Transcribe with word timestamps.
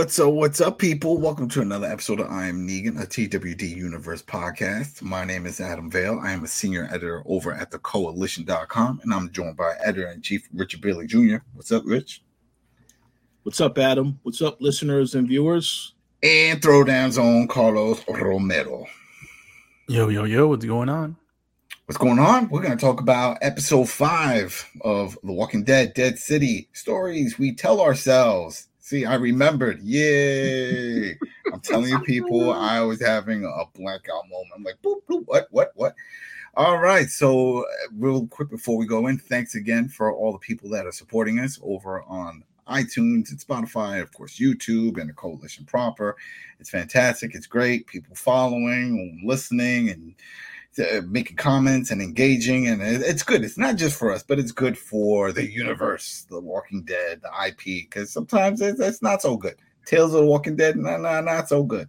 What's 0.00 0.18
up? 0.18 0.32
What's 0.32 0.62
up, 0.62 0.78
people? 0.78 1.18
Welcome 1.18 1.46
to 1.50 1.60
another 1.60 1.86
episode 1.86 2.20
of 2.20 2.30
I 2.30 2.46
Am 2.46 2.66
Negan, 2.66 2.98
a 2.98 3.06
TWD 3.06 3.76
Universe 3.76 4.22
podcast. 4.22 5.02
My 5.02 5.26
name 5.26 5.44
is 5.44 5.60
Adam 5.60 5.90
Vale. 5.90 6.18
I 6.22 6.32
am 6.32 6.42
a 6.42 6.46
senior 6.46 6.88
editor 6.90 7.22
over 7.26 7.52
at 7.52 7.70
the 7.70 7.78
coalition.com, 7.80 9.00
and 9.02 9.12
I'm 9.12 9.30
joined 9.30 9.58
by 9.58 9.74
editor 9.84 10.10
in 10.10 10.22
chief 10.22 10.48
Richard 10.54 10.80
Bailey 10.80 11.06
Jr. 11.06 11.36
What's 11.52 11.70
up, 11.70 11.82
Rich? 11.84 12.22
What's 13.42 13.60
up, 13.60 13.76
Adam? 13.76 14.18
What's 14.22 14.40
up, 14.40 14.58
listeners 14.62 15.14
and 15.14 15.28
viewers? 15.28 15.92
And 16.22 16.62
Throwdown 16.62 17.10
Zone 17.10 17.46
Carlos 17.46 18.02
Romero. 18.08 18.86
Yo, 19.86 20.08
yo, 20.08 20.24
yo, 20.24 20.48
what's 20.48 20.64
going 20.64 20.88
on? 20.88 21.14
What's 21.84 21.98
going 21.98 22.18
on? 22.18 22.48
We're 22.48 22.62
going 22.62 22.78
to 22.78 22.82
talk 22.82 23.02
about 23.02 23.36
episode 23.42 23.90
five 23.90 24.66
of 24.80 25.18
The 25.22 25.32
Walking 25.32 25.62
Dead 25.62 25.92
Dead 25.92 26.18
City 26.18 26.70
stories 26.72 27.38
we 27.38 27.54
tell 27.54 27.82
ourselves. 27.82 28.66
See, 28.90 29.04
I 29.04 29.14
remembered. 29.14 29.80
Yay. 29.84 31.10
I'm 31.52 31.60
telling 31.60 31.90
you, 31.90 32.00
people, 32.00 32.52
I 32.52 32.80
was 32.80 33.00
having 33.00 33.44
a 33.44 33.78
blackout 33.78 34.28
moment. 34.28 34.50
I'm 34.52 34.64
like, 34.64 34.82
boop, 34.82 35.02
boop, 35.08 35.22
what, 35.26 35.46
what, 35.52 35.70
what? 35.76 35.94
All 36.56 36.76
right. 36.78 37.08
So, 37.08 37.60
uh, 37.60 37.66
real 37.92 38.26
quick 38.26 38.50
before 38.50 38.76
we 38.76 38.86
go 38.86 39.06
in, 39.06 39.16
thanks 39.16 39.54
again 39.54 39.88
for 39.88 40.12
all 40.12 40.32
the 40.32 40.40
people 40.40 40.68
that 40.70 40.86
are 40.86 40.92
supporting 40.92 41.38
us 41.38 41.60
over 41.62 42.02
on 42.02 42.42
iTunes 42.66 43.30
and 43.30 43.38
Spotify, 43.38 44.02
of 44.02 44.12
course, 44.12 44.40
YouTube 44.40 45.00
and 45.00 45.08
the 45.08 45.14
coalition 45.14 45.64
proper. 45.66 46.16
It's 46.58 46.70
fantastic. 46.70 47.36
It's 47.36 47.46
great. 47.46 47.86
People 47.86 48.16
following, 48.16 49.22
listening, 49.24 49.90
and 49.90 50.16
uh, 50.80 51.02
making 51.06 51.36
comments 51.36 51.90
and 51.90 52.00
engaging 52.02 52.66
and 52.68 52.80
it- 52.82 53.02
it's 53.02 53.22
good. 53.22 53.44
It's 53.44 53.58
not 53.58 53.76
just 53.76 53.98
for 53.98 54.12
us 54.12 54.22
but 54.22 54.38
it's 54.38 54.52
good 54.52 54.76
for 54.78 55.32
the 55.32 55.44
universe 55.50 56.26
the 56.30 56.40
walking 56.40 56.82
dead 56.84 57.20
the 57.22 57.30
ip 57.48 57.58
because 57.64 58.12
sometimes 58.12 58.60
it's, 58.60 58.80
it's 58.80 59.02
not 59.02 59.22
so 59.22 59.36
good. 59.36 59.56
Tales 59.86 60.14
of 60.14 60.20
the 60.20 60.26
walking 60.26 60.56
dead 60.56 60.76
nah, 60.76 60.96
nah, 60.96 61.20
not 61.20 61.48
so 61.48 61.62
good. 61.62 61.88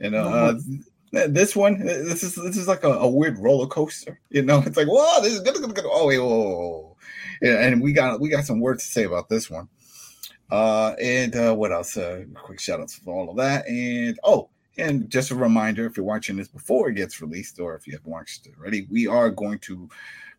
You 0.00 0.10
know 0.10 0.28
uh, 0.28 0.54
this 1.28 1.56
one 1.56 1.78
this 1.84 2.22
is 2.22 2.34
this 2.34 2.56
is 2.56 2.68
like 2.68 2.84
a, 2.84 2.90
a 2.92 3.08
weird 3.08 3.38
roller 3.38 3.66
coaster 3.66 4.20
you 4.30 4.42
know? 4.42 4.62
It's 4.66 4.76
like 4.76 4.88
whoa 4.88 5.20
this 5.22 5.32
is 5.34 5.40
good, 5.40 5.54
good, 5.54 5.74
good. 5.74 5.84
oh 5.86 6.06
wait 6.06 6.18
whoa, 6.18 6.26
whoa, 6.28 6.68
whoa. 6.70 6.96
Yeah, 7.42 7.60
and 7.66 7.80
we 7.82 7.92
got 7.92 8.20
we 8.20 8.28
got 8.28 8.44
some 8.44 8.60
words 8.60 8.84
to 8.84 8.90
say 8.90 9.04
about 9.04 9.28
this 9.28 9.48
one. 9.50 9.68
Uh 10.50 10.94
and 11.00 11.34
uh 11.36 11.54
what 11.54 11.72
else? 11.72 11.96
Uh 11.96 12.24
quick 12.42 12.60
shout 12.60 12.80
outs 12.80 12.94
for 12.98 13.14
all 13.14 13.30
of 13.30 13.36
that 13.36 13.66
and 13.68 14.18
oh 14.24 14.48
and 14.78 15.10
just 15.10 15.30
a 15.30 15.34
reminder 15.34 15.86
if 15.86 15.96
you're 15.96 16.06
watching 16.06 16.36
this 16.36 16.48
before 16.48 16.88
it 16.88 16.94
gets 16.94 17.20
released, 17.20 17.60
or 17.60 17.74
if 17.74 17.86
you 17.86 17.92
haven't 17.92 18.10
watched 18.10 18.46
it 18.46 18.54
already, 18.58 18.86
we 18.90 19.06
are 19.06 19.30
going 19.30 19.58
to 19.60 19.88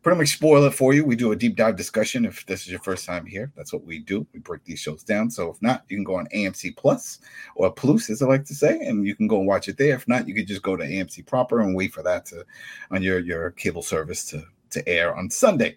pretty 0.02 0.18
much 0.18 0.30
spoil 0.30 0.64
it 0.64 0.74
for 0.74 0.94
you. 0.94 1.04
We 1.04 1.16
do 1.16 1.32
a 1.32 1.36
deep 1.36 1.56
dive 1.56 1.76
discussion 1.76 2.24
if 2.24 2.46
this 2.46 2.62
is 2.62 2.68
your 2.68 2.80
first 2.80 3.04
time 3.04 3.26
here. 3.26 3.52
That's 3.54 3.72
what 3.72 3.84
we 3.84 3.98
do. 3.98 4.26
We 4.32 4.40
break 4.40 4.64
these 4.64 4.80
shows 4.80 5.02
down. 5.02 5.30
So 5.30 5.50
if 5.50 5.60
not, 5.60 5.84
you 5.88 5.96
can 5.96 6.04
go 6.04 6.16
on 6.16 6.26
AMC 6.34 6.76
Plus 6.76 7.18
or 7.54 7.70
Plus, 7.70 8.08
as 8.08 8.22
I 8.22 8.26
like 8.26 8.44
to 8.46 8.54
say, 8.54 8.80
and 8.80 9.06
you 9.06 9.14
can 9.14 9.28
go 9.28 9.38
and 9.38 9.46
watch 9.46 9.68
it 9.68 9.76
there. 9.76 9.94
If 9.94 10.08
not, 10.08 10.26
you 10.26 10.34
could 10.34 10.46
just 10.46 10.62
go 10.62 10.76
to 10.76 10.84
AMC 10.84 11.26
proper 11.26 11.60
and 11.60 11.76
wait 11.76 11.92
for 11.92 12.02
that 12.02 12.26
to 12.26 12.44
on 12.90 13.02
your 13.02 13.20
your 13.20 13.50
cable 13.50 13.82
service 13.82 14.24
to 14.26 14.42
to 14.70 14.88
air 14.88 15.14
on 15.14 15.28
Sunday. 15.28 15.76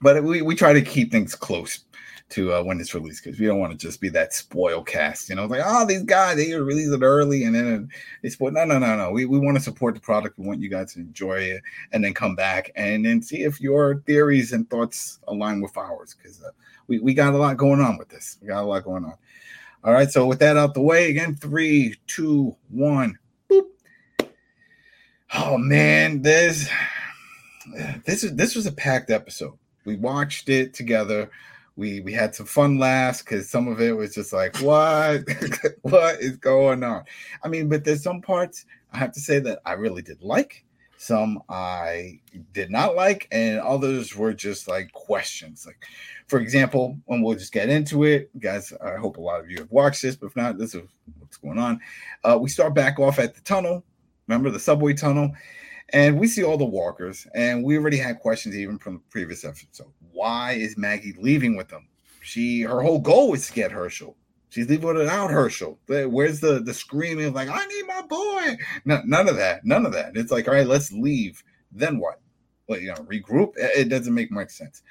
But 0.00 0.22
we, 0.24 0.42
we 0.42 0.56
try 0.56 0.72
to 0.72 0.82
keep 0.82 1.12
things 1.12 1.34
close 1.34 1.84
to 2.32 2.54
uh, 2.54 2.62
when 2.62 2.80
it's 2.80 2.94
released 2.94 3.22
because 3.22 3.38
we 3.38 3.46
don't 3.46 3.58
want 3.58 3.72
to 3.72 3.78
just 3.78 4.00
be 4.00 4.08
that 4.08 4.32
spoil 4.32 4.82
cast, 4.82 5.28
you 5.28 5.36
know, 5.36 5.46
like 5.46 5.60
oh 5.64 5.86
these 5.86 6.02
guys 6.02 6.36
they 6.36 6.52
release 6.54 6.88
it 6.88 7.02
early 7.02 7.44
and 7.44 7.54
then 7.54 7.88
they 8.22 8.30
spoil. 8.30 8.50
No, 8.50 8.64
no, 8.64 8.78
no, 8.78 8.96
no. 8.96 9.10
We 9.10 9.26
we 9.26 9.38
want 9.38 9.56
to 9.56 9.62
support 9.62 9.94
the 9.94 10.00
product. 10.00 10.38
We 10.38 10.46
want 10.46 10.60
you 10.60 10.70
guys 10.70 10.94
to 10.94 11.00
enjoy 11.00 11.38
it 11.40 11.62
and 11.92 12.02
then 12.02 12.14
come 12.14 12.34
back 12.34 12.72
and 12.74 13.04
then 13.04 13.22
see 13.22 13.42
if 13.42 13.60
your 13.60 14.02
theories 14.06 14.52
and 14.52 14.68
thoughts 14.68 15.18
align 15.28 15.60
with 15.60 15.76
ours 15.76 16.16
because 16.16 16.42
uh, 16.42 16.50
we 16.88 16.98
we 16.98 17.14
got 17.14 17.34
a 17.34 17.38
lot 17.38 17.56
going 17.56 17.80
on 17.80 17.98
with 17.98 18.08
this. 18.08 18.38
We 18.40 18.48
got 18.48 18.62
a 18.62 18.66
lot 18.66 18.84
going 18.84 19.04
on. 19.04 19.14
All 19.84 19.92
right, 19.92 20.10
so 20.10 20.26
with 20.26 20.38
that 20.38 20.56
out 20.56 20.74
the 20.74 20.80
way, 20.80 21.10
again, 21.10 21.34
three, 21.34 21.96
two, 22.06 22.56
one, 22.70 23.18
boop. 23.50 23.66
Oh 25.34 25.58
man, 25.58 26.22
this 26.22 26.70
this 28.06 28.24
is 28.24 28.34
this 28.36 28.54
was 28.54 28.66
a 28.66 28.72
packed 28.72 29.10
episode. 29.10 29.58
We 29.84 29.96
watched 29.96 30.48
it 30.48 30.72
together 30.72 31.30
we 31.76 32.00
we 32.00 32.12
had 32.12 32.34
some 32.34 32.46
fun 32.46 32.78
laughs 32.78 33.22
because 33.22 33.48
some 33.48 33.68
of 33.68 33.80
it 33.80 33.96
was 33.96 34.14
just 34.14 34.32
like 34.32 34.56
what? 34.58 35.22
What 35.82 36.20
is 36.20 36.36
going 36.36 36.82
on? 36.82 37.04
I 37.42 37.48
mean 37.48 37.68
but 37.68 37.84
there's 37.84 38.02
some 38.02 38.20
parts 38.20 38.64
i 38.92 38.98
have 38.98 39.12
to 39.12 39.20
say 39.20 39.38
that 39.38 39.60
i 39.64 39.72
really 39.72 40.02
did 40.02 40.22
like 40.22 40.64
some 40.96 41.42
i 41.48 42.20
did 42.52 42.70
not 42.70 42.94
like 42.94 43.26
and 43.32 43.58
others 43.60 44.14
were 44.14 44.32
just 44.32 44.68
like 44.68 44.92
questions 44.92 45.66
like 45.66 45.84
for 46.28 46.38
example 46.38 46.96
when 47.06 47.22
we'll 47.22 47.36
just 47.36 47.52
get 47.52 47.68
into 47.68 48.04
it 48.04 48.30
guys 48.38 48.72
i 48.84 48.94
hope 48.96 49.16
a 49.16 49.20
lot 49.20 49.40
of 49.40 49.50
you 49.50 49.58
have 49.58 49.70
watched 49.70 50.02
this 50.02 50.14
but 50.14 50.26
if 50.26 50.36
not 50.36 50.58
this 50.58 50.74
is 50.74 50.82
what's 51.18 51.36
going 51.36 51.58
on. 51.58 51.80
Uh, 52.24 52.38
we 52.40 52.48
start 52.48 52.74
back 52.74 52.98
off 52.98 53.18
at 53.18 53.34
the 53.34 53.40
tunnel 53.40 53.82
remember 54.28 54.50
the 54.50 54.60
subway 54.60 54.94
tunnel 54.94 55.32
and 55.92 56.18
we 56.18 56.26
see 56.26 56.42
all 56.42 56.56
the 56.56 56.64
walkers 56.64 57.26
and 57.34 57.62
we 57.64 57.76
already 57.76 57.98
had 57.98 58.18
questions 58.20 58.56
even 58.56 58.78
from 58.78 58.94
the 58.94 59.02
previous 59.10 59.44
episode 59.44 59.92
why 60.12 60.52
is 60.52 60.78
maggie 60.78 61.14
leaving 61.18 61.56
with 61.56 61.68
them? 61.68 61.88
She 62.20 62.62
her 62.62 62.80
whole 62.80 63.00
goal 63.00 63.34
is 63.34 63.48
to 63.48 63.52
get 63.52 63.72
hershel. 63.72 64.16
She's 64.50 64.68
leaving 64.68 64.94
without 64.94 65.30
hershel. 65.30 65.78
Where's 65.88 66.40
the 66.40 66.60
the 66.60 66.74
screaming 66.74 67.32
like 67.32 67.48
i 67.48 67.66
need 67.66 67.86
my 67.86 68.02
boy. 68.02 68.56
No, 68.84 69.02
none 69.04 69.28
of 69.28 69.36
that 69.36 69.64
none 69.64 69.84
of 69.86 69.92
that. 69.92 70.16
It's 70.16 70.30
like 70.30 70.46
all 70.46 70.54
right 70.54 70.66
let's 70.66 70.92
leave. 70.92 71.42
Then 71.72 71.98
what? 71.98 72.20
Well 72.68 72.78
you 72.78 72.88
know 72.88 72.94
regroup 72.94 73.54
it 73.56 73.88
doesn't 73.88 74.14
make 74.14 74.30
much 74.30 74.50
sense. 74.50 74.82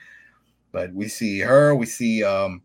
But 0.72 0.94
we 0.94 1.08
see 1.08 1.40
her 1.40 1.76
we 1.76 1.86
see 1.86 2.24
um 2.24 2.62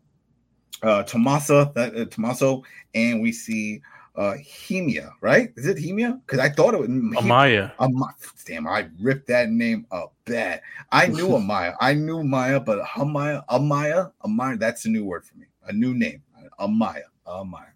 uh 0.83 1.03
Tomasso 1.03 1.73
that 1.75 1.95
uh, 1.95 2.61
and 2.93 3.21
we 3.21 3.31
see 3.31 3.81
uh 4.17 4.33
Hemia, 4.33 5.11
right? 5.21 5.53
Is 5.55 5.67
it 5.67 5.77
Hemia? 5.77 6.19
Because 6.25 6.39
I 6.39 6.49
thought 6.49 6.73
it 6.73 6.79
was 6.79 6.89
Amaya. 6.89 7.71
Am- 7.79 8.03
damn, 8.45 8.67
I 8.67 8.89
ripped 8.99 9.27
that 9.27 9.49
name 9.49 9.85
up 9.91 10.13
bad. 10.25 10.61
I 10.91 11.07
knew 11.07 11.27
Amaya. 11.29 11.75
I 11.79 11.93
knew 11.93 12.23
Maya, 12.23 12.59
but 12.59 12.83
Amaya, 12.83 13.45
Amaya, 13.47 14.11
Amaya, 14.25 14.59
that's 14.59 14.85
a 14.85 14.89
new 14.89 15.05
word 15.05 15.25
for 15.25 15.37
me. 15.37 15.45
A 15.67 15.73
new 15.73 15.93
name. 15.93 16.23
Amaya. 16.59 17.03
Amaya. 17.27 17.71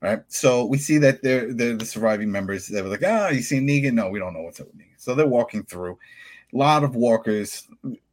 Right. 0.00 0.20
So 0.28 0.64
we 0.64 0.78
see 0.78 0.98
that 0.98 1.22
they're 1.22 1.52
they're 1.52 1.76
the 1.76 1.84
surviving 1.84 2.30
members. 2.30 2.68
They 2.68 2.80
were 2.82 2.88
like, 2.88 3.02
ah, 3.04 3.30
you 3.30 3.42
see 3.42 3.58
Negan? 3.58 3.94
No, 3.94 4.08
we 4.08 4.20
don't 4.20 4.32
know 4.32 4.42
what's 4.42 4.60
up 4.60 4.68
with 4.68 4.76
Negan. 4.76 4.94
So 4.96 5.14
they're 5.14 5.26
walking 5.26 5.64
through. 5.64 5.98
A 6.54 6.56
lot 6.56 6.84
of 6.84 6.94
walkers 6.94 7.66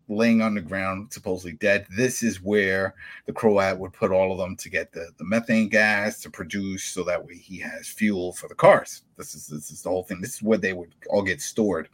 laying 0.07 0.41
on 0.41 0.53
the 0.53 0.61
ground, 0.61 1.11
supposedly 1.11 1.53
dead. 1.53 1.85
This 1.95 2.23
is 2.23 2.41
where 2.41 2.93
the 3.25 3.33
Croat 3.33 3.77
would 3.79 3.93
put 3.93 4.11
all 4.11 4.31
of 4.31 4.37
them 4.37 4.55
to 4.57 4.69
get 4.69 4.91
the, 4.91 5.09
the 5.17 5.25
methane 5.25 5.69
gas 5.69 6.19
to 6.21 6.29
produce 6.29 6.83
so 6.83 7.03
that 7.03 7.25
way 7.25 7.35
he 7.35 7.57
has 7.59 7.87
fuel 7.87 8.33
for 8.33 8.47
the 8.47 8.55
cars. 8.55 9.03
This 9.17 9.33
is 9.33 9.47
this 9.47 9.71
is 9.71 9.81
the 9.81 9.89
whole 9.89 10.03
thing. 10.03 10.21
This 10.21 10.35
is 10.35 10.43
where 10.43 10.57
they 10.57 10.73
would 10.73 10.93
all 11.09 11.23
get 11.23 11.41
stored. 11.41 11.89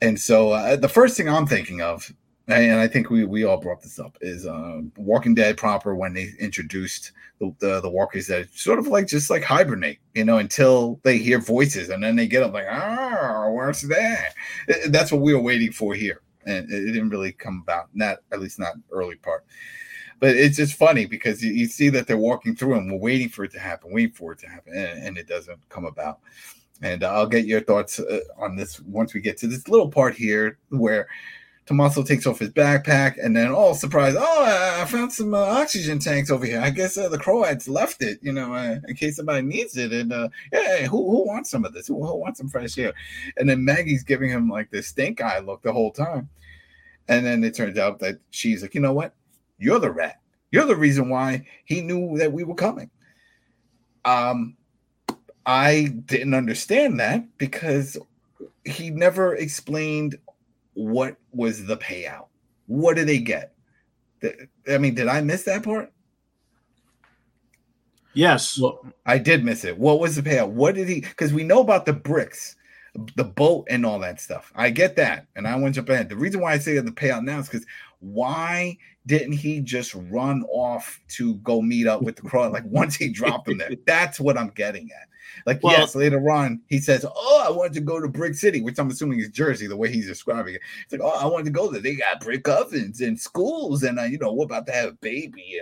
And 0.00 0.18
so 0.18 0.50
uh, 0.50 0.76
the 0.76 0.88
first 0.88 1.16
thing 1.16 1.28
I'm 1.28 1.46
thinking 1.46 1.80
of, 1.80 2.12
and 2.48 2.80
I 2.80 2.88
think 2.88 3.08
we, 3.08 3.24
we 3.24 3.44
all 3.44 3.60
brought 3.60 3.82
this 3.82 4.00
up, 4.00 4.18
is 4.20 4.46
uh, 4.46 4.80
Walking 4.96 5.34
Dead 5.34 5.56
proper 5.56 5.94
when 5.94 6.12
they 6.12 6.30
introduced 6.40 7.12
the, 7.38 7.54
the, 7.60 7.80
the 7.80 7.88
walkers 7.88 8.26
that 8.26 8.52
sort 8.52 8.80
of 8.80 8.88
like 8.88 9.06
just 9.06 9.30
like 9.30 9.44
hibernate, 9.44 10.00
you 10.14 10.24
know, 10.24 10.38
until 10.38 10.98
they 11.04 11.18
hear 11.18 11.38
voices 11.38 11.88
and 11.88 12.02
then 12.02 12.16
they 12.16 12.26
get 12.26 12.42
up 12.42 12.52
like, 12.52 12.66
ah, 12.68 13.48
what's 13.50 13.82
that? 13.82 14.34
That's 14.88 15.12
what 15.12 15.20
we 15.20 15.34
were 15.34 15.40
waiting 15.40 15.70
for 15.70 15.94
here 15.94 16.20
and 16.46 16.70
it 16.70 16.92
didn't 16.92 17.10
really 17.10 17.32
come 17.32 17.62
about 17.62 17.88
not 17.94 18.18
at 18.32 18.40
least 18.40 18.58
not 18.58 18.74
early 18.90 19.16
part. 19.16 19.44
But 20.20 20.36
it's 20.36 20.56
just 20.56 20.74
funny 20.74 21.04
because 21.04 21.42
you, 21.42 21.52
you, 21.52 21.66
see 21.66 21.88
that 21.88 22.06
they're 22.06 22.16
walking 22.16 22.54
through 22.54 22.74
and 22.74 22.90
we're 22.90 22.98
waiting 22.98 23.28
for 23.28 23.42
it 23.44 23.50
to 23.52 23.58
happen 23.58 23.92
waiting 23.92 24.14
for 24.14 24.32
it 24.32 24.38
to 24.40 24.48
happen 24.48 24.72
and, 24.76 25.04
and 25.04 25.18
it 25.18 25.26
doesn't 25.26 25.68
come 25.68 25.84
about. 25.84 26.20
And 26.80 27.04
i'll 27.04 27.26
get 27.26 27.44
your 27.46 27.60
thoughts 27.60 27.98
uh, 28.00 28.20
on 28.38 28.56
this 28.56 28.80
once 28.80 29.14
we 29.14 29.20
get 29.20 29.36
to 29.38 29.46
this 29.46 29.68
little 29.68 29.88
part 29.88 30.14
here 30.14 30.58
where 30.70 31.08
Tomasso 31.66 32.04
takes 32.04 32.26
off 32.26 32.40
his 32.40 32.50
backpack 32.50 33.22
and 33.22 33.36
then, 33.36 33.52
oh, 33.54 33.72
surprise! 33.72 34.14
Oh, 34.18 34.80
I 34.80 34.84
found 34.84 35.12
some 35.12 35.32
uh, 35.32 35.38
oxygen 35.38 36.00
tanks 36.00 36.30
over 36.30 36.44
here. 36.44 36.60
I 36.60 36.70
guess 36.70 36.98
uh, 36.98 37.08
the 37.08 37.18
Croats 37.18 37.68
left 37.68 38.02
it, 38.02 38.18
you 38.20 38.32
know, 38.32 38.52
uh, 38.52 38.78
in 38.88 38.96
case 38.96 39.16
somebody 39.16 39.42
needs 39.42 39.76
it. 39.76 39.92
And 39.92 40.12
uh, 40.12 40.28
yeah, 40.52 40.86
who, 40.86 41.08
who 41.08 41.26
wants 41.26 41.50
some 41.50 41.64
of 41.64 41.72
this? 41.72 41.86
Who, 41.86 42.04
who 42.04 42.16
wants 42.16 42.38
some 42.38 42.48
fresh 42.48 42.76
air? 42.78 42.92
And 43.36 43.48
then 43.48 43.64
Maggie's 43.64 44.02
giving 44.02 44.28
him 44.28 44.48
like 44.48 44.70
this 44.70 44.88
stink 44.88 45.20
eye 45.20 45.38
look 45.38 45.62
the 45.62 45.72
whole 45.72 45.92
time. 45.92 46.28
And 47.08 47.24
then 47.24 47.44
it 47.44 47.54
turns 47.54 47.78
out 47.78 48.00
that 48.00 48.18
she's 48.30 48.62
like, 48.62 48.74
you 48.74 48.80
know 48.80 48.92
what? 48.92 49.14
You're 49.58 49.78
the 49.78 49.92
rat. 49.92 50.20
You're 50.50 50.66
the 50.66 50.76
reason 50.76 51.08
why 51.08 51.46
he 51.64 51.80
knew 51.80 52.18
that 52.18 52.32
we 52.32 52.42
were 52.42 52.54
coming. 52.54 52.90
Um, 54.04 54.56
I 55.46 55.94
didn't 56.06 56.34
understand 56.34 56.98
that 57.00 57.24
because 57.38 57.96
he 58.64 58.90
never 58.90 59.34
explained 59.34 60.16
what 60.74 61.16
was 61.32 61.66
the 61.66 61.76
payout. 61.76 62.26
What 62.66 62.96
do 62.96 63.04
they 63.04 63.18
get 63.18 63.52
I 64.70 64.78
mean, 64.78 64.94
did 64.94 65.08
I 65.08 65.20
miss 65.20 65.44
that 65.44 65.62
part? 65.62 65.92
Yes. 68.14 68.58
Well, 68.58 68.86
I 69.06 69.18
did 69.18 69.44
miss 69.44 69.64
it. 69.64 69.78
What 69.78 70.00
was 70.00 70.16
the 70.16 70.22
payout? 70.22 70.50
What 70.50 70.74
did 70.74 70.88
he? 70.88 71.00
Because 71.00 71.32
we 71.32 71.44
know 71.44 71.60
about 71.60 71.86
the 71.86 71.92
bricks, 71.92 72.56
the 73.16 73.24
boat, 73.24 73.66
and 73.70 73.86
all 73.86 73.98
that 74.00 74.20
stuff. 74.20 74.52
I 74.54 74.70
get 74.70 74.96
that, 74.96 75.26
and 75.34 75.48
I 75.48 75.56
want 75.56 75.74
to 75.74 75.80
jump 75.80 75.88
ahead. 75.88 76.08
The 76.08 76.16
reason 76.16 76.40
why 76.40 76.52
I 76.52 76.58
say 76.58 76.78
the 76.78 76.90
payout 76.90 77.24
now 77.24 77.38
is 77.38 77.48
because 77.48 77.66
why 78.00 78.76
didn't 79.06 79.32
he 79.32 79.60
just 79.60 79.94
run 79.94 80.44
off 80.52 81.00
to 81.08 81.36
go 81.36 81.62
meet 81.62 81.86
up 81.86 82.02
with 82.02 82.16
the 82.16 82.22
Croat? 82.22 82.52
Like 82.52 82.64
once 82.66 82.94
he 82.96 83.08
dropped 83.08 83.48
him 83.48 83.58
there, 83.58 83.70
that's 83.86 84.20
what 84.20 84.36
I'm 84.36 84.50
getting 84.50 84.90
at. 84.92 85.08
Like 85.46 85.62
well, 85.62 85.78
yes, 85.78 85.94
later 85.94 86.30
on 86.30 86.60
he 86.68 86.78
says, 86.78 87.04
"Oh, 87.04 87.44
I 87.46 87.50
wanted 87.50 87.74
to 87.74 87.80
go 87.80 88.00
to 88.00 88.08
Brick 88.08 88.34
City," 88.34 88.60
which 88.60 88.78
I'm 88.78 88.90
assuming 88.90 89.20
is 89.20 89.30
Jersey, 89.30 89.66
the 89.66 89.76
way 89.76 89.90
he's 89.90 90.06
describing 90.06 90.54
it. 90.54 90.60
It's 90.84 90.92
like, 90.92 91.02
"Oh, 91.02 91.18
I 91.18 91.26
wanted 91.26 91.44
to 91.44 91.50
go 91.50 91.70
there. 91.70 91.80
They 91.80 91.94
got 91.94 92.20
brick 92.20 92.48
ovens 92.48 93.00
and 93.00 93.18
schools, 93.18 93.82
and 93.82 93.98
uh, 93.98 94.04
you 94.04 94.18
know, 94.18 94.32
we're 94.32 94.44
about 94.44 94.66
to 94.66 94.72
have 94.72 94.88
a 94.90 94.92
baby." 94.92 95.60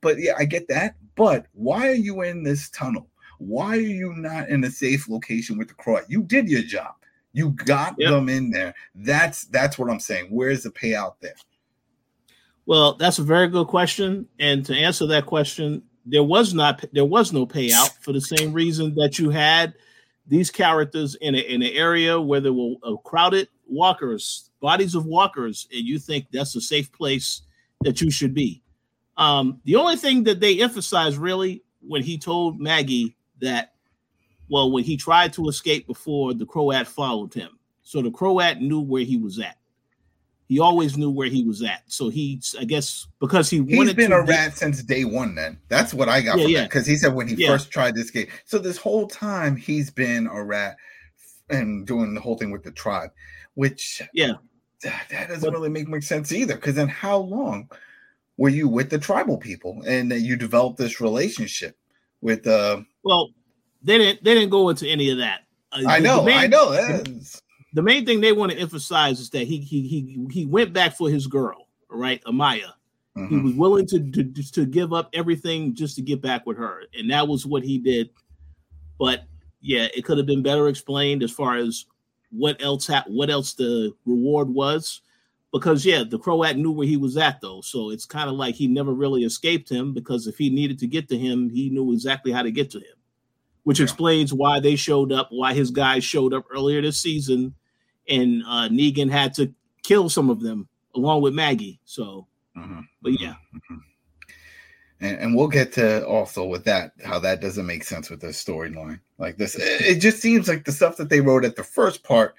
But 0.00 0.18
yeah, 0.18 0.34
I 0.38 0.44
get 0.44 0.68
that. 0.68 0.96
But 1.14 1.46
why 1.52 1.88
are 1.88 1.94
you 1.94 2.22
in 2.22 2.42
this 2.42 2.70
tunnel? 2.70 3.08
Why 3.38 3.76
are 3.76 3.80
you 3.80 4.12
not 4.14 4.48
in 4.48 4.64
a 4.64 4.70
safe 4.70 5.08
location 5.08 5.58
with 5.58 5.68
the 5.68 5.74
Croat? 5.74 6.04
You 6.08 6.22
did 6.22 6.48
your 6.48 6.62
job. 6.62 6.94
You 7.32 7.50
got 7.50 7.94
yep. 7.98 8.10
them 8.10 8.28
in 8.28 8.50
there. 8.50 8.74
That's 8.94 9.44
that's 9.44 9.78
what 9.78 9.90
I'm 9.90 10.00
saying. 10.00 10.26
Where's 10.30 10.64
the 10.64 10.70
payout 10.70 11.14
there? 11.20 11.34
Well, 12.66 12.94
that's 12.94 13.18
a 13.18 13.22
very 13.22 13.48
good 13.48 13.68
question. 13.68 14.28
And 14.38 14.64
to 14.66 14.74
answer 14.74 15.06
that 15.06 15.26
question, 15.26 15.82
there 16.08 16.22
was 16.22 16.54
not 16.54 16.84
there 16.92 17.04
was 17.04 17.32
no 17.32 17.46
payout 17.46 17.92
for 18.00 18.12
the 18.12 18.20
same 18.20 18.52
reason 18.62 18.94
that 18.96 19.18
you 19.18 19.30
had 19.30 19.74
these 20.26 20.50
characters 20.50 21.14
in 21.16 21.34
a, 21.34 21.38
in 21.38 21.62
an 21.62 21.72
area 21.72 22.20
where 22.20 22.40
there 22.40 22.52
were 22.52 22.74
uh, 22.82 22.96
crowded 22.96 23.48
walkers, 23.66 24.50
bodies 24.60 24.94
of 24.94 25.06
walkers, 25.06 25.68
and 25.72 25.86
you 25.86 25.98
think 25.98 26.26
that's 26.30 26.54
a 26.54 26.60
safe 26.60 26.92
place 26.92 27.42
that 27.82 28.00
you 28.00 28.10
should 28.10 28.34
be. 28.34 28.62
Um, 29.16 29.60
the 29.64 29.76
only 29.76 29.96
thing 29.96 30.24
that 30.24 30.40
they 30.40 30.60
emphasized 30.60 31.16
really 31.16 31.62
when 31.80 32.02
he 32.02 32.18
told 32.18 32.60
Maggie 32.60 33.16
that, 33.40 33.72
well, 34.48 34.70
when 34.70 34.84
he 34.84 34.96
tried 34.96 35.32
to 35.34 35.48
escape 35.48 35.86
before, 35.86 36.34
the 36.34 36.46
Croat 36.46 36.86
followed 36.86 37.34
him. 37.34 37.58
So 37.82 38.02
the 38.02 38.10
Croat 38.10 38.58
knew 38.58 38.80
where 38.80 39.04
he 39.04 39.16
was 39.16 39.38
at 39.38 39.57
he 40.48 40.58
always 40.58 40.96
knew 40.96 41.10
where 41.10 41.28
he 41.28 41.44
was 41.44 41.62
at. 41.62 41.82
So 41.86 42.08
he, 42.08 42.40
I 42.58 42.64
guess, 42.64 43.06
because 43.20 43.50
he 43.50 43.62
he's 43.64 43.92
been 43.92 44.12
a 44.12 44.22
rat 44.22 44.56
since 44.56 44.82
day 44.82 45.04
one. 45.04 45.34
Then 45.34 45.58
that's 45.68 45.92
what 45.92 46.08
I 46.08 46.22
got 46.22 46.38
yeah, 46.38 46.44
from 46.44 46.52
yeah. 46.52 46.60
that 46.60 46.70
because 46.70 46.86
he 46.86 46.96
said 46.96 47.14
when 47.14 47.28
he 47.28 47.34
yeah. 47.34 47.48
first 47.48 47.70
tried 47.70 47.94
this 47.94 48.10
game. 48.10 48.28
So 48.46 48.58
this 48.58 48.78
whole 48.78 49.06
time 49.06 49.56
he's 49.56 49.90
been 49.90 50.26
a 50.26 50.42
rat 50.42 50.76
and 51.50 51.86
doing 51.86 52.14
the 52.14 52.20
whole 52.20 52.36
thing 52.36 52.50
with 52.50 52.62
the 52.62 52.70
tribe, 52.70 53.10
which 53.54 54.00
yeah, 54.14 54.32
that, 54.82 55.06
that 55.10 55.28
doesn't 55.28 55.42
but, 55.42 55.52
really 55.52 55.68
make 55.68 55.86
much 55.86 56.04
sense 56.04 56.32
either. 56.32 56.54
Because 56.54 56.76
then 56.76 56.88
how 56.88 57.18
long 57.18 57.70
were 58.38 58.48
you 58.48 58.68
with 58.68 58.88
the 58.88 58.98
tribal 58.98 59.36
people 59.36 59.82
and 59.86 60.10
you 60.12 60.34
developed 60.34 60.78
this 60.78 60.98
relationship 60.98 61.76
with? 62.22 62.46
uh 62.46 62.80
Well, 63.04 63.30
they 63.82 63.98
didn't. 63.98 64.24
They 64.24 64.32
didn't 64.32 64.50
go 64.50 64.70
into 64.70 64.88
any 64.88 65.10
of 65.10 65.18
that. 65.18 65.42
Uh, 65.72 65.82
I 65.86 65.98
know. 65.98 66.26
I 66.26 66.46
know. 66.46 66.70
That's 66.72 67.42
the 67.72 67.82
main 67.82 68.06
thing 68.06 68.20
they 68.20 68.32
want 68.32 68.52
to 68.52 68.58
emphasize 68.58 69.20
is 69.20 69.30
that 69.30 69.46
he 69.46 69.58
he 69.58 69.82
he 69.82 70.26
he 70.30 70.46
went 70.46 70.72
back 70.72 70.96
for 70.96 71.10
his 71.10 71.26
girl, 71.26 71.68
right, 71.90 72.22
Amaya. 72.24 72.72
Mm-hmm. 73.16 73.28
He 73.28 73.42
was 73.42 73.54
willing 73.54 73.86
to, 73.88 74.10
to 74.10 74.52
to 74.52 74.66
give 74.66 74.92
up 74.92 75.10
everything 75.12 75.74
just 75.74 75.96
to 75.96 76.02
get 76.02 76.22
back 76.22 76.46
with 76.46 76.56
her, 76.56 76.82
and 76.94 77.10
that 77.10 77.28
was 77.28 77.44
what 77.46 77.62
he 77.62 77.78
did. 77.78 78.10
But 78.98 79.24
yeah, 79.60 79.88
it 79.94 80.04
could 80.04 80.18
have 80.18 80.26
been 80.26 80.42
better 80.42 80.68
explained 80.68 81.22
as 81.22 81.30
far 81.30 81.56
as 81.56 81.86
what 82.30 82.62
else 82.62 82.86
ha- 82.86 83.04
what 83.06 83.30
else 83.30 83.54
the 83.54 83.94
reward 84.06 84.48
was, 84.48 85.02
because 85.52 85.84
yeah, 85.84 86.04
the 86.08 86.18
Croat 86.18 86.56
knew 86.56 86.72
where 86.72 86.86
he 86.86 86.96
was 86.96 87.16
at 87.16 87.40
though, 87.40 87.60
so 87.60 87.90
it's 87.90 88.06
kind 88.06 88.30
of 88.30 88.36
like 88.36 88.54
he 88.54 88.66
never 88.66 88.92
really 88.92 89.24
escaped 89.24 89.68
him 89.68 89.92
because 89.92 90.26
if 90.26 90.38
he 90.38 90.48
needed 90.48 90.78
to 90.78 90.86
get 90.86 91.08
to 91.08 91.18
him, 91.18 91.50
he 91.50 91.68
knew 91.68 91.92
exactly 91.92 92.32
how 92.32 92.42
to 92.42 92.50
get 92.50 92.70
to 92.70 92.78
him 92.78 92.98
which 93.68 93.80
yeah. 93.80 93.84
explains 93.84 94.32
why 94.32 94.58
they 94.58 94.76
showed 94.76 95.12
up, 95.12 95.28
why 95.30 95.52
his 95.52 95.70
guys 95.70 96.02
showed 96.02 96.32
up 96.32 96.46
earlier 96.50 96.80
this 96.80 96.98
season, 96.98 97.54
and 98.08 98.42
uh, 98.46 98.68
Negan 98.68 99.10
had 99.10 99.34
to 99.34 99.52
kill 99.82 100.08
some 100.08 100.30
of 100.30 100.40
them 100.40 100.68
along 100.94 101.22
with 101.22 101.34
Maggie. 101.34 101.80
So, 101.84 102.26
mm-hmm. 102.56 102.80
but 103.02 103.20
yeah. 103.20 103.34
Mm-hmm. 103.54 103.76
And, 105.00 105.18
and, 105.18 105.36
we'll 105.36 105.46
get 105.46 105.72
to 105.74 106.04
also 106.06 106.44
with 106.44 106.64
that 106.64 106.90
how 107.04 107.20
that 107.20 107.40
doesn't 107.40 107.66
make 107.66 107.84
sense 107.84 108.10
with 108.10 108.20
this 108.20 108.42
storyline 108.42 108.98
like 109.16 109.36
this. 109.36 109.54
It, 109.54 109.80
it 109.82 110.00
just 110.00 110.20
seems 110.20 110.48
like 110.48 110.64
the 110.64 110.72
stuff 110.72 110.96
that 110.96 111.08
they 111.08 111.20
wrote 111.20 111.44
at 111.44 111.54
the 111.54 111.62
first 111.62 112.02
part 112.02 112.34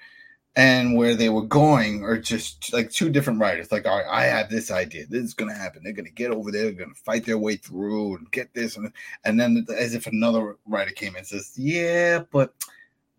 and 0.56 0.94
where 0.94 1.14
they 1.14 1.30
were 1.30 1.46
going 1.46 2.04
are 2.04 2.18
just 2.18 2.70
like 2.72 2.90
two 2.90 3.08
different 3.08 3.40
writers. 3.40 3.72
Like, 3.72 3.86
all 3.86 3.96
right, 3.96 4.06
I 4.10 4.24
have 4.24 4.50
this 4.50 4.70
idea. 4.70 5.06
This 5.06 5.22
is 5.22 5.34
going 5.34 5.50
to 5.50 5.56
happen. 5.56 5.82
They're 5.82 5.94
going 5.94 6.04
to 6.04 6.12
get 6.12 6.32
over 6.32 6.50
there. 6.50 6.64
They're 6.64 6.72
going 6.72 6.94
to 6.94 7.00
fight 7.00 7.24
their 7.24 7.38
way 7.38 7.56
through 7.56 8.16
and 8.16 8.30
get 8.30 8.52
this. 8.52 8.76
And, 8.76 8.92
and 9.24 9.40
then, 9.40 9.64
as 9.74 9.94
if 9.94 10.06
another 10.06 10.56
writer 10.66 10.90
came 10.90 11.14
in 11.14 11.18
and 11.18 11.26
says, 11.26 11.54
Yeah, 11.56 12.24
but 12.30 12.52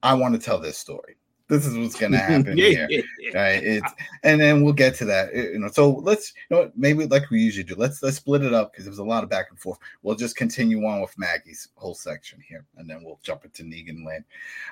I 0.03 0.13
want 0.13 0.35
to 0.35 0.41
tell 0.41 0.59
this 0.59 0.77
story 0.77 1.15
this 1.51 1.65
is 1.65 1.77
what's 1.77 1.99
going 1.99 2.11
to 2.13 2.17
happen 2.17 2.57
here, 2.57 2.87
right? 3.33 3.61
It's 3.61 3.91
and 4.23 4.39
then 4.39 4.63
we'll 4.63 4.73
get 4.73 4.95
to 4.95 5.05
that. 5.05 5.35
You 5.35 5.59
know, 5.59 5.67
so 5.67 5.91
let's 5.91 6.33
you 6.49 6.55
know 6.55 6.71
maybe 6.75 7.05
like 7.05 7.29
we 7.29 7.41
usually 7.41 7.65
do. 7.65 7.75
Let's 7.75 8.01
let's 8.01 8.17
split 8.17 8.43
it 8.43 8.53
up 8.53 8.71
because 8.71 8.85
there 8.85 8.91
was 8.91 8.99
a 8.99 9.03
lot 9.03 9.23
of 9.23 9.29
back 9.29 9.47
and 9.49 9.59
forth. 9.59 9.77
We'll 10.01 10.15
just 10.15 10.37
continue 10.37 10.83
on 10.85 11.01
with 11.01 11.13
Maggie's 11.17 11.67
whole 11.75 11.93
section 11.93 12.39
here, 12.47 12.65
and 12.77 12.89
then 12.89 13.03
we'll 13.03 13.19
jump 13.21 13.43
into 13.43 13.63
Negan 13.63 14.05
Land. 14.05 14.23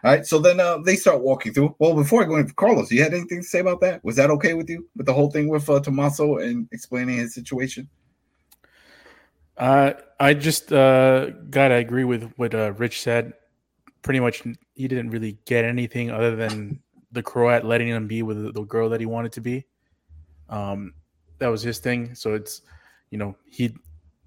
All 0.04 0.12
right. 0.12 0.26
So 0.26 0.40
then 0.40 0.60
uh, 0.60 0.78
they 0.78 0.96
start 0.96 1.22
walking 1.22 1.54
through. 1.54 1.76
Well, 1.80 1.94
before 1.94 2.24
I 2.24 2.26
go 2.26 2.38
into 2.38 2.54
Carlos, 2.54 2.90
you 2.92 3.04
had 3.04 3.14
anything 3.14 3.42
to 3.42 3.48
say 3.48 3.60
about 3.60 3.82
that? 3.82 4.04
Was 4.04 4.16
that 4.16 4.32
okay 4.32 4.54
with 4.54 4.70
you 4.70 4.88
with 4.96 5.06
the 5.06 5.14
whole 5.14 5.30
thing 5.30 5.50
with 5.50 5.70
uh, 5.70 5.82
Tomasso 5.82 6.42
and 6.42 6.68
explaining 6.72 7.18
his 7.18 7.36
situation? 7.36 7.90
Uh, 9.58 9.92
I 10.22 10.34
just 10.34 10.72
uh, 10.72 11.32
got 11.50 11.68
to 11.68 11.76
agree 11.76 12.06
with 12.06 12.32
what 12.38 12.56
uh, 12.56 12.72
Rich 12.78 13.02
said 13.02 13.34
pretty 14.02 14.20
much 14.20 14.44
he 14.76 14.88
didn't 14.88 15.10
really 15.10 15.38
get 15.46 15.66
anything 15.66 16.12
other 16.12 16.36
than 16.36 16.80
the 17.12 17.24
Croat 17.24 17.64
letting 17.64 17.88
him 17.88 18.08
be 18.08 18.24
with 18.24 18.54
the 18.54 18.64
girl 18.64 18.90
that 18.90 19.00
he 19.00 19.06
wanted 19.06 19.32
to 19.34 19.42
be. 19.42 19.66
Um, 20.50 20.94
that 21.40 21.48
was 21.48 21.62
his 21.62 21.80
thing. 21.80 22.16
So 22.16 22.34
it's 22.34 22.62
you 23.10 23.18
know 23.18 23.36
he 23.46 23.76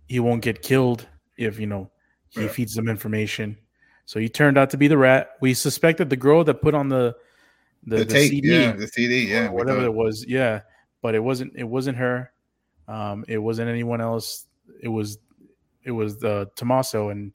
he 0.09 0.21
won't 0.21 0.43
get 0.43 0.63
killed 0.63 1.07
if 1.37 1.59
you 1.59 1.67
know 1.67 1.91
he 2.29 2.43
yeah. 2.43 2.49
feeds 2.49 2.75
them 2.75 2.89
information. 2.89 3.57
So 4.05 4.19
he 4.19 4.29
turned 4.29 4.59
out 4.59 4.71
to 4.71 4.77
be 4.77 4.89
the 4.89 4.99
rat. 4.99 5.31
We 5.41 5.55
suspected 5.55 6.11
the 6.11 6.17
girl 6.17 6.45
that 6.45 6.61
put 6.61 6.75
on 6.75 6.89
the 6.89 7.15
the, 7.85 7.97
the, 7.97 8.05
the 8.05 8.13
tape, 8.13 8.31
CD, 8.31 8.49
yeah, 8.49 8.73
the 8.73 8.87
CD, 8.87 9.27
yeah, 9.27 9.49
whatever 9.49 9.85
it 9.85 9.95
was, 9.95 10.25
yeah. 10.27 10.61
But 11.01 11.15
it 11.15 11.21
wasn't. 11.21 11.53
It 11.57 11.65
wasn't 11.65 11.99
her. 11.99 12.33
Um, 12.87 13.25
it 13.27 13.39
wasn't 13.39 13.69
anyone 13.69 14.01
else. 14.01 14.47
It 14.81 14.89
was 14.89 15.19
it 15.85 15.91
was 15.91 16.19
the 16.19 16.49
Tomasso, 16.57 17.11
and 17.11 17.33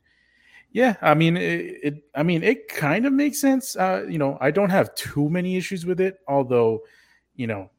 yeah, 0.71 0.95
I 1.01 1.13
mean 1.13 1.38
it, 1.38 1.79
it, 1.83 2.03
I 2.15 2.24
mean 2.24 2.43
it 2.43 2.67
kind 2.67 3.05
of 3.05 3.13
makes 3.13 3.39
sense. 3.39 3.75
Uh, 3.75 4.05
you 4.09 4.17
know, 4.17 4.38
I 4.41 4.51
don't 4.51 4.69
have 4.69 4.93
too 4.95 5.29
many 5.29 5.57
issues 5.57 5.86
with 5.86 6.00
it, 6.00 6.19
although, 6.27 6.81
you 7.36 7.47
know, 7.47 7.69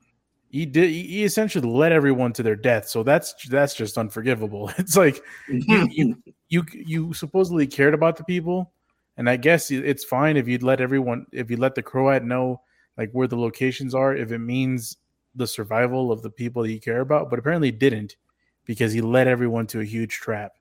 he 0.50 0.64
did 0.64 0.90
he 0.90 1.24
essentially 1.24 1.68
led 1.68 1.92
everyone 1.92 2.32
to 2.34 2.42
their 2.42 2.56
death. 2.56 2.88
So 2.88 3.02
that's 3.02 3.34
that's 3.48 3.74
just 3.74 3.98
unforgivable. 3.98 4.70
It's 4.78 4.96
like 4.96 5.22
you, 5.48 5.88
you 5.90 6.22
you 6.48 6.64
you 6.72 7.12
supposedly 7.12 7.66
cared 7.66 7.94
about 7.94 8.16
the 8.16 8.24
people, 8.24 8.72
and 9.16 9.28
I 9.28 9.36
guess 9.36 9.70
it's 9.70 10.04
fine 10.04 10.36
if 10.36 10.48
you'd 10.48 10.62
let 10.62 10.80
everyone 10.80 11.26
if 11.32 11.50
you 11.50 11.56
let 11.56 11.74
the 11.74 11.82
Croat 11.82 12.24
know 12.24 12.62
like 12.96 13.10
where 13.12 13.28
the 13.28 13.38
locations 13.38 13.94
are 13.94 14.16
if 14.16 14.32
it 14.32 14.38
means 14.38 14.96
the 15.34 15.46
survival 15.46 16.10
of 16.10 16.22
the 16.22 16.30
people 16.30 16.62
that 16.62 16.72
you 16.72 16.80
care 16.80 17.00
about, 17.00 17.30
but 17.30 17.38
apparently 17.38 17.70
didn't 17.70 18.16
because 18.64 18.92
he 18.92 19.00
led 19.00 19.28
everyone 19.28 19.66
to 19.68 19.80
a 19.80 19.84
huge 19.84 20.14
trap. 20.14 20.52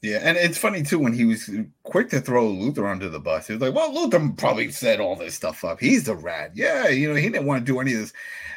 Yeah, 0.00 0.18
and 0.22 0.36
it's 0.36 0.58
funny 0.58 0.84
too 0.84 1.00
when 1.00 1.12
he 1.12 1.24
was 1.24 1.50
quick 1.82 2.08
to 2.10 2.20
throw 2.20 2.48
Luther 2.48 2.86
under 2.86 3.08
the 3.08 3.18
bus. 3.18 3.48
He 3.48 3.54
was 3.54 3.62
like, 3.62 3.74
"Well, 3.74 3.92
Luther 3.92 4.32
probably 4.36 4.70
set 4.70 5.00
all 5.00 5.16
this 5.16 5.34
stuff 5.34 5.64
up. 5.64 5.80
He's 5.80 6.04
the 6.04 6.14
rat. 6.14 6.52
Yeah, 6.54 6.88
you 6.88 7.08
know, 7.08 7.16
he 7.16 7.28
didn't 7.28 7.46
want 7.46 7.66
to 7.66 7.72
do 7.72 7.80
any 7.80 7.94
of 7.94 8.00
this." 8.00 8.12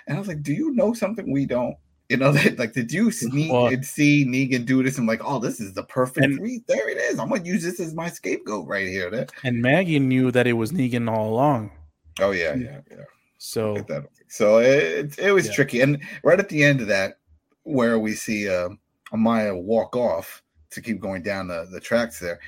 And 0.05 0.17
I 0.17 0.19
was 0.19 0.27
like, 0.27 0.43
"Do 0.43 0.53
you 0.53 0.71
know 0.71 0.93
something 0.93 1.31
we 1.31 1.47
don't?" 1.47 1.75
You 2.09 2.17
know, 2.17 2.31
that, 2.33 2.59
like, 2.59 2.73
did 2.73 2.91
you 2.91 3.09
sneak 3.09 3.51
well, 3.51 3.67
and 3.67 3.83
see 3.83 4.23
Negan 4.23 4.67
do 4.67 4.83
this? 4.83 4.99
I'm 4.99 5.07
like, 5.07 5.21
"Oh, 5.23 5.39
this 5.39 5.59
is 5.59 5.73
the 5.73 5.83
perfect 5.83 6.25
and, 6.25 6.37
three. 6.37 6.61
There 6.67 6.87
it 6.89 6.97
is. 6.97 7.17
I'm 7.17 7.29
gonna 7.29 7.43
use 7.43 7.63
this 7.63 7.79
as 7.79 7.95
my 7.95 8.09
scapegoat 8.09 8.67
right 8.67 8.87
here." 8.87 9.09
That, 9.09 9.31
and 9.43 9.63
Maggie 9.63 9.99
knew 9.99 10.29
that 10.31 10.45
it 10.45 10.53
was 10.53 10.71
Negan 10.71 11.09
all 11.09 11.33
along. 11.33 11.71
Oh 12.19 12.31
yeah, 12.31 12.53
yeah, 12.53 12.81
yeah. 12.91 13.05
So 13.39 13.83
so 14.27 14.59
it 14.59 15.17
it 15.17 15.31
was 15.31 15.47
yeah. 15.47 15.53
tricky, 15.53 15.81
and 15.81 16.03
right 16.23 16.39
at 16.39 16.49
the 16.49 16.63
end 16.63 16.81
of 16.81 16.87
that, 16.87 17.17
where 17.63 17.97
we 17.97 18.13
see 18.13 18.47
uh, 18.47 18.69
Amaya 19.11 19.59
walk 19.59 19.95
off 19.95 20.43
to 20.71 20.81
keep 20.81 20.99
going 20.99 21.21
down 21.21 21.47
the, 21.47 21.67
the 21.71 21.79
tracks 21.79 22.19
there. 22.19 22.39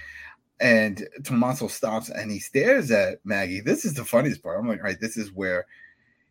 And 0.60 1.08
Tomasso 1.22 1.70
stops 1.70 2.10
and 2.10 2.32
he 2.32 2.40
stares 2.40 2.92
at 2.92 3.20
Maggie. 3.26 3.62
This 3.62 3.86
is 3.86 3.94
the 3.94 4.06
funniest 4.06 4.42
part. 4.42 4.60
I'm 4.60 4.68
like, 4.68 4.80
all 4.80 4.86
right, 4.86 5.00
this 5.00 5.18
is 5.18 5.32
where 5.32 5.66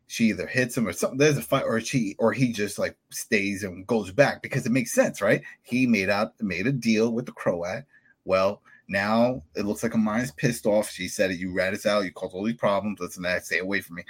she 0.07 0.27
either 0.27 0.47
hits 0.47 0.77
him 0.77 0.87
or 0.87 0.93
something. 0.93 1.19
There's 1.19 1.39
a 1.39 1.43
fight, 1.43 1.65
or 1.65 1.81
she 1.81 2.15
or 2.19 2.33
he 2.33 2.53
just 2.53 2.79
like 2.79 2.97
stays 3.11 3.65
and 3.65 3.87
goes 3.87 4.11
back 4.11 4.43
because 4.43 4.67
it 4.67 4.73
makes 4.73 4.93
sense, 4.93 5.23
right? 5.23 5.43
He 5.63 5.87
made 5.87 6.11
out 6.11 6.35
made 6.41 6.67
a 6.67 6.73
deal 6.73 7.13
with 7.13 7.27
the 7.27 7.33
Croat. 7.33 7.85
Well, 8.25 8.63
now 8.89 9.43
it 9.55 9.65
looks 9.65 9.83
like 9.83 9.93
Amaya's 9.93 10.31
pissed 10.33 10.67
off. 10.67 10.91
She 10.91 11.09
said 11.09 11.31
it, 11.31 11.39
you 11.39 11.53
rat 11.53 11.73
us 11.73 11.87
out, 11.87 12.05
you 12.05 12.13
caused 12.13 12.35
all 12.35 12.45
these 12.45 12.57
problems. 12.57 13.01
Listen, 13.01 13.23
that 13.23 13.47
stay 13.47 13.59
away 13.59 13.81
from 13.81 13.97
me. 13.97 14.05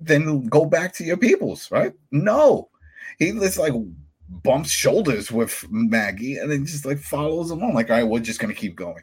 Then 0.00 0.46
go 0.46 0.64
back 0.64 0.92
to 0.94 1.04
your 1.04 1.16
peoples, 1.18 1.70
right? 1.70 1.92
No, 2.10 2.70
He 3.18 3.30
just 3.32 3.58
like 3.58 3.74
bumps 4.28 4.70
shoulders 4.70 5.30
with 5.30 5.64
Maggie 5.70 6.38
and 6.38 6.50
then 6.50 6.66
just 6.66 6.84
like 6.84 6.98
follows 6.98 7.50
on. 7.50 7.74
Like, 7.74 7.90
all 7.90 7.96
right, 7.96 8.06
we're 8.06 8.20
just 8.20 8.40
gonna 8.40 8.54
keep 8.54 8.76
going. 8.76 9.02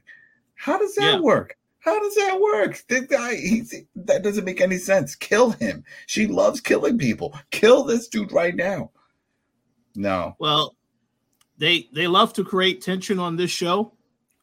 How 0.55 0.77
does 0.77 0.95
that 0.95 1.15
yeah. 1.15 1.19
work? 1.19 1.57
How 1.79 1.99
does 1.99 2.13
that 2.15 2.39
work? 2.39 2.83
The 2.89 3.01
guy, 3.01 3.35
he, 3.35 3.63
that 3.95 4.21
doesn't 4.23 4.45
make 4.45 4.61
any 4.61 4.77
sense. 4.77 5.15
Kill 5.15 5.51
him. 5.51 5.83
She 6.05 6.27
loves 6.27 6.61
killing 6.61 6.99
people. 6.99 7.35
Kill 7.49 7.83
this 7.83 8.07
dude 8.07 8.31
right 8.31 8.55
now. 8.55 8.91
No. 9.95 10.35
Well, 10.39 10.75
they 11.57 11.89
they 11.93 12.07
love 12.07 12.33
to 12.33 12.43
create 12.43 12.81
tension 12.81 13.19
on 13.19 13.35
this 13.35 13.51
show 13.51 13.93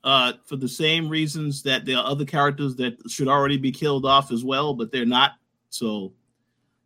uh, 0.04 0.32
for 0.44 0.56
the 0.56 0.68
same 0.68 1.08
reasons 1.08 1.62
that 1.62 1.84
there 1.84 1.98
are 1.98 2.06
other 2.06 2.24
characters 2.24 2.76
that 2.76 2.96
should 3.08 3.28
already 3.28 3.56
be 3.56 3.72
killed 3.72 4.04
off 4.04 4.32
as 4.32 4.44
well, 4.44 4.74
but 4.74 4.90
they're 4.90 5.06
not. 5.06 5.32
So, 5.70 6.12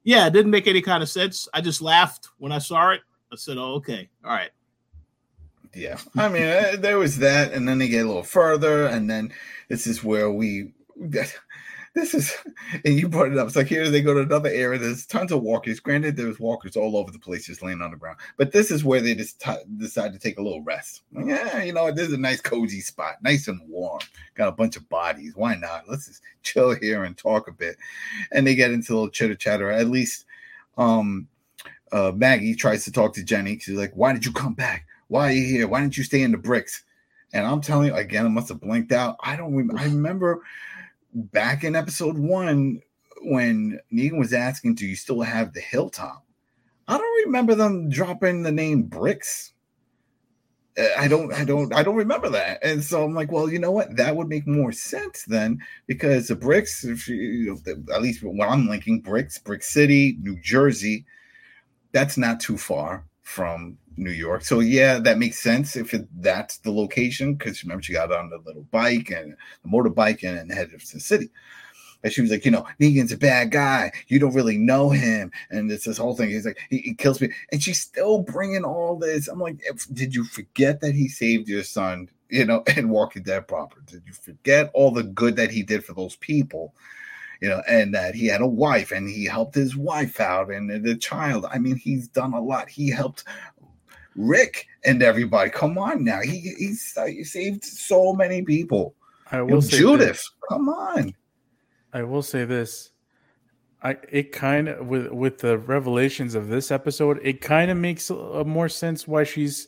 yeah, 0.04 0.26
it 0.26 0.32
didn't 0.32 0.50
make 0.50 0.66
any 0.66 0.82
kind 0.82 1.02
of 1.02 1.08
sense. 1.08 1.49
I 1.54 1.61
just 1.61 1.80
laughed 1.80 2.28
when 2.38 2.52
I 2.52 2.58
saw 2.58 2.90
it. 2.90 3.00
I 3.32 3.36
said, 3.36 3.56
"Oh, 3.56 3.74
okay, 3.74 4.08
all 4.24 4.30
right." 4.30 4.50
Yeah, 5.74 5.98
I 6.16 6.28
mean, 6.28 6.42
uh, 6.42 6.76
there 6.78 6.98
was 6.98 7.18
that, 7.18 7.52
and 7.52 7.66
then 7.66 7.78
they 7.78 7.88
get 7.88 8.04
a 8.04 8.08
little 8.08 8.22
further, 8.22 8.86
and 8.86 9.08
then 9.08 9.32
this 9.68 9.86
is 9.86 10.04
where 10.04 10.30
we 10.30 10.72
this 11.94 12.14
is 12.14 12.36
and 12.84 12.94
you 12.94 13.08
brought 13.08 13.32
it 13.32 13.38
up. 13.38 13.46
It's 13.46 13.56
like 13.56 13.68
here 13.68 13.88
they 13.88 14.02
go 14.02 14.12
to 14.12 14.20
another 14.20 14.50
area. 14.50 14.78
There's 14.78 15.06
tons 15.06 15.32
of 15.32 15.42
walkers. 15.42 15.80
Granted, 15.80 16.16
there's 16.16 16.38
walkers 16.38 16.76
all 16.76 16.94
over 16.94 17.10
the 17.10 17.18
place 17.18 17.46
just 17.46 17.62
laying 17.62 17.80
on 17.80 17.90
the 17.90 17.96
ground. 17.96 18.18
But 18.36 18.52
this 18.52 18.70
is 18.70 18.84
where 18.84 19.00
they 19.00 19.14
just 19.14 19.40
t- 19.40 19.64
decide 19.78 20.12
to 20.12 20.18
take 20.18 20.38
a 20.38 20.42
little 20.42 20.62
rest. 20.62 21.02
Yeah, 21.12 21.62
you 21.62 21.72
know, 21.72 21.90
this 21.90 22.08
is 22.08 22.14
a 22.14 22.18
nice 22.18 22.42
cozy 22.42 22.80
spot, 22.80 23.22
nice 23.22 23.48
and 23.48 23.60
warm. 23.66 24.00
Got 24.34 24.48
a 24.48 24.52
bunch 24.52 24.76
of 24.76 24.88
bodies. 24.90 25.32
Why 25.36 25.54
not? 25.54 25.88
Let's 25.88 26.06
just 26.06 26.22
chill 26.42 26.74
here 26.74 27.04
and 27.04 27.16
talk 27.16 27.48
a 27.48 27.52
bit. 27.52 27.76
And 28.30 28.46
they 28.46 28.54
get 28.54 28.72
into 28.72 28.92
a 28.92 28.94
little 28.94 29.10
chitter 29.10 29.34
chatter. 29.34 29.70
At 29.70 29.88
least 29.88 30.26
um 30.76 31.28
uh 31.92 32.12
Maggie 32.14 32.54
tries 32.54 32.84
to 32.84 32.92
talk 32.92 33.14
to 33.14 33.25
Ginny. 33.25 33.58
She's 33.58 33.76
like, 33.76 33.92
Why 33.94 34.12
did 34.12 34.25
you 34.25 34.32
come 34.32 34.54
back? 34.54 34.87
Why 35.08 35.28
are 35.28 35.32
you 35.32 35.46
here? 35.46 35.68
Why 35.68 35.80
didn't 35.80 35.96
you 35.96 36.04
stay 36.04 36.22
in 36.22 36.32
the 36.32 36.38
bricks? 36.38 36.82
And 37.32 37.46
I'm 37.46 37.61
telling 37.61 37.88
you 37.88 37.94
again, 37.94 38.26
I 38.26 38.28
must 38.28 38.49
have 38.49 38.61
blinked 38.61 38.92
out. 38.92 39.16
I 39.20 39.37
don't 39.37 39.54
remember. 39.54 39.80
I 39.80 39.84
remember 39.84 40.42
back 41.14 41.64
in 41.64 41.76
episode 41.76 42.18
one 42.18 42.80
when 43.22 43.78
Negan 43.92 44.18
was 44.18 44.32
asking, 44.32 44.75
"Do 44.75 44.87
you 44.87 44.96
still 44.96 45.22
have 45.22 45.52
the 45.52 45.61
hilltop?" 45.61 46.25
I 46.88 46.99
don't 46.99 47.26
remember 47.26 47.54
them 47.54 47.88
dropping 47.88 48.42
the 48.42 48.52
name 48.52 48.82
Bricks. 48.82 49.52
Uh, 50.76 50.87
I 50.99 51.06
don't, 51.08 51.32
I 51.32 51.44
don't, 51.44 51.75
I 51.75 51.82
don't 51.82 51.96
remember 51.96 52.28
that. 52.30 52.58
And 52.62 52.82
so 52.82 53.04
I'm 53.04 53.14
like, 53.14 53.30
well, 53.30 53.50
you 53.50 53.58
know 53.58 53.70
what? 53.70 53.96
That 53.96 54.16
would 54.16 54.28
make 54.28 54.46
more 54.46 54.72
sense 54.72 55.25
then, 55.26 55.58
because 55.87 56.28
the 56.28 56.37
bricks, 56.37 56.84
if 56.84 57.08
you, 57.08 57.58
at 57.94 58.02
least 58.02 58.22
when 58.22 58.40
I'm 58.49 58.68
linking 58.68 59.00
bricks, 59.00 59.38
Brick 59.38 59.62
City, 59.62 60.16
New 60.20 60.40
Jersey, 60.40 61.04
that's 61.92 62.16
not 62.16 62.40
too 62.40 62.58
far 62.58 63.04
from 63.22 63.78
New 63.96 64.11
York. 64.11 64.44
So 64.44 64.61
yeah, 64.61 64.99
that 64.99 65.18
makes 65.18 65.38
sense 65.38 65.76
if 65.76 65.94
it, 65.94 66.06
that's 66.22 66.58
the 66.58 66.72
location 66.72 67.34
because 67.34 67.62
remember 67.62 67.82
she 67.82 67.92
got 67.92 68.12
on 68.12 68.30
the 68.30 68.38
little 68.38 68.66
bike 68.70 69.11
and 69.11 69.37
the 69.62 69.68
motorbike 69.68 70.26
and, 70.28 70.38
and 70.38 70.52
headed 70.52 70.80
to 70.80 70.94
the 70.94 71.00
city. 71.00 71.30
And 72.02 72.12
she 72.12 72.20
was 72.20 72.30
like, 72.30 72.44
you 72.44 72.50
know, 72.50 72.66
Negan's 72.80 73.12
a 73.12 73.16
bad 73.16 73.52
guy. 73.52 73.92
You 74.08 74.18
don't 74.18 74.34
really 74.34 74.58
know 74.58 74.90
him, 74.90 75.30
and 75.50 75.70
it's 75.70 75.84
this 75.84 75.99
whole 75.99 76.16
thing. 76.16 76.30
He's 76.30 76.44
like, 76.44 76.58
he, 76.68 76.78
he 76.78 76.94
kills 76.94 77.20
me, 77.20 77.30
and 77.52 77.62
she's 77.62 77.80
still 77.80 78.18
bringing 78.18 78.64
all 78.64 78.99
this. 78.99 79.28
I'm 79.28 79.38
like, 79.38 79.62
did 79.92 80.12
you 80.12 80.25
forget 80.25 80.80
that 80.80 80.94
he 80.94 81.08
saved 81.08 81.49
your 81.49 81.62
son? 81.62 82.08
You 82.28 82.44
know, 82.44 82.64
and 82.76 82.90
Walking 82.90 83.22
Dead 83.22 83.46
proper. 83.46 83.80
Did 83.87 84.02
you 84.04 84.14
forget 84.14 84.70
all 84.75 84.90
the 84.90 85.04
good 85.04 85.37
that 85.37 85.52
he 85.52 85.62
did 85.62 85.84
for 85.84 85.92
those 85.92 86.16
people? 86.16 86.75
You 87.42 87.49
know, 87.49 87.61
and 87.68 87.92
that 87.92 88.14
he 88.14 88.26
had 88.28 88.40
a 88.40 88.46
wife 88.46 88.92
and 88.92 89.08
he 89.08 89.25
helped 89.25 89.56
his 89.56 89.76
wife 89.76 90.20
out 90.20 90.49
and 90.52 90.70
the 90.84 90.94
child. 90.94 91.44
I 91.50 91.58
mean, 91.58 91.75
he's 91.75 92.06
done 92.06 92.34
a 92.34 92.40
lot. 92.40 92.70
He 92.70 92.88
helped 92.88 93.25
Rick 94.14 94.68
and 94.84 95.02
everybody. 95.02 95.50
Come 95.50 95.76
on 95.76 96.04
now. 96.04 96.20
He 96.22 96.54
he's 96.56 96.94
uh, 96.96 97.06
he 97.06 97.25
saved 97.25 97.64
so 97.64 98.12
many 98.12 98.42
people. 98.42 98.94
I 99.32 99.42
will 99.42 99.49
you 99.49 99.54
know, 99.56 99.61
Judith. 99.61 100.08
This. 100.08 100.30
Come 100.49 100.68
on. 100.68 101.14
I 101.92 102.04
will 102.04 102.22
say 102.22 102.44
this. 102.44 102.92
I 103.82 103.96
it 104.08 104.30
kind 104.30 104.68
of 104.68 104.87
with 104.87 105.08
with 105.11 105.38
the 105.38 105.58
revelations 105.58 106.37
of 106.37 106.46
this 106.46 106.70
episode, 106.70 107.18
it 107.25 107.40
kind 107.40 107.72
of 107.72 107.76
makes 107.76 108.08
a, 108.08 108.14
a 108.14 108.44
more 108.44 108.68
sense 108.68 109.08
why 109.08 109.25
she's 109.25 109.66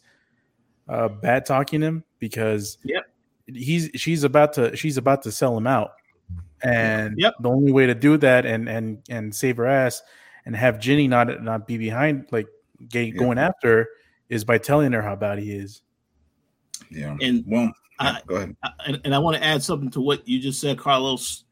uh 0.88 1.09
bad 1.09 1.45
talking 1.45 1.81
him 1.81 2.04
because 2.21 2.78
yeah, 2.85 3.00
he's 3.47 3.90
she's 3.97 4.23
about 4.23 4.52
to 4.52 4.76
she's 4.76 4.97
about 4.97 5.23
to 5.23 5.33
sell 5.33 5.57
him 5.59 5.66
out. 5.66 5.90
And 6.64 7.14
yep. 7.18 7.35
the 7.40 7.50
only 7.50 7.73
way 7.73 7.87
to 7.87 7.94
do 7.94 8.16
that 8.18 8.47
and 8.47 8.68
and 8.68 9.02
and 9.11 9.35
save 9.35 9.59
her 9.59 9.66
ass 9.66 10.02
and 10.47 10.56
have 10.56 10.80
Ginny 10.80 11.09
not 11.09 11.42
not 11.42 11.66
be 11.66 11.76
behind 11.76 12.26
like 12.30 12.47
gay, 12.88 13.11
going 13.11 13.38
after 13.38 13.88
is 14.28 14.44
by 14.44 14.59
telling 14.59 14.92
her 14.92 15.02
how 15.02 15.16
bad 15.16 15.38
he 15.38 15.52
is. 15.52 15.83
Yeah. 16.90 17.16
And 17.21 17.44
well, 17.47 17.71
I, 17.99 18.21
go 18.26 18.37
ahead. 18.37 18.56
I, 18.62 18.71
and, 18.87 19.00
and 19.04 19.14
I 19.14 19.18
want 19.18 19.37
to 19.37 19.44
add 19.44 19.62
something 19.62 19.90
to 19.90 20.00
what 20.00 20.26
you 20.26 20.40
just 20.40 20.61
said, 20.61 20.78
Carlos. 20.78 21.44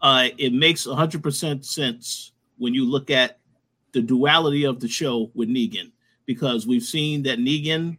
Uh, 0.00 0.28
it 0.38 0.52
makes 0.52 0.86
100% 0.86 1.64
sense 1.64 2.32
when 2.56 2.72
you 2.72 2.84
look 2.84 3.10
at 3.10 3.38
the 3.92 4.00
duality 4.00 4.64
of 4.64 4.78
the 4.78 4.86
show 4.86 5.30
with 5.34 5.48
Negan, 5.48 5.90
because 6.24 6.66
we've 6.66 6.82
seen 6.82 7.22
that 7.24 7.38
Negan 7.38 7.98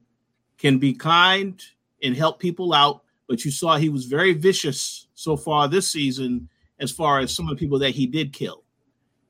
can 0.58 0.78
be 0.78 0.94
kind 0.94 1.62
and 2.02 2.16
help 2.16 2.40
people 2.40 2.74
out, 2.74 3.04
but 3.28 3.44
you 3.44 3.52
saw 3.52 3.76
he 3.76 3.90
was 3.90 4.06
very 4.06 4.34
vicious 4.34 5.08
so 5.14 5.36
far 5.36 5.68
this 5.68 5.90
season 5.90 6.48
as 6.80 6.92
far 6.92 7.20
as 7.20 7.34
some 7.36 7.48
of 7.48 7.56
the 7.56 7.60
people 7.60 7.80
that 7.80 7.92
he 7.92 8.08
did 8.08 8.34
kill. 8.34 8.64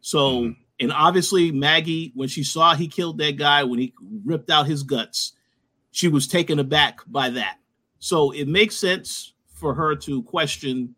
So 0.01 0.41
mm-hmm. 0.41 0.62
And 0.79 0.94
obviously, 0.94 1.51
Maggie, 1.51 2.12
when 2.15 2.29
she 2.29 2.44
saw 2.44 2.74
he 2.74 2.88
killed 2.88 3.18
that 3.18 3.36
guy, 3.36 3.63
when 3.63 3.79
he 3.79 3.94
ripped 4.24 4.50
out 4.50 4.65
his 4.65 4.84
guts, 4.84 5.34
she 5.91 6.08
was 6.08 6.27
taken 6.27 6.60
aback 6.60 7.00
by 7.08 7.29
that. 7.32 7.58
So 8.00 8.32
it 8.32 8.48
makes 8.48 8.77
sense 8.77 9.34
for 9.53 9.74
her 9.74 9.96
to 9.98 10.24
question. 10.24 10.96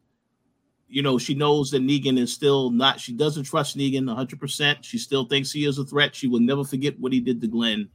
You 0.88 1.02
know, 1.02 1.18
she 1.18 1.34
knows 1.34 1.72
that 1.72 1.82
Negan 1.82 2.20
is 2.20 2.32
still 2.32 2.70
not, 2.70 3.00
she 3.00 3.14
doesn't 3.14 3.46
trust 3.46 3.78
Negan 3.78 4.04
100%. 4.04 4.84
She 4.84 4.98
still 4.98 5.26
thinks 5.26 5.52
he 5.52 5.66
is 5.66 5.80
a 5.80 5.86
threat. 5.86 6.14
She 6.14 6.28
will 6.28 6.42
never 6.42 6.64
forget 6.64 7.00
what 7.00 7.14
he 7.14 7.20
did 7.20 7.42
to 7.42 7.48
Glenn. 7.48 7.90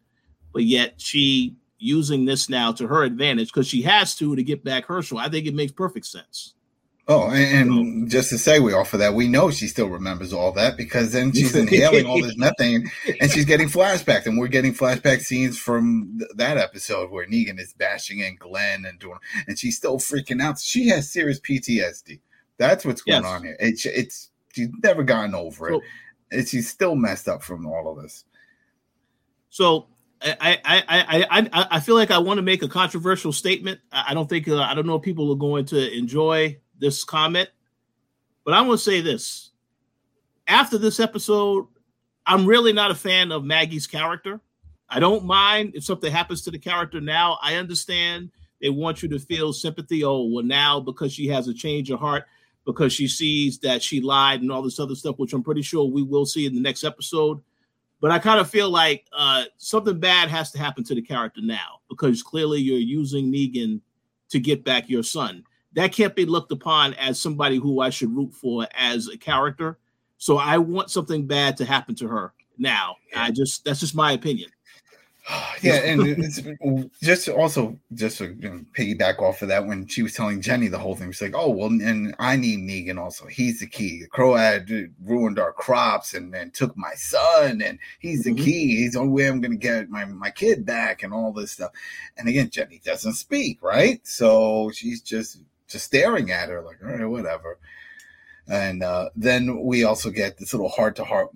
But 0.53 0.65
yet, 0.65 0.95
she 0.97 1.57
using 1.79 2.25
this 2.25 2.49
now 2.49 2.73
to 2.73 2.89
her 2.89 3.05
advantage 3.05 3.49
because 3.49 3.69
she 3.69 3.83
has 3.83 4.15
to 4.17 4.35
to 4.35 4.43
get 4.43 4.65
back 4.65 4.87
Hershel. 4.87 5.19
I 5.19 5.29
think 5.29 5.47
it 5.47 5.55
makes 5.55 5.73
perfect 5.73 6.07
sense. 6.07 6.55
Oh, 7.09 7.31
and, 7.31 7.71
and 7.71 8.11
just 8.11 8.31
to 8.31 8.35
segue 8.35 8.77
off 8.77 8.93
of 8.93 8.99
that, 8.99 9.15
we 9.15 9.29
know 9.29 9.53
she 9.53 9.69
still 9.69 9.89
remembers 9.89 10.33
all 10.33 10.51
that 10.53 10.77
because 10.77 11.13
then 11.13 11.33
she's 11.33 11.55
inhaling 11.55 12.05
all 12.05 12.21
this 12.21 12.37
methane 12.37 12.91
and 13.21 13.31
she's 13.31 13.45
getting 13.45 13.69
flashbacks, 13.69 14.27
and 14.27 14.37
we're 14.37 14.49
getting 14.49 14.75
flashback 14.75 15.21
scenes 15.21 15.57
from 15.57 16.17
th- 16.19 16.31
that 16.35 16.57
episode 16.57 17.13
where 17.13 17.25
Negan 17.25 17.61
is 17.61 17.73
bashing 17.75 18.19
in 18.19 18.35
Glenn 18.35 18.85
and 18.85 18.99
doing, 18.99 19.19
and 19.47 19.57
she's 19.57 19.77
still 19.77 19.99
freaking 19.99 20.43
out. 20.43 20.59
She 20.59 20.89
has 20.89 21.09
serious 21.09 21.39
PTSD. 21.39 22.19
That's 22.59 22.85
what's 22.85 23.03
going 23.03 23.23
yes. 23.23 23.33
on 23.33 23.45
here. 23.45 23.57
It's 23.61 23.87
it's 23.87 24.31
she's 24.53 24.69
never 24.83 25.05
gotten 25.05 25.37
over 25.37 25.69
so, 25.69 25.77
it, 25.77 25.83
and 26.33 26.49
she's 26.49 26.69
still 26.69 26.97
messed 26.97 27.29
up 27.29 27.41
from 27.41 27.67
all 27.67 27.89
of 27.89 28.03
this. 28.03 28.25
So 29.51 29.87
I, 30.21 30.59
I, 30.65 30.85
I, 30.89 31.27
I, 31.31 31.67
I 31.71 31.81
feel 31.81 31.95
like 31.95 32.11
I 32.11 32.19
want 32.19 32.39
to 32.39 32.43
make 32.43 32.65
a 32.65 32.69
controversial 32.69 33.33
statement. 33.33 33.81
I 33.93 34.13
don't 34.13 34.29
think 34.29 34.49
uh, 34.49 34.61
I 34.61 34.75
don't 34.75 34.87
know 34.87 34.97
if 34.97 35.03
people 35.03 35.31
are 35.31 35.37
going 35.37 35.67
to 35.67 35.97
enjoy 35.97 36.59
this 36.79 37.05
comment, 37.05 37.49
but 38.45 38.55
I'm 38.55 38.67
going 38.67 38.79
to 38.79 38.83
say 38.83 39.01
this. 39.01 39.51
After 40.47 40.79
this 40.79 41.01
episode, 41.01 41.67
I'm 42.27 42.47
really 42.47 42.73
not 42.73 42.91
a 42.91 42.95
fan 42.95 43.33
of 43.33 43.45
Maggie's 43.45 43.87
character. 43.87 44.41
I 44.89 45.01
don't 45.01 45.25
mind 45.25 45.73
if 45.75 45.85
something 45.85 46.13
happens 46.13 46.43
to 46.43 46.51
the 46.51 46.59
character 46.59 47.01
now. 47.01 47.39
I 47.43 47.57
understand 47.57 48.31
they 48.61 48.71
want 48.71 49.03
you 49.03 49.09
to 49.11 49.19
feel 49.19 49.53
sympathy. 49.53 50.05
Oh, 50.05 50.25
well, 50.25 50.45
now 50.45 50.81
because 50.81 51.13
she 51.13 51.27
has 51.29 51.49
a 51.49 51.55
change 51.55 51.91
of 51.91 51.99
heart, 51.99 52.25
because 52.65 52.93
she 52.93 53.09
sees 53.09 53.59
that 53.61 53.83
she 53.83 54.01
lied 54.01 54.43
and 54.43 54.51
all 54.51 54.63
this 54.63 54.81
other 54.81 54.95
stuff, 54.95 55.19
which 55.19 55.33
I'm 55.33 55.43
pretty 55.43 55.63
sure 55.63 55.85
we 55.85 56.03
will 56.03 56.27
see 56.27 56.47
in 56.47 56.55
the 56.55 56.61
next 56.61 56.85
episode. 56.85 57.41
But 58.01 58.11
I 58.11 58.19
kind 58.19 58.41
of 58.41 58.51
feel 58.51 58.69
like 58.69 59.07
uh, 59.13 59.45
something 59.57 59.99
bad 59.99 60.29
has 60.29 60.51
to 60.53 60.59
happen 60.59 60.85
to 60.85 60.95
the 60.95 61.01
character 61.01 61.41
now 61.43 61.81
because 61.89 62.23
clearly 62.23 62.61
you're 62.61 62.79
using 62.79 63.33
Negan 63.33 63.81
to 64.29 64.39
get 64.39 64.65
back 64.65 64.91
your 64.91 65.03
son 65.03 65.45
that 65.77 65.93
can't 65.93 66.17
be 66.17 66.25
looked 66.25 66.51
upon 66.51 66.95
as 66.95 67.21
somebody 67.21 67.59
who 67.59 67.81
I 67.81 67.91
should 67.91 68.15
root 68.17 68.33
for 68.35 68.67
as 68.75 69.09
a 69.09 69.19
character. 69.19 69.79
So 70.17 70.39
I 70.39 70.57
want 70.59 70.91
something 70.91 71.27
bad 71.27 71.59
to 71.59 71.67
happen 71.67 71.95
to 71.97 72.09
her 72.09 72.33
now. 72.59 72.97
I 73.15 73.31
just 73.31 73.65
that's 73.65 73.81
just 73.81 73.95
my 73.95 74.13
opinion. 74.13 74.51
yeah, 75.63 75.75
and 75.75 76.01
it's 76.07 76.41
just 77.03 77.29
also 77.29 77.79
just 77.93 78.19
to 78.19 78.35
you 78.39 78.49
know, 78.49 78.65
piggyback 78.79 79.19
off 79.21 79.43
of 79.43 79.49
that 79.49 79.67
when 79.67 79.87
she 79.87 80.03
was 80.03 80.15
telling 80.15 80.41
Ginny 80.41 80.69
the 80.69 80.79
whole 80.79 80.95
thing, 80.95 81.11
she's 81.13 81.21
like, 81.21 81.35
"Oh 81.35 81.51
well, 81.51 81.67
and 81.67 82.15
I 82.19 82.37
need 82.37 82.61
Negan 82.61 82.99
also. 82.99 83.27
He's 83.27 83.61
the 83.61 83.67
key. 83.67 84.01
The 84.01 84.07
Croat 84.07 84.39
had 84.39 84.71
ruined 85.05 85.39
our 85.39 85.53
crops 85.53 86.15
and, 86.15 86.35
and 86.35 86.55
took 86.55 86.75
my 86.77 86.95
son, 86.95 87.61
and 87.61 87.79
he's 87.99 88.25
the 88.25 88.31
mm-hmm. 88.31 88.45
key. 88.45 88.77
He's 88.77 88.93
the 88.93 89.01
only 89.01 89.13
way 89.13 89.29
I'm 89.29 89.43
going 89.43 89.51
to 89.51 89.59
get 89.59 89.91
my 89.91 90.07
my 90.07 90.31
kid 90.31 90.65
back, 90.65 91.03
and 91.03 91.13
all 91.13 91.33
this 91.33 91.53
stuff." 91.53 91.73
And 92.17 92.29
again, 92.29 92.49
Ginny 92.49 92.81
doesn't 92.83 93.15
speak, 93.15 93.63
right? 93.63 94.01
So 94.07 94.71
she's 94.73 95.03
just 95.03 95.41
just 95.69 95.87
staring 95.87 96.31
at 96.31 96.49
her 96.49 96.63
like, 96.63 96.79
all 96.83 96.91
right, 96.91 97.05
whatever. 97.07 97.59
And 98.49 98.83
uh, 98.83 99.11
then 99.17 99.65
we 99.65 99.85
also 99.85 100.11
get 100.11 100.39
this 100.39 100.55
little 100.55 100.69
heart 100.69 100.97
to 100.97 101.05
heart 101.05 101.31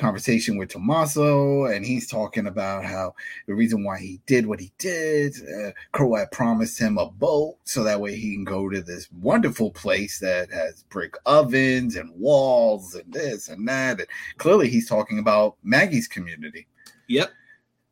conversation 0.00 0.56
with 0.56 0.70
Tomasso, 0.70 1.72
and 1.72 1.84
he's 1.84 2.08
talking 2.08 2.46
about 2.46 2.84
how 2.84 3.14
the 3.46 3.54
reason 3.54 3.84
why 3.84 3.98
he 3.98 4.20
did 4.26 4.46
what 4.46 4.58
he 4.58 4.72
did. 4.78 5.34
Uh, 5.36 5.70
Croat 5.92 6.18
had 6.18 6.30
promised 6.32 6.80
him 6.80 6.98
a 6.98 7.10
boat 7.10 7.58
so 7.64 7.84
that 7.84 8.00
way 8.00 8.16
he 8.16 8.34
can 8.34 8.44
go 8.44 8.68
to 8.68 8.80
this 8.80 9.08
wonderful 9.20 9.70
place 9.70 10.18
that 10.18 10.50
has 10.50 10.82
brick 10.84 11.14
ovens 11.26 11.96
and 11.96 12.10
walls 12.18 12.94
and 12.94 13.12
this 13.12 13.48
and 13.48 13.68
that. 13.68 14.00
And 14.00 14.08
clearly, 14.38 14.68
he's 14.68 14.88
talking 14.88 15.18
about 15.18 15.56
Maggie's 15.62 16.08
community. 16.08 16.66
Yep. 17.08 17.30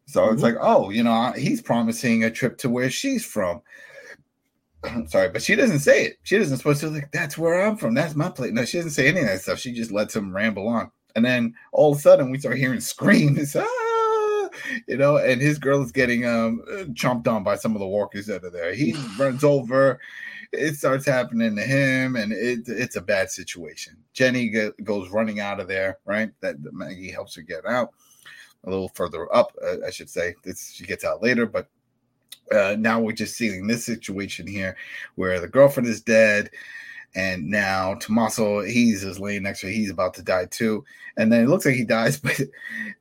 So 0.06 0.23
mm-hmm. 0.23 0.35
it's 0.35 0.42
like, 0.42 0.56
oh, 0.61 0.90
you 0.90 1.02
know, 1.02 1.32
he's 1.37 1.61
promising 1.61 2.25
a 2.25 2.30
trip 2.30 2.56
to 2.58 2.70
where 2.70 2.90
she's 2.90 3.25
from. 3.25 3.61
sorry, 5.06 5.28
but 5.28 5.42
she 5.42 5.54
doesn't 5.54 5.80
say 5.80 6.04
it. 6.04 6.18
She 6.23 6.38
doesn't 6.38 6.56
supposed 6.56 6.80
to 6.80 6.90
like 6.90 7.11
that's 7.12 7.37
where 7.38 7.66
I'm 7.66 7.76
from. 7.76 7.94
That's 7.94 8.14
my 8.14 8.28
place. 8.28 8.52
No, 8.52 8.64
she 8.64 8.78
doesn't 8.78 8.92
say 8.92 9.08
any 9.08 9.20
of 9.20 9.26
that 9.26 9.40
stuff. 9.40 9.58
She 9.58 9.73
just 9.73 9.90
lets 9.90 10.14
him 10.14 10.35
ramble 10.35 10.68
on. 10.68 10.90
And 11.16 11.25
then 11.25 11.54
all 11.73 11.92
of 11.92 11.99
a 11.99 12.00
sudden 12.00 12.30
we 12.30 12.38
start 12.38 12.58
hearing 12.58 12.80
screams, 12.80 13.56
ah, 13.58 14.49
you 14.87 14.97
know, 14.97 15.16
and 15.16 15.40
his 15.40 15.58
girl 15.58 15.82
is 15.82 15.92
getting 15.92 16.26
um 16.26 16.62
chomped 16.92 17.26
on 17.26 17.42
by 17.42 17.56
some 17.56 17.75
of 17.75 17.80
the 17.80 17.87
walkers 17.87 18.26
that 18.26 18.44
are 18.44 18.50
there. 18.50 18.75
He 18.75 18.94
runs 19.18 19.42
over, 19.44 20.00
it 20.52 20.76
starts 20.76 21.06
happening 21.06 21.56
to 21.56 21.62
him, 21.62 22.16
and 22.16 22.32
it, 22.32 22.61
it's 22.66 22.97
a 22.97 23.02
bad 23.02 23.30
situation. 23.30 23.97
Ginny 24.12 24.52
goes 24.82 25.11
running 25.11 25.40
out 25.40 25.61
of 25.61 25.68
there, 25.68 25.99
right? 26.04 26.30
That, 26.40 26.62
that 26.62 26.75
Maggie 26.75 27.11
helps 27.11 27.35
her 27.37 27.42
get 27.42 27.66
out 27.66 27.90
a 28.64 28.70
little 28.70 28.90
further 28.94 29.35
up, 29.35 29.52
uh, 29.64 29.76
I 29.87 29.90
should 29.90 30.11
say. 30.11 30.35
This 30.44 30.73
she 30.73 30.85
gets 30.85 31.04
out 31.04 31.23
later, 31.23 31.47
but 31.47 31.68
uh, 32.52 32.76
now 32.78 33.00
we're 33.00 33.12
just 33.12 33.37
seeing 33.37 33.67
this 33.67 33.85
situation 33.85 34.47
here 34.47 34.76
where 35.17 35.40
the 35.40 35.49
girlfriend 35.49 35.88
is 35.88 36.00
dead 36.00 36.50
and 37.14 37.49
now 37.49 37.95
Tomasso 37.95 38.69
he's 38.69 39.02
just 39.02 39.21
laying 39.21 39.43
next 39.43 39.61
to 39.61 39.67
her. 39.67 39.73
He's 39.73 39.90
about 39.90 40.14
to 40.14 40.23
die 40.23 40.47
too, 40.47 40.85
and 41.17 41.33
then 41.33 41.43
it 41.43 41.49
looks 41.49 41.64
like 41.64 41.75
he 41.75 41.85
dies. 41.85 42.21
But 42.23 42.40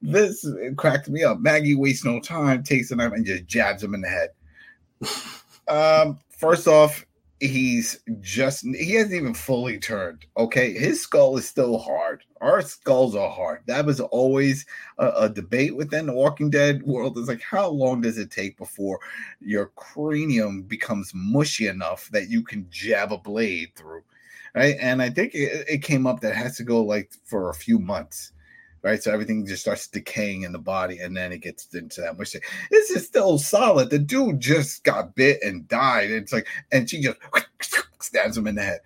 this 0.02 0.48
cracked 0.76 1.10
me 1.10 1.24
up. 1.24 1.40
Maggie 1.40 1.76
wastes 1.76 2.06
no 2.06 2.20
time, 2.20 2.64
takes 2.64 2.90
the 2.90 2.96
knife 2.96 3.14
and 3.14 3.26
just 3.26 3.46
jabs 3.46 3.84
him 3.84 3.94
in 3.94 4.02
the 4.02 4.08
head. 4.08 4.30
um, 5.68 6.20
first 6.30 6.68
off, 6.68 7.06
he's 7.40 8.00
just 8.20 8.66
he 8.66 8.94
hasn't 8.94 9.14
even 9.14 9.34
fully 9.34 9.78
turned 9.78 10.26
okay? 10.38 10.74
His 10.74 11.02
skull 11.02 11.38
is 11.38 11.48
still 11.48 11.78
hard. 11.78 12.24
Our 12.42 12.62
skulls 12.62 13.16
are 13.16 13.30
hard. 13.30 13.62
That 13.68 13.86
was 13.86 14.00
always 14.00 14.66
a, 14.98 15.10
a, 15.10 15.30
debate 15.30 15.76
within 15.76 16.08
the 16.08 16.14
walking 16.14 16.50
dead 16.50 16.84
world. 16.84 17.18
Is 17.18 17.28
like 17.28 17.42
how 17.42 17.70
long 17.70 18.02
does 18.02 18.18
it 18.18 18.32
take 18.32 18.58
before 18.58 19.00
your 19.40 19.68
cranium 19.76 20.64
becomes 20.64 21.12
mushy 21.14 21.68
enough 21.68 22.10
that 22.12 22.30
you 22.30 22.44
can 22.44 22.68
jab 22.70 23.12
a 23.12 23.18
blade 23.18 23.70
through 23.76 24.04
right? 24.56 24.76
And 24.80 25.02
i 25.02 25.10
think 25.10 25.36
it, 25.36 25.66
it 25.68 25.84
came 25.84 26.08
up 26.08 26.22
that 26.22 26.36
has 26.36 26.58
to 26.58 26.64
go 26.64 26.82
like 26.82 27.12
for 27.26 27.50
a 27.50 27.56
few 27.56 27.80
months 27.80 28.32
right? 28.88 29.04
So 29.04 29.12
everything 29.12 29.46
just 29.46 29.64
starts 29.64 29.88
decaying 29.88 30.44
in 30.44 30.54
the 30.54 30.60
body, 30.60 31.00
and 31.00 31.16
then 31.16 31.34
it 31.34 31.40
gets 31.40 31.74
into 31.74 32.00
that 32.00 32.18
mush. 32.18 32.36
This 32.72 32.90
is 32.90 33.06
still 33.06 33.38
solid. 33.38 33.90
The 33.90 34.00
dude 34.00 34.40
just 34.40 34.86
got 34.86 35.14
bit 35.14 35.40
and 35.44 35.68
died. 35.68 36.10
It's 36.10 36.32
like, 36.32 36.48
and 36.72 36.90
she 36.90 37.02
just 37.02 37.18
stabs 38.02 38.38
him 38.38 38.48
in 38.48 38.56
the 38.56 38.62
head. 38.62 38.80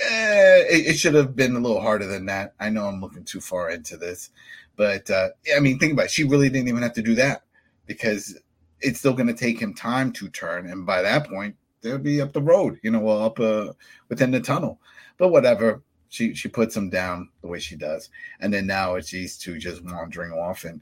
Eh, 0.00 0.64
it, 0.70 0.86
it, 0.88 0.98
should 0.98 1.14
have 1.14 1.36
been 1.36 1.54
a 1.54 1.60
little 1.60 1.80
harder 1.80 2.06
than 2.06 2.26
that. 2.26 2.54
I 2.58 2.68
know 2.70 2.86
I'm 2.86 3.00
looking 3.00 3.24
too 3.24 3.40
far 3.40 3.70
into 3.70 3.96
this, 3.96 4.30
but 4.74 5.08
uh, 5.08 5.28
I 5.56 5.60
mean, 5.60 5.78
think 5.78 5.92
about 5.92 6.06
it. 6.06 6.10
She 6.10 6.24
really 6.24 6.48
didn't 6.48 6.68
even 6.68 6.82
have 6.82 6.94
to 6.94 7.02
do 7.02 7.14
that 7.14 7.42
because 7.86 8.36
it's 8.80 8.98
still 8.98 9.14
going 9.14 9.28
to 9.28 9.34
take 9.34 9.60
him 9.60 9.72
time 9.72 10.12
to 10.14 10.28
turn, 10.30 10.68
and 10.68 10.84
by 10.84 11.00
that 11.02 11.28
point, 11.28 11.54
they'll 11.80 11.98
be 11.98 12.20
up 12.20 12.32
the 12.32 12.42
road, 12.42 12.80
you 12.82 12.90
know, 12.90 12.98
well, 12.98 13.22
up 13.22 13.38
uh, 13.38 13.72
within 14.08 14.32
the 14.32 14.40
tunnel. 14.40 14.80
But 15.16 15.28
whatever 15.28 15.82
she 16.08 16.34
she 16.34 16.48
puts 16.48 16.76
him 16.76 16.90
down 16.90 17.28
the 17.42 17.48
way 17.48 17.58
she 17.58 17.76
does, 17.76 18.10
and 18.40 18.52
then 18.52 18.66
now 18.66 18.94
it's 18.94 19.10
these 19.10 19.36
two 19.36 19.58
just 19.58 19.84
wandering 19.84 20.32
off, 20.32 20.64
and 20.64 20.80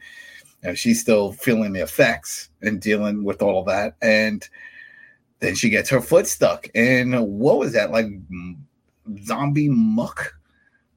you 0.62 0.68
know, 0.68 0.74
she's 0.74 1.00
still 1.00 1.32
feeling 1.32 1.72
the 1.72 1.82
effects 1.82 2.50
and 2.62 2.80
dealing 2.80 3.24
with 3.24 3.42
all 3.42 3.60
of 3.60 3.66
that, 3.66 3.96
and 4.02 4.48
then 5.40 5.54
she 5.54 5.68
gets 5.68 5.90
her 5.90 6.00
foot 6.00 6.26
stuck, 6.26 6.68
and 6.74 7.18
what 7.26 7.58
was 7.58 7.72
that 7.72 7.90
like 7.90 8.06
zombie 9.24 9.68
muck? 9.68 10.32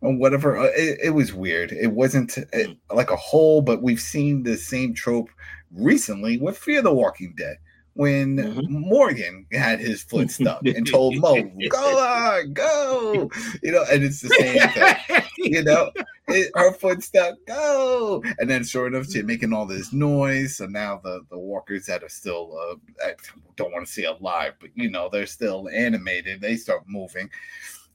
or 0.01 0.15
whatever. 0.15 0.57
Uh, 0.57 0.71
it, 0.75 0.99
it, 1.03 1.09
was 1.09 1.33
weird. 1.33 1.71
It 1.71 1.91
wasn't 1.91 2.37
it, 2.53 2.77
like 2.93 3.11
a 3.11 3.15
hole, 3.15 3.61
but 3.61 3.81
we've 3.81 3.99
seen 3.99 4.43
the 4.43 4.57
same 4.57 4.93
trope 4.93 5.29
recently 5.71 6.37
with 6.37 6.57
Fear 6.57 6.81
the 6.83 6.93
Walking 6.93 7.33
Dead, 7.37 7.57
when 7.99 8.37
mm-hmm. 8.37 8.79
Morgan 8.79 9.45
had 9.51 9.81
his 9.81 10.03
foot 10.09 10.31
stuck 10.31 10.65
and 10.65 10.87
told 10.87 11.17
Mo, 11.17 11.43
"Go 11.69 11.97
on, 11.99 12.53
go," 12.53 13.29
you 13.61 13.73
know, 13.73 13.83
and 13.91 14.05
it's 14.05 14.21
the 14.21 14.29
same 14.29 14.69
thing, 14.69 15.23
you 15.37 15.63
know. 15.63 15.91
It, 16.29 16.49
her 16.55 16.71
foot 16.71 17.03
stuck, 17.03 17.35
go, 17.45 18.23
and 18.37 18.49
then 18.49 18.63
sure 18.63 18.87
enough, 18.87 19.07
she's 19.07 19.25
making 19.25 19.51
all 19.51 19.65
this 19.65 19.91
noise. 19.91 20.55
So 20.55 20.67
now 20.67 21.01
the 21.03 21.25
the 21.29 21.37
walkers 21.37 21.87
that 21.87 22.01
are 22.01 22.09
still, 22.09 22.57
uh, 22.57 23.05
I 23.05 23.15
don't 23.57 23.73
want 23.73 23.85
to 23.85 23.91
say 23.91 24.05
alive, 24.05 24.53
but 24.61 24.69
you 24.75 24.89
know, 24.89 25.09
they're 25.11 25.25
still 25.25 25.67
animated. 25.67 26.39
They 26.39 26.55
start 26.55 26.83
moving, 26.87 27.29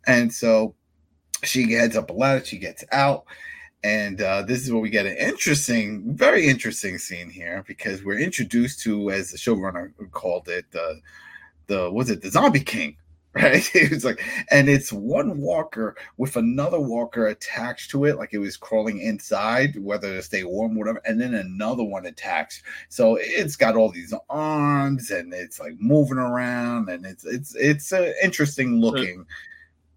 and 0.07 0.31
so 0.31 0.75
she 1.45 1.73
heads 1.73 1.97
up 1.97 2.11
a 2.11 2.13
ladder. 2.13 2.45
She 2.45 2.59
gets 2.59 2.85
out 2.93 3.25
and 3.85 4.23
uh, 4.23 4.41
this 4.41 4.65
is 4.65 4.73
where 4.73 4.81
we 4.81 4.89
get 4.89 5.05
an 5.05 5.19
interesting, 5.19 6.15
very 6.15 6.49
interesting 6.49 6.97
scene 6.97 7.29
here 7.29 7.63
because 7.69 8.03
we're 8.03 8.19
introduced 8.19 8.81
to, 8.81 9.11
as 9.11 9.31
the 9.31 9.37
showrunner 9.37 9.93
called 10.11 10.49
it, 10.49 10.65
the 10.71 11.01
the 11.67 11.91
was 11.91 12.09
it 12.09 12.23
the 12.23 12.31
Zombie 12.31 12.61
King, 12.61 12.97
right? 13.35 13.71
it 13.75 13.91
was 13.91 14.03
like, 14.03 14.25
and 14.51 14.71
it's 14.71 14.91
one 14.91 15.39
walker 15.39 15.97
with 16.17 16.37
another 16.37 16.81
walker 16.81 17.27
attached 17.27 17.91
to 17.91 18.07
it, 18.07 18.17
like 18.17 18.33
it 18.33 18.39
was 18.39 18.57
crawling 18.57 19.03
inside, 19.03 19.79
whether 19.79 20.15
to 20.15 20.23
stay 20.23 20.45
warm, 20.45 20.77
whatever, 20.77 21.03
and 21.05 21.21
then 21.21 21.35
another 21.35 21.85
one 21.85 22.07
attached. 22.07 22.63
So 22.89 23.19
it's 23.21 23.55
got 23.55 23.77
all 23.77 23.91
these 23.91 24.15
arms 24.31 25.11
and 25.11 25.35
it's 25.35 25.61
like 25.61 25.75
moving 25.79 26.17
around, 26.17 26.89
and 26.89 27.05
it's 27.05 27.27
it's 27.27 27.55
it's 27.55 27.93
uh, 27.93 28.15
interesting 28.23 28.81
looking. 28.81 29.27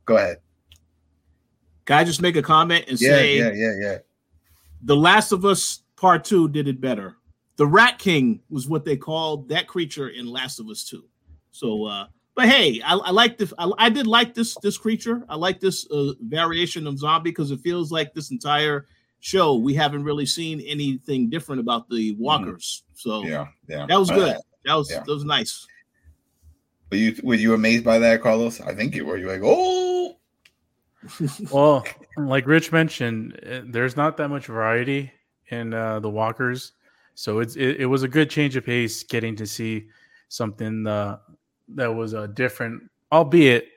Go 0.04 0.18
ahead. 0.18 0.40
Can 1.88 1.98
I 1.98 2.04
just 2.04 2.22
make 2.22 2.36
a 2.36 2.42
comment 2.42 2.86
and 2.90 3.00
yeah, 3.00 3.10
say, 3.10 3.38
yeah, 3.38 3.52
yeah, 3.54 3.74
yeah. 3.80 3.98
The 4.84 4.96
Last 4.96 5.32
of 5.32 5.46
Us 5.46 5.84
Part 5.96 6.26
Two 6.26 6.50
did 6.50 6.68
it 6.68 6.80
better. 6.82 7.16
The 7.56 7.66
Rat 7.66 7.98
King 7.98 8.42
was 8.50 8.68
what 8.68 8.86
they 8.86 8.98
called 8.98 9.50
that 9.50 9.68
creature 9.68 10.10
in 10.10 10.28
Last 10.28 10.60
of 10.60 10.68
Us 10.68 10.84
Two. 10.84 11.06
So, 11.52 11.86
uh, 11.86 12.08
but 12.36 12.50
hey, 12.50 12.82
I, 12.86 12.96
I 12.96 13.12
like 13.12 13.38
this. 13.38 13.54
I, 13.58 13.72
I, 13.78 13.90
did 13.90 14.06
like 14.06 14.34
this 14.36 14.56
this 14.62 14.78
creature. 14.78 15.24
I 15.30 15.36
like 15.38 15.62
this 15.62 15.90
uh, 15.90 16.12
variation 16.20 16.86
of 16.88 17.00
zombie 17.00 17.32
because 17.32 17.52
it 17.52 17.62
feels 17.62 17.90
like 17.90 18.14
this 18.14 18.32
entire 18.32 18.86
show 19.22 19.56
we 19.56 19.74
haven't 19.74 20.04
really 20.04 20.26
seen 20.26 20.62
anything 20.62 21.30
different 21.30 21.62
about 21.62 21.90
the 21.90 22.14
mm. 22.14 22.20
walkers. 22.20 22.84
So 22.96 23.24
yeah, 23.24 23.48
yeah, 23.70 23.86
that 23.88 23.98
was 23.98 24.12
good. 24.12 24.36
That 24.66 24.76
was 24.76 24.92
yeah. 24.92 25.00
that 25.00 25.12
was 25.12 25.24
nice. 25.24 25.66
Were 26.92 26.98
you 26.98 27.16
were 27.24 27.36
you 27.36 27.54
amazed 27.54 27.86
by 27.86 27.98
that, 28.00 28.22
Carlos? 28.22 28.60
I 28.60 28.76
think 28.76 28.94
you 28.94 29.06
were. 29.06 29.18
You 29.18 29.28
like, 29.28 29.42
oh, 29.42 29.87
well, 31.52 31.86
like 32.18 32.48
Rich 32.48 32.72
mentioned, 32.72 33.40
eh, 33.44 33.62
there's 33.66 33.96
not 33.96 34.18
that 34.18 34.30
much 34.30 34.46
variety 34.46 35.12
in 35.50 35.74
uh, 35.74 36.00
the 36.00 36.10
walkers, 36.10 36.74
so 37.16 37.40
it's 37.40 37.56
it, 37.56 37.82
it, 37.82 37.86
was 37.86 38.04
a 38.04 38.08
good 38.08 38.30
change 38.30 38.56
of 38.56 38.66
pace 38.66 39.04
getting 39.04 39.36
to 39.38 39.48
see 39.48 39.88
something 40.30 40.86
uh, 40.86 41.18
that 41.70 41.94
was 41.94 42.14
uh, 42.14 42.28
different, 42.28 42.84
albeit 43.12 43.70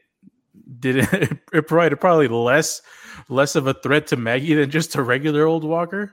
did 0.79 0.97
it, 0.97 1.39
it 1.53 1.67
provided 1.67 1.97
probably 1.97 2.29
less 2.29 2.83
less 3.29 3.55
of 3.55 3.67
a 3.67 3.75
threat 3.75 4.07
to 4.09 4.17
Maggie 4.17 4.55
than 4.55 4.71
just 4.71 4.95
a 4.95 5.03
regular 5.03 5.45
old 5.45 5.65
walker. 5.65 6.13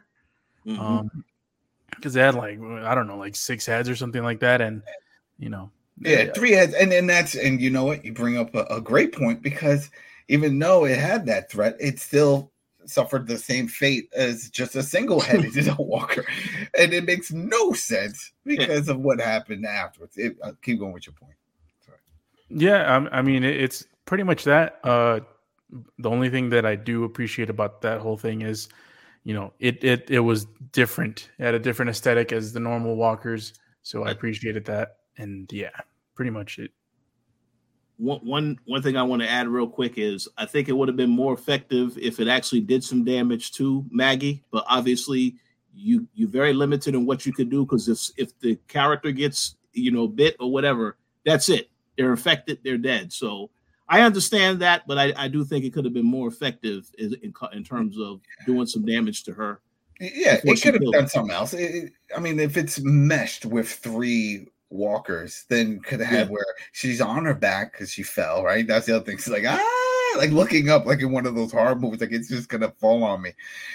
Mm-hmm. 0.66 0.82
Um, 0.82 1.24
because 1.90 2.14
they 2.14 2.22
had 2.22 2.36
like 2.36 2.60
I 2.62 2.94
don't 2.96 3.08
know, 3.08 3.18
like 3.18 3.36
six 3.36 3.66
heads 3.66 3.90
or 3.90 3.96
something 3.96 4.24
like 4.24 4.40
that, 4.42 4.62
and 4.62 4.84
you 5.40 5.50
know, 5.50 5.72
yeah, 6.00 6.32
three 6.34 6.52
heads, 6.52 6.74
and 6.74 6.94
and 6.94 7.10
that's 7.10 7.36
and 7.36 7.60
you 7.60 7.70
know 7.70 7.86
what, 7.86 8.06
you 8.06 8.14
bring 8.14 8.38
up 8.38 8.54
a, 8.56 8.64
a 8.66 8.82
great 8.82 9.14
point 9.14 9.42
because 9.42 9.90
even 10.28 10.60
though 10.60 10.86
it 10.86 10.98
had 10.98 11.26
that 11.28 11.50
threat, 11.50 11.76
it 11.80 12.00
still 12.00 12.52
suffered 12.86 13.28
the 13.28 13.38
same 13.38 13.68
fate 13.68 14.10
as 14.16 14.50
just 14.50 14.76
a 14.76 14.84
single 14.84 15.20
headed 15.20 15.54
walker. 15.78 16.26
And 16.78 16.94
it 16.94 17.06
makes 17.06 17.32
no 17.32 17.74
sense 17.74 18.32
because 18.46 18.88
of 18.88 19.00
what 19.00 19.20
happened 19.20 19.66
afterwards. 19.66 20.18
It, 20.18 20.38
uh, 20.42 20.54
keep 20.62 20.80
going 20.80 20.94
with 20.94 21.06
your 21.06 21.14
point. 21.14 21.36
Sorry. 21.86 21.98
Yeah, 22.50 23.08
I, 23.12 23.20
I 23.20 23.22
mean, 23.22 23.44
it, 23.44 23.60
it's 23.62 23.86
pretty 24.06 24.24
much 24.24 24.44
that. 24.46 24.80
Uh, 24.84 25.20
the 26.00 26.10
only 26.10 26.30
thing 26.30 26.50
that 26.50 26.66
I 26.66 26.76
do 26.76 27.04
appreciate 27.04 27.50
about 27.50 27.82
that 27.82 28.00
whole 28.00 28.18
thing 28.18 28.42
is, 28.42 28.70
you 29.24 29.34
know, 29.34 29.52
it 29.60 29.84
it 29.84 30.10
it 30.10 30.22
was 30.22 30.46
different. 30.72 31.30
It 31.38 31.44
had 31.44 31.54
a 31.54 31.60
different 31.60 31.90
aesthetic 31.90 32.32
as 32.32 32.54
the 32.54 32.62
normal 32.62 32.96
walkers, 32.96 33.54
so 33.82 34.04
I 34.04 34.12
appreciated 34.12 34.64
that. 34.66 35.00
And 35.18 35.52
yeah, 35.52 35.72
pretty 36.16 36.32
much 36.32 36.60
it 36.60 36.72
one, 37.98 38.20
one 38.20 38.60
one 38.66 38.82
thing 38.82 38.96
I 38.96 39.04
want 39.04 39.22
to 39.22 39.30
add 39.30 39.48
real 39.48 39.68
quick 39.68 39.98
is 39.98 40.28
I 40.38 40.46
think 40.46 40.70
it 40.70 40.74
would 40.74 40.88
have 40.88 40.98
been 40.98 41.10
more 41.10 41.34
effective 41.34 41.98
if 41.98 42.20
it 42.20 42.28
actually 42.28 42.62
did 42.62 42.84
some 42.84 43.04
damage 43.04 43.52
to 43.54 43.86
Maggie, 43.90 44.44
but 44.52 44.66
obviously 44.70 45.36
you 45.74 46.08
you're 46.14 46.30
very 46.30 46.54
limited 46.54 46.96
in 46.96 47.06
what 47.06 47.26
you 47.26 47.34
could 47.34 47.50
do 47.50 47.66
because 47.66 47.88
if 47.88 48.10
if 48.18 48.40
the 48.40 48.56
character 48.68 49.12
gets 49.12 49.56
you 49.74 49.92
know 49.92 50.08
bit 50.08 50.36
or 50.40 50.52
whatever, 50.52 50.98
that's 51.26 51.50
it. 51.50 51.70
They're 51.98 52.12
infected, 52.12 52.60
they're 52.64 52.78
dead. 52.78 53.12
So 53.12 53.50
I 53.90 54.02
understand 54.02 54.60
that, 54.62 54.86
but 54.86 54.98
I, 54.98 55.14
I 55.16 55.28
do 55.28 55.44
think 55.44 55.66
it 55.66 55.74
could 55.74 55.86
have 55.86 55.94
been 55.94 56.06
more 56.06 56.28
effective 56.28 56.90
in, 56.98 57.16
in, 57.24 57.34
in 57.54 57.64
terms 57.64 57.98
of 57.98 58.22
doing 58.46 58.68
some 58.68 58.86
damage 58.86 59.24
to 59.24 59.34
her. 59.34 59.62
Yeah, 60.00 60.40
it 60.44 60.62
could 60.62 60.76
have 60.76 60.92
done 60.92 61.08
something 61.08 61.34
else. 61.34 61.54
It, 61.54 61.94
I 62.16 62.20
mean, 62.20 62.40
if 62.40 62.58
it's 62.58 62.80
meshed 62.82 63.46
with 63.46 63.68
three 63.68 64.48
walkers, 64.70 65.46
then 65.50 65.80
could 65.80 66.00
have 66.00 66.10
had 66.10 66.28
yeah. 66.28 66.34
where 66.34 66.56
she's 66.72 67.02
on 67.02 67.26
her 67.26 67.34
back 67.34 67.72
because 67.72 67.92
she 67.92 68.04
fell, 68.04 68.44
right? 68.44 68.68
That's 68.68 68.86
the 68.86 68.96
other 68.96 69.06
thing. 69.06 69.18
She's 69.18 69.30
like, 69.30 69.46
ah, 69.46 70.16
like 70.18 70.32
looking 70.32 70.70
up, 70.70 70.86
like 70.86 71.02
in 71.02 71.12
one 71.12 71.26
of 71.26 71.36
those 71.36 71.52
horror 71.52 71.76
movies, 71.76 72.02
like 72.02 72.12
it's 72.12 72.30
just 72.30 72.50
gonna 72.50 72.74
fall 72.80 73.04
on 73.04 73.22
me. 73.22 73.32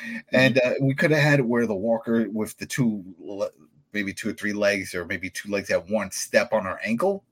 Mm-hmm. 0.07 0.19
And 0.33 0.59
uh, 0.59 0.75
we 0.81 0.95
could 0.95 1.11
have 1.11 1.23
had 1.23 1.41
where 1.41 1.67
the 1.67 1.75
walker 1.75 2.29
with 2.31 2.57
the 2.59 2.67
two, 2.67 3.05
maybe 3.93 4.13
two 4.13 4.31
or 4.31 4.35
three 4.35 4.53
legs, 4.53 4.95
or 4.95 5.05
maybe 5.05 5.31
two 5.31 5.51
legs 5.51 5.71
at 5.71 5.89
one, 5.89 6.11
step 6.11 6.53
on 6.53 6.65
her 6.65 6.81
ankle. 6.85 7.25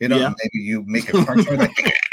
You 0.00 0.08
know, 0.08 0.18
yeah. 0.18 0.32
maybe 0.42 0.64
you 0.64 0.84
make 0.86 1.12
a 1.12 1.12
crunch 1.24 1.48
like 1.50 1.72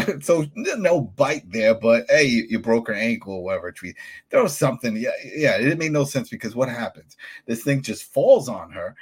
so 0.20 0.44
no 0.54 1.00
bite 1.00 1.50
there, 1.50 1.74
but 1.74 2.04
hey, 2.08 2.24
you, 2.24 2.46
you 2.48 2.58
broke 2.58 2.88
her 2.88 2.94
ankle 2.94 3.34
or 3.34 3.44
whatever. 3.44 3.72
Tweet 3.72 3.96
there 4.30 4.42
was 4.42 4.56
something. 4.56 4.96
Yeah, 4.96 5.10
yeah, 5.24 5.56
it 5.56 5.78
made 5.78 5.92
no 5.92 6.04
sense 6.04 6.28
because 6.28 6.54
what 6.54 6.68
happens? 6.68 7.16
This 7.46 7.62
thing 7.62 7.82
just 7.82 8.12
falls 8.12 8.48
on 8.48 8.70
her, 8.70 8.94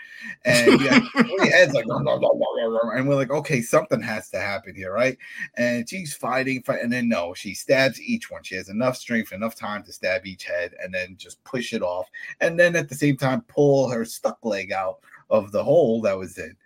and 0.44 0.80
yeah, 0.80 1.00
heads 1.50 1.72
like, 1.72 1.86
and 1.88 3.08
we're 3.08 3.14
like, 3.14 3.30
okay, 3.30 3.62
something 3.62 4.00
has 4.00 4.30
to 4.30 4.38
happen 4.38 4.74
here, 4.74 4.92
right? 4.92 5.16
And 5.56 5.88
she's 5.88 6.14
fighting, 6.14 6.62
fight, 6.62 6.82
and 6.82 6.92
then 6.92 7.08
no, 7.08 7.34
she 7.34 7.54
stabs 7.54 8.00
each 8.00 8.30
one. 8.30 8.42
She 8.42 8.56
has 8.56 8.68
enough 8.68 8.96
strength, 8.96 9.32
enough 9.32 9.54
time 9.54 9.82
to 9.84 9.92
stab 9.92 10.26
each 10.26 10.44
head, 10.44 10.74
and 10.82 10.92
then 10.92 11.16
just 11.16 11.42
push 11.44 11.72
it 11.72 11.82
off, 11.82 12.08
and 12.40 12.58
then 12.58 12.76
at 12.76 12.88
the 12.88 12.94
same 12.94 13.16
time 13.16 13.42
pull 13.42 13.88
her 13.88 14.04
stuck 14.04 14.38
leg 14.44 14.72
out 14.72 14.98
of 15.30 15.52
the 15.52 15.62
hole 15.62 16.00
that 16.02 16.18
was 16.18 16.38
in, 16.38 16.56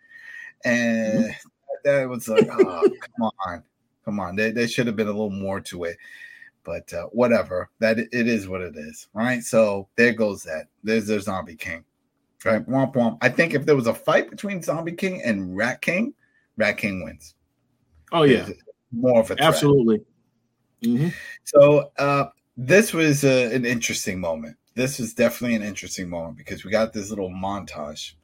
and. 0.64 1.24
Mm-hmm. 1.24 1.48
That 1.82 2.10
was 2.10 2.28
like, 2.28 2.46
oh, 2.46 2.82
come 3.16 3.30
on 3.46 3.62
Come 4.04 4.20
on, 4.20 4.36
there, 4.36 4.52
there 4.52 4.68
should 4.68 4.86
have 4.86 4.96
been 4.96 5.08
a 5.08 5.12
little 5.12 5.30
more 5.30 5.60
to 5.60 5.84
it, 5.84 5.96
but 6.64 6.92
uh, 6.92 7.04
whatever. 7.06 7.70
That 7.78 7.98
it 7.98 8.08
is 8.12 8.48
what 8.48 8.62
it 8.62 8.76
is, 8.76 9.08
right? 9.12 9.42
So 9.42 9.88
there 9.96 10.12
goes 10.12 10.42
that. 10.44 10.66
There's 10.82 11.06
their 11.06 11.20
Zombie 11.20 11.56
King, 11.56 11.84
right? 12.44 12.66
Womp 12.66 12.94
womp. 12.94 13.18
I 13.20 13.28
think 13.28 13.54
if 13.54 13.66
there 13.66 13.76
was 13.76 13.86
a 13.86 13.94
fight 13.94 14.30
between 14.30 14.62
Zombie 14.62 14.92
King 14.92 15.22
and 15.22 15.56
Rat 15.56 15.82
King, 15.82 16.14
Rat 16.56 16.78
King 16.78 17.04
wins. 17.04 17.34
Oh 18.12 18.22
yeah, 18.22 18.48
more 18.92 19.20
of 19.20 19.30
a 19.30 19.36
threat. 19.36 19.48
absolutely. 19.48 20.00
Mm-hmm. 20.82 21.08
So 21.44 21.90
uh, 21.98 22.26
this 22.56 22.92
was 22.92 23.24
uh, 23.24 23.50
an 23.52 23.64
interesting 23.64 24.18
moment. 24.18 24.56
This 24.74 24.98
was 24.98 25.14
definitely 25.14 25.56
an 25.56 25.62
interesting 25.62 26.08
moment 26.08 26.38
because 26.38 26.64
we 26.64 26.70
got 26.70 26.92
this 26.92 27.10
little 27.10 27.30
montage 27.30 28.14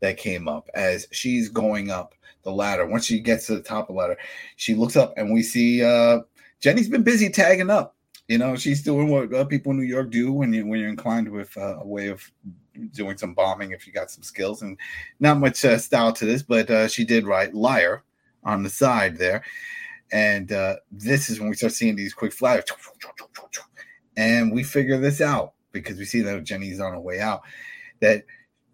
that 0.00 0.16
came 0.16 0.46
up 0.48 0.68
as 0.74 1.08
she's 1.10 1.48
going 1.48 1.90
up 1.90 2.14
the 2.42 2.50
ladder. 2.50 2.86
Once 2.86 3.04
she 3.04 3.20
gets 3.20 3.46
to 3.46 3.54
the 3.54 3.62
top 3.62 3.88
of 3.88 3.94
the 3.94 4.00
ladder, 4.00 4.16
she 4.56 4.74
looks 4.74 4.96
up 4.96 5.14
and 5.16 5.32
we 5.32 5.42
see 5.42 5.82
uh, 5.82 6.20
Ginny's 6.60 6.88
been 6.88 7.02
busy 7.02 7.28
tagging 7.28 7.70
up. 7.70 7.94
You 8.28 8.36
know, 8.36 8.56
she's 8.56 8.82
doing 8.82 9.08
what 9.08 9.48
people 9.48 9.72
in 9.72 9.78
New 9.78 9.84
York 9.86 10.10
do 10.10 10.32
when 10.32 10.52
you 10.52 10.66
when 10.66 10.80
you're 10.80 10.90
inclined 10.90 11.30
with 11.30 11.56
uh, 11.56 11.78
a 11.80 11.86
way 11.86 12.08
of 12.08 12.30
doing 12.92 13.16
some 13.16 13.34
bombing 13.34 13.72
if 13.72 13.86
you 13.86 13.92
got 13.92 14.10
some 14.10 14.22
skills 14.22 14.62
and 14.62 14.76
not 15.20 15.38
much 15.38 15.64
uh, 15.64 15.78
style 15.78 16.12
to 16.12 16.26
this, 16.26 16.42
but 16.42 16.70
uh, 16.70 16.88
she 16.88 17.04
did 17.04 17.26
write 17.26 17.54
liar 17.54 18.02
on 18.44 18.62
the 18.62 18.70
side 18.70 19.16
there. 19.16 19.42
And 20.12 20.52
uh, 20.52 20.76
this 20.90 21.28
is 21.28 21.40
when 21.40 21.48
we 21.48 21.56
start 21.56 21.72
seeing 21.72 21.96
these 21.96 22.14
quick 22.14 22.32
flags. 22.32 22.70
And 24.16 24.52
we 24.52 24.62
figure 24.62 24.98
this 24.98 25.20
out 25.20 25.52
because 25.72 25.98
we 25.98 26.04
see 26.04 26.20
that 26.22 26.44
Ginny's 26.44 26.80
on 26.80 26.92
her 26.92 27.00
way 27.00 27.20
out. 27.20 27.42
That 28.00 28.24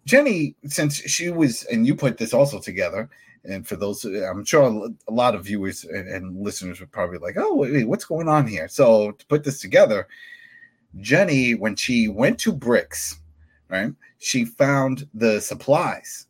Ginny, 0.05 0.55
since 0.65 0.95
she 0.95 1.29
was, 1.29 1.63
and 1.65 1.85
you 1.85 1.95
put 1.95 2.17
this 2.17 2.33
also 2.33 2.59
together, 2.59 3.09
and 3.47 3.67
for 3.67 3.75
those, 3.75 4.05
I'm 4.05 4.45
sure 4.45 4.89
a 5.07 5.11
lot 5.11 5.35
of 5.35 5.45
viewers 5.45 5.83
and, 5.83 6.07
and 6.07 6.41
listeners 6.41 6.79
would 6.79 6.91
probably 6.91 7.17
like, 7.17 7.35
oh, 7.37 7.55
wait, 7.55 7.87
what's 7.87 8.05
going 8.05 8.27
on 8.27 8.47
here? 8.47 8.67
So 8.67 9.11
to 9.11 9.25
put 9.27 9.43
this 9.43 9.59
together, 9.59 10.07
Ginny, 10.99 11.55
when 11.55 11.75
she 11.75 12.07
went 12.07 12.39
to 12.39 12.53
Bricks, 12.53 13.19
right, 13.69 13.93
she 14.17 14.45
found 14.45 15.07
the 15.13 15.39
supplies 15.39 16.27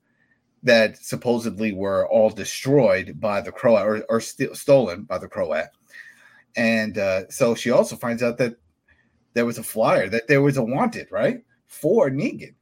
that 0.64 0.98
supposedly 0.98 1.72
were 1.72 2.08
all 2.10 2.30
destroyed 2.30 3.20
by 3.20 3.40
the 3.40 3.52
Croat 3.52 3.86
or, 3.86 4.04
or 4.10 4.20
st- 4.20 4.56
stolen 4.56 5.04
by 5.04 5.18
the 5.18 5.28
Croat. 5.28 5.66
And 6.56 6.98
uh, 6.98 7.30
so 7.30 7.54
she 7.54 7.72
also 7.72 7.96
finds 7.96 8.24
out 8.24 8.38
that 8.40 8.56
there 9.34 9.46
was 9.46 9.58
a 9.58 9.64
flyer, 9.64 10.10
that 10.10 10.28
there 10.28 10.42
was 10.42 10.58
a 10.58 10.64
wanted, 10.64 11.08
right, 11.12 11.44
for 11.68 12.10
Negan 12.10 12.56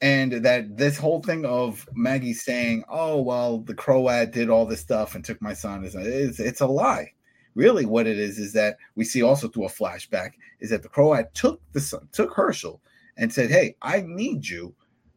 and 0.00 0.32
that 0.44 0.76
this 0.76 0.96
whole 0.96 1.20
thing 1.22 1.44
of 1.44 1.88
Maggie 1.92 2.32
saying, 2.32 2.84
"Oh 2.88 3.20
well, 3.20 3.58
the 3.58 3.74
Croat 3.74 4.32
did 4.32 4.48
all 4.48 4.66
this 4.66 4.80
stuff 4.80 5.14
and 5.14 5.24
took 5.24 5.40
my 5.42 5.54
son," 5.54 5.84
is 5.84 5.94
it's, 5.94 6.40
it's 6.40 6.60
a 6.60 6.66
lie. 6.66 7.12
Really, 7.54 7.86
what 7.86 8.06
it 8.06 8.18
is 8.18 8.38
is 8.38 8.52
that 8.52 8.76
we 8.94 9.04
see 9.04 9.22
also 9.22 9.48
through 9.48 9.66
a 9.66 9.70
flashback 9.70 10.30
is 10.60 10.70
that 10.70 10.82
the 10.82 10.88
Croat 10.88 11.34
took 11.34 11.60
the 11.72 11.80
son, 11.80 12.08
took 12.12 12.32
Hershel, 12.32 12.80
and 13.16 13.32
said, 13.32 13.50
"Hey, 13.50 13.74
I 13.82 14.02
need 14.06 14.46
you 14.46 14.74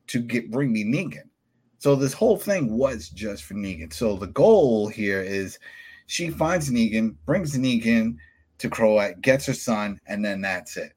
to 0.07 0.19
get 0.19 0.51
bring 0.51 0.71
me 0.71 0.83
Negan." 0.83 1.29
So 1.77 1.95
this 1.95 2.13
whole 2.13 2.37
thing 2.37 2.77
was 2.77 3.09
just 3.09 3.43
for 3.43 3.53
Negan. 3.53 3.93
So 3.93 4.15
the 4.15 4.27
goal 4.27 4.87
here 4.87 5.21
is 5.21 5.59
she 6.07 6.29
finds 6.29 6.69
Negan, 6.69 7.15
brings 7.25 7.57
Negan 7.57 8.17
to 8.57 8.69
Croat, 8.69 9.21
gets 9.21 9.45
her 9.45 9.53
son, 9.53 9.99
and 10.07 10.23
then 10.23 10.41
that's 10.41 10.77
it. 10.77 10.93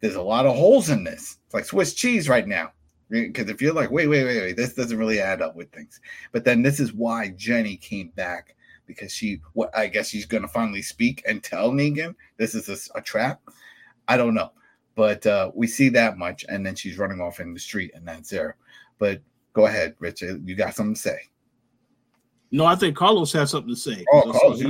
There's 0.00 0.16
a 0.16 0.22
lot 0.22 0.44
of 0.44 0.54
holes 0.54 0.90
in 0.90 1.04
this. 1.04 1.38
It's 1.46 1.54
like 1.54 1.64
Swiss 1.64 1.94
cheese 1.94 2.28
right 2.28 2.46
now. 2.46 2.72
Because 3.08 3.48
if 3.48 3.62
you're 3.62 3.72
like, 3.72 3.90
wait, 3.90 4.08
wait, 4.08 4.24
wait, 4.24 4.40
wait, 4.40 4.56
this 4.56 4.74
doesn't 4.74 4.98
really 4.98 5.20
add 5.20 5.40
up 5.40 5.54
with 5.54 5.70
things. 5.70 6.00
But 6.32 6.44
then 6.44 6.62
this 6.62 6.80
is 6.80 6.92
why 6.92 7.28
Ginny 7.36 7.76
came 7.76 8.08
back 8.16 8.56
because 8.86 9.12
she, 9.12 9.40
what 9.52 9.76
I 9.76 9.86
guess 9.86 10.08
she's 10.08 10.26
going 10.26 10.42
to 10.42 10.48
finally 10.48 10.82
speak 10.82 11.22
and 11.26 11.42
tell 11.42 11.70
Negan 11.70 12.14
this 12.36 12.54
is 12.54 12.68
a, 12.68 12.98
a 12.98 13.02
trap. 13.02 13.40
I 14.08 14.16
don't 14.16 14.34
know, 14.34 14.52
but 14.94 15.26
uh, 15.26 15.50
we 15.54 15.66
see 15.66 15.88
that 15.90 16.18
much, 16.18 16.44
and 16.48 16.64
then 16.64 16.74
she's 16.74 16.98
running 16.98 17.20
off 17.20 17.40
in 17.40 17.52
the 17.52 17.60
street, 17.60 17.92
and 17.94 18.06
that's 18.06 18.30
there. 18.30 18.56
But 18.98 19.20
go 19.52 19.66
ahead, 19.66 19.94
Richard. 19.98 20.48
You 20.48 20.54
got 20.54 20.74
something 20.74 20.94
to 20.94 21.00
say? 21.00 21.18
No, 22.52 22.64
I 22.64 22.76
think 22.76 22.96
Carlos 22.96 23.32
has 23.32 23.50
something 23.50 23.74
to 23.74 23.80
say. 23.80 24.04
Oh, 24.12 24.32
Carlos, 24.32 24.62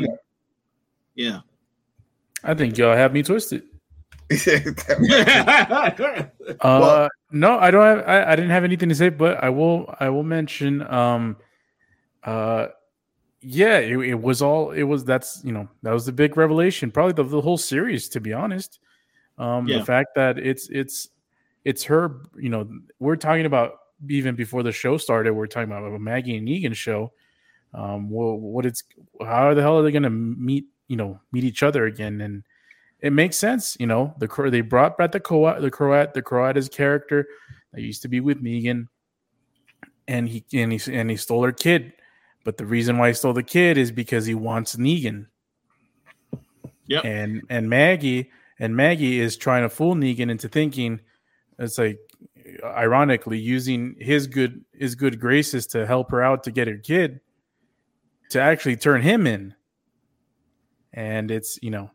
yeah. 1.14 1.40
I 2.42 2.55
think 2.55 2.77
y'all 2.79 2.96
have 2.96 3.12
me 3.12 3.22
twisted. 3.22 3.62
uh, 6.61 7.09
no, 7.31 7.59
I 7.59 7.71
don't 7.71 7.85
have. 7.85 8.09
I, 8.09 8.33
I, 8.33 8.37
didn't 8.37 8.51
have 8.51 8.65
anything 8.65 8.89
to 8.89 8.95
say, 8.95 9.09
but 9.09 9.43
I 9.43 9.51
will. 9.51 9.95
I 10.01 10.09
will 10.09 10.25
mention. 10.25 10.83
Um, 10.83 11.37
uh, 12.25 12.69
yeah, 13.41 13.79
it, 13.79 13.97
it, 13.99 14.21
was 14.21 14.43
all. 14.43 14.73
It 14.73 14.83
was 14.83 15.05
that's 15.05 15.43
you 15.45 15.53
know 15.53 15.69
that 15.83 15.93
was 15.93 16.07
the 16.07 16.12
big 16.12 16.37
revelation, 16.37 16.91
probably 16.91 17.12
the, 17.12 17.23
the 17.23 17.41
whole 17.41 17.57
series, 17.57 18.09
to 18.11 18.21
be 18.21 18.33
honest. 18.33 18.81
Um, 19.39 19.69
yeah. 19.69 19.79
the 19.79 19.85
fact 19.85 20.17
that 20.17 20.39
it's 20.39 20.69
it's 20.71 21.09
it's 21.65 21.85
her. 21.85 22.23
You 22.37 22.49
know, 22.49 22.69
we're 22.99 23.17
talking 23.17 23.47
about 23.47 23.75
even 24.09 24.35
before 24.35 24.65
the 24.65 24.73
show 24.73 24.97
started. 24.97 25.35
We're 25.35 25.47
talking 25.47 25.71
about 25.71 25.85
a 25.85 25.99
Maggie 26.01 26.37
and 26.37 26.49
Negan 26.49 26.75
show. 26.75 27.12
Um, 27.73 28.11
well, 28.11 28.37
what 28.37 28.67
it's 28.67 28.83
how 29.21 29.55
the 29.55 29.62
hell 29.62 29.79
are 29.79 29.83
they 29.83 29.93
going 29.93 30.03
to 30.03 30.11
meet? 30.11 30.65
You 30.89 30.97
know, 30.97 31.21
meet 31.31 31.45
each 31.45 31.62
other 31.62 31.87
again 31.87 32.21
and 32.21 32.43
it 33.01 33.13
makes 33.13 33.37
sense. 33.37 33.77
You 33.79 33.87
know, 33.87 34.15
the 34.19 34.29
they 34.51 34.63
brought 34.63 34.99
back 34.99 35.13
the 35.13 35.21
Croat, 35.21 35.61
the 35.61 35.71
Croat, 35.71 36.15
the 36.15 36.23
Croat 36.23 36.57
as 36.57 36.69
character 36.69 37.27
that 37.73 37.83
used 37.83 38.03
to 38.03 38.09
be 38.09 38.21
with 38.21 38.43
Negan, 38.43 38.89
and 40.09 40.29
he 40.29 40.45
and 40.55 40.73
he 40.73 40.93
and 40.93 41.11
he 41.11 41.17
stole 41.17 41.45
her 41.45 41.53
kid. 41.53 41.93
But 42.45 42.57
the 42.57 42.67
reason 42.67 42.97
why 42.99 43.09
he 43.09 43.15
stole 43.15 43.33
the 43.33 43.43
kid 43.43 43.77
is 43.77 43.91
because 43.91 44.25
he 44.25 44.35
wants 44.35 44.77
Negan. 44.77 45.27
Yep. 46.87 47.05
And 47.05 47.43
and 47.51 47.69
Maggie 47.69 48.31
and 48.59 48.77
Maggie 48.77 49.21
is 49.21 49.37
trying 49.37 49.63
to 49.63 49.69
fool 49.69 49.95
Negan 49.95 50.31
into 50.31 50.49
thinking 50.49 51.01
it's 51.59 51.79
like 51.79 51.99
ironically 52.63 53.39
using 53.39 53.97
his 53.99 54.27
good 54.27 54.65
his 54.73 54.95
good 54.95 55.21
graces 55.21 55.67
to 55.69 55.87
help 55.87 56.11
her 56.11 56.23
out 56.23 56.45
to 56.45 56.51
get 56.51 56.69
her 56.69 56.79
kid 56.79 57.21
to 58.31 58.41
actually 58.41 58.77
turn 58.77 59.03
him 59.03 59.27
in. 59.27 59.55
And 60.93 61.31
it's 61.31 61.59
you 61.63 61.71
know 61.71 61.91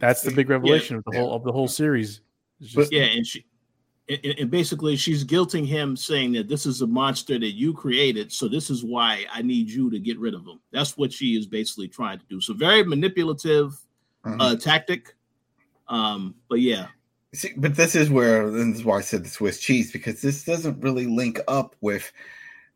that's 0.00 0.22
the 0.22 0.32
big 0.32 0.48
revelation 0.48 0.96
yeah, 0.96 0.98
of 0.98 1.04
the 1.04 1.18
whole 1.18 1.34
of 1.34 1.44
the 1.44 1.52
whole 1.52 1.68
series. 1.68 2.20
Just, 2.60 2.92
yeah, 2.92 3.04
and 3.04 3.26
she 3.26 3.44
and 4.10 4.50
basically 4.50 4.96
she's 4.96 5.24
guilting 5.24 5.64
him 5.64 5.96
saying 5.96 6.32
that 6.32 6.48
this 6.48 6.66
is 6.66 6.82
a 6.82 6.86
monster 6.86 7.38
that 7.38 7.52
you 7.52 7.72
created 7.72 8.32
so 8.32 8.48
this 8.48 8.68
is 8.68 8.82
why 8.84 9.24
i 9.32 9.40
need 9.40 9.70
you 9.70 9.90
to 9.90 9.98
get 9.98 10.18
rid 10.18 10.34
of 10.34 10.44
him. 10.44 10.60
That's 10.72 10.96
what 10.96 11.12
she 11.12 11.36
is 11.36 11.46
basically 11.46 11.88
trying 11.88 12.18
to 12.18 12.24
do. 12.28 12.40
So 12.40 12.54
very 12.54 12.82
manipulative 12.82 13.78
mm-hmm. 14.24 14.40
uh 14.40 14.56
tactic. 14.56 15.14
Um 15.88 16.34
but 16.48 16.60
yeah. 16.60 16.88
See, 17.32 17.52
but 17.56 17.76
this 17.76 17.94
is 17.94 18.10
where 18.10 18.50
this 18.50 18.78
is 18.78 18.84
why 18.84 18.98
i 18.98 19.00
said 19.00 19.24
the 19.24 19.28
swiss 19.28 19.60
cheese 19.60 19.92
because 19.92 20.20
this 20.20 20.44
doesn't 20.44 20.82
really 20.82 21.06
link 21.06 21.38
up 21.46 21.76
with 21.80 22.12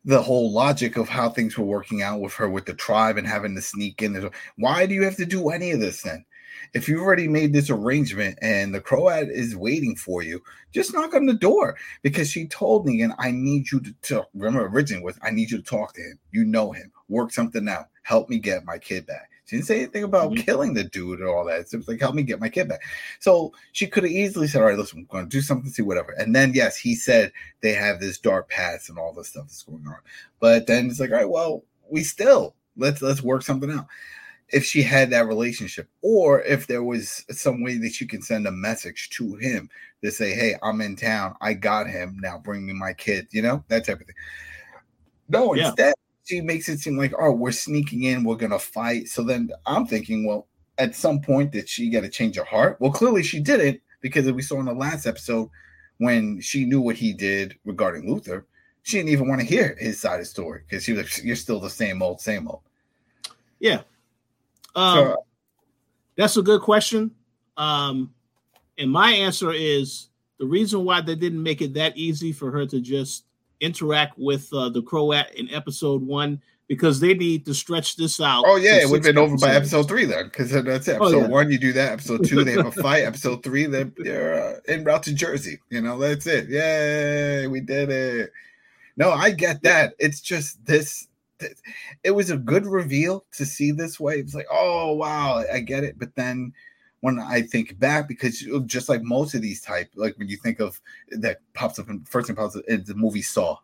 the 0.05 0.23
whole 0.23 0.53
logic 0.53 0.97
of 0.97 1.09
how 1.09 1.31
things 1.31 1.59
were 1.59 1.65
working 1.65 2.03
out 2.03 2.21
with 2.21 2.35
her 2.35 2.49
with 2.49 2.67
the 2.67 2.75
tribe 2.75 3.17
and 3.17 3.27
having 3.27 3.55
to 3.55 3.63
sneak 3.63 4.03
in. 4.03 4.31
Why 4.57 4.85
do 4.85 4.95
you 4.95 5.03
have 5.03 5.17
to 5.17 5.25
do 5.25 5.49
any 5.49 5.71
of 5.71 5.81
this 5.81 6.03
then 6.03 6.25
if 6.73 6.89
you've 6.89 7.01
already 7.01 7.29
made 7.29 7.53
this 7.53 7.71
arrangement 7.71 8.39
and 8.43 8.75
the 8.75 8.81
Croat 8.81 9.29
is 9.29 9.57
waiting 9.57 9.97
for 9.97 10.23
you, 10.23 10.43
just 10.73 10.93
knock 10.93 11.15
on 11.15 11.27
the 11.27 11.35
door 11.35 11.77
because 12.03 12.31
she 12.31 12.47
told 12.47 12.87
me, 12.87 13.03
and 13.03 13.15
I 13.19 13.31
need 13.31 13.71
you 13.71 13.81
to, 13.81 13.95
to 14.03 14.27
remember 14.35 14.67
originally 14.67 15.05
was 15.05 15.19
I 15.23 15.31
need 15.31 15.51
you 15.51 15.59
to 15.59 15.65
talk 15.65 15.95
to 15.95 16.01
him. 16.01 16.19
You 16.33 16.45
know 16.45 16.73
him, 16.73 16.91
work 17.09 17.33
something 17.33 17.69
out, 17.69 17.87
help 18.03 18.29
me 18.29 18.39
get 18.39 18.65
my 18.65 18.79
kid 18.79 19.07
back. 19.07 19.31
She 19.47 19.57
didn't 19.57 19.67
say 19.67 19.79
anything 19.81 20.05
about 20.05 20.33
mm-hmm. 20.33 20.43
killing 20.43 20.73
the 20.73 20.85
dude 20.85 21.21
or 21.21 21.29
all 21.29 21.45
that. 21.45 21.61
It 21.61 21.77
was 21.77 21.87
like, 21.87 22.01
help 22.01 22.15
me 22.15 22.23
get 22.23 22.41
my 22.41 22.49
kid 22.49 22.69
back. 22.69 22.83
So 23.21 23.53
she 23.73 23.87
could 23.87 24.05
have 24.05 24.13
easily 24.13 24.47
said, 24.47 24.63
all 24.63 24.69
right, 24.69 24.79
listen, 24.79 25.01
I'm 25.01 25.05
going 25.05 25.29
to 25.29 25.37
do 25.37 25.43
something, 25.43 25.71
see 25.71 25.83
whatever. 25.83 26.13
And 26.13 26.35
then, 26.35 26.53
yes, 26.55 26.79
he 26.79 26.95
said 26.95 27.31
they 27.61 27.75
have 27.75 28.01
this 28.01 28.19
dark 28.19 28.49
past 28.49 28.89
and 28.89 28.99
all 28.99 29.13
this 29.13 29.29
stuff 29.29 29.45
that's 29.45 29.63
going 29.63 29.87
on. 29.87 29.99
But 30.41 30.67
then 30.67 30.87
it's 30.87 30.99
like, 30.99 31.11
all 31.11 31.19
right, 31.19 31.29
well, 31.29 31.63
we 31.91 32.03
still 32.03 32.55
let's 32.77 33.03
let's 33.03 33.23
work 33.23 33.43
something 33.43 33.71
out. 33.71 33.87
If 34.53 34.65
she 34.65 34.83
had 34.83 35.11
that 35.11 35.27
relationship, 35.27 35.89
or 36.03 36.43
if 36.43 36.67
there 36.67 36.83
was 36.83 37.25
some 37.31 37.63
way 37.63 37.79
that 37.79 38.01
you 38.01 38.07
can 38.07 38.23
send 38.23 38.47
a 38.47 38.53
message 38.53 39.11
to 39.11 39.35
him 39.37 39.71
to 40.03 40.11
say, 40.11 40.35
"Hey, 40.35 40.55
I'm 40.63 40.81
in 40.81 40.97
town. 40.97 41.35
I 41.41 41.55
got 41.55 41.89
him. 41.89 42.19
Now 42.21 42.39
bring 42.39 42.67
me 42.67 42.73
my 42.73 42.93
kid." 42.93 43.27
You 43.31 43.43
know 43.43 43.65
that 43.69 43.87
type 43.87 44.01
of 44.01 44.07
thing. 44.07 44.17
No, 45.29 45.55
yeah. 45.55 45.69
instead 45.69 45.95
she 46.25 46.41
makes 46.41 46.69
it 46.69 46.81
seem 46.81 46.97
like, 46.97 47.13
oh, 47.19 47.33
we're 47.33 47.53
sneaking 47.53 48.05
in, 48.05 48.25
we're 48.25 48.37
gonna 48.37 48.59
fight. 48.59 49.09
So 49.09 49.23
then 49.23 49.51
I'm 49.67 49.87
thinking, 49.87 50.27
well, 50.27 50.47
at 50.79 50.95
some 50.95 51.21
point 51.21 51.53
did 51.53 51.69
she 51.69 51.91
get 51.91 52.05
a 52.05 52.09
change 52.09 52.37
of 52.39 52.47
heart? 52.47 52.79
Well, 52.81 52.91
clearly 52.93 53.23
she 53.23 53.41
didn't, 53.41 53.81
because 54.01 54.31
we 54.31 54.43
saw 54.43 54.59
in 54.59 54.67
the 54.67 54.73
last 54.73 55.07
episode 55.07 55.51
when 55.99 56.41
she 56.41 56.65
knew 56.65 56.81
what 56.81 56.97
he 56.97 57.13
did 57.13 57.57
regarding 57.65 58.09
Luther, 58.09 58.47
she 58.83 58.97
didn't 58.97 59.11
even 59.11 59.29
want 59.29 59.41
to 59.41 59.47
hear 59.47 59.77
his 59.79 60.01
side 60.01 60.15
of 60.15 60.21
the 60.21 60.25
story 60.27 60.63
because 60.67 60.85
she 60.85 60.93
was 60.93 61.03
like, 61.03 61.25
You're 61.25 61.37
still 61.37 61.61
the 61.61 61.71
same 61.71 62.03
old, 62.03 62.21
same 62.21 62.49
old. 62.49 62.63
Yeah. 63.61 63.83
Um, 64.75 64.97
so, 64.97 65.25
that's 66.17 66.37
a 66.37 66.43
good 66.43 66.61
question. 66.61 67.11
Um, 67.57 68.13
and 68.79 68.91
my 68.91 69.11
answer 69.13 69.53
is 69.53 70.09
the 70.39 70.47
reason 70.47 70.85
why 70.85 71.01
they 71.01 71.15
didn't 71.15 71.43
make 71.43 71.63
it 71.63 71.75
that 71.75 71.97
easy 71.97 72.33
for 72.33 72.51
her 72.51 72.67
to 72.67 72.81
just 72.81 73.25
interact 73.61 74.19
with 74.19 74.53
uh, 74.53 74.69
the 74.69 74.83
Croat 74.83 75.31
in 75.35 75.53
episode 75.53 76.03
one 76.03 76.41
because 76.67 76.99
they 76.99 77.15
need 77.15 77.45
to 77.47 77.55
stretch 77.55 77.97
this 77.97 78.21
out. 78.21 78.45
Oh 78.47 78.57
yeah, 78.57 78.77
it 78.77 78.89
would 78.89 79.05
have 79.05 79.15
been 79.15 79.23
over 79.23 79.37
by 79.37 79.55
episode 79.55 79.87
three 79.87 80.07
then, 80.07 80.25
because 80.25 80.51
that's 80.51 80.89
it. 80.89 80.99
Oh, 81.01 81.07
episode 81.07 81.17
oh, 81.17 81.21
yeah. 81.21 81.27
one, 81.29 81.51
you 81.51 81.59
do 81.59 81.73
that. 81.75 81.93
Episode 81.93 82.25
two, 82.25 82.45
they 82.45 82.53
have 82.53 82.67
a 82.67 82.73
fight. 82.73 83.05
episode 83.05 83.43
three, 83.43 83.67
they're, 83.67 83.93
they're 83.99 84.35
uh, 84.35 84.61
en 84.69 84.85
route 84.85 85.03
to 85.05 85.15
Jersey. 85.15 85.61
You 85.71 85.83
know, 85.83 85.99
that's 85.99 86.27
it. 86.27 86.49
Yay, 86.49 87.47
we 87.47 87.61
did 87.61 87.91
it. 87.91 88.33
No, 88.97 89.11
I 89.11 89.31
get 89.31 89.63
that. 89.63 89.95
It's 89.99 90.21
just 90.21 90.65
this. 90.65 91.09
It 92.03 92.11
was 92.11 92.31
a 92.31 92.37
good 92.37 92.67
reveal 92.67 93.25
to 93.33 93.45
see 93.45 93.71
this 93.71 93.99
way. 93.99 94.17
It's 94.17 94.35
like, 94.35 94.47
oh 94.51 94.95
wow, 94.95 95.45
I 95.53 95.61
get 95.61 95.85
it. 95.85 95.99
But 95.99 96.15
then 96.15 96.53
when 97.01 97.19
I 97.19 97.43
think 97.43 97.79
back, 97.79 98.09
because 98.09 98.47
just 98.67 98.89
like 98.89 99.03
most 99.03 99.35
of 99.35 99.43
these 99.43 99.61
type, 99.61 99.91
like 99.95 100.17
when 100.19 100.29
you 100.29 100.37
think 100.37 100.61
of 100.61 100.81
that 101.11 101.41
pops 101.53 101.79
up 101.79 101.91
in 101.91 102.05
first 102.05 102.29
thing 102.29 102.37
pops 102.37 102.57
up 102.57 102.65
in 102.69 102.85
the 102.85 102.95
movie 102.95 103.23
Saw. 103.23 103.59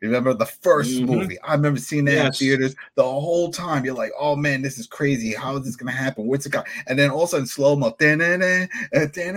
Remember 0.00 0.32
the 0.32 0.46
1st 0.46 1.00
mm-hmm. 1.00 1.04
movie? 1.04 1.38
I 1.42 1.52
remember 1.52 1.78
seeing 1.78 2.06
that 2.06 2.12
yes. 2.12 2.40
in 2.40 2.46
theaters 2.46 2.74
the 2.94 3.02
whole 3.02 3.52
time. 3.52 3.84
You're 3.84 3.94
like, 3.94 4.12
oh 4.18 4.34
man, 4.34 4.62
this 4.62 4.78
is 4.78 4.86
crazy. 4.86 5.34
How 5.34 5.56
is 5.56 5.64
this 5.66 5.76
gonna 5.76 5.92
happen? 5.92 6.26
What's 6.26 6.46
it 6.46 6.52
got? 6.52 6.66
And 6.86 6.98
then 6.98 7.10
all 7.10 7.24
of 7.24 7.28
a 7.28 7.32
sudden, 7.32 7.46
slow 7.46 7.76
mo, 7.76 7.94
and 8.00 8.22
it's 8.22 9.16
like, 9.18 9.36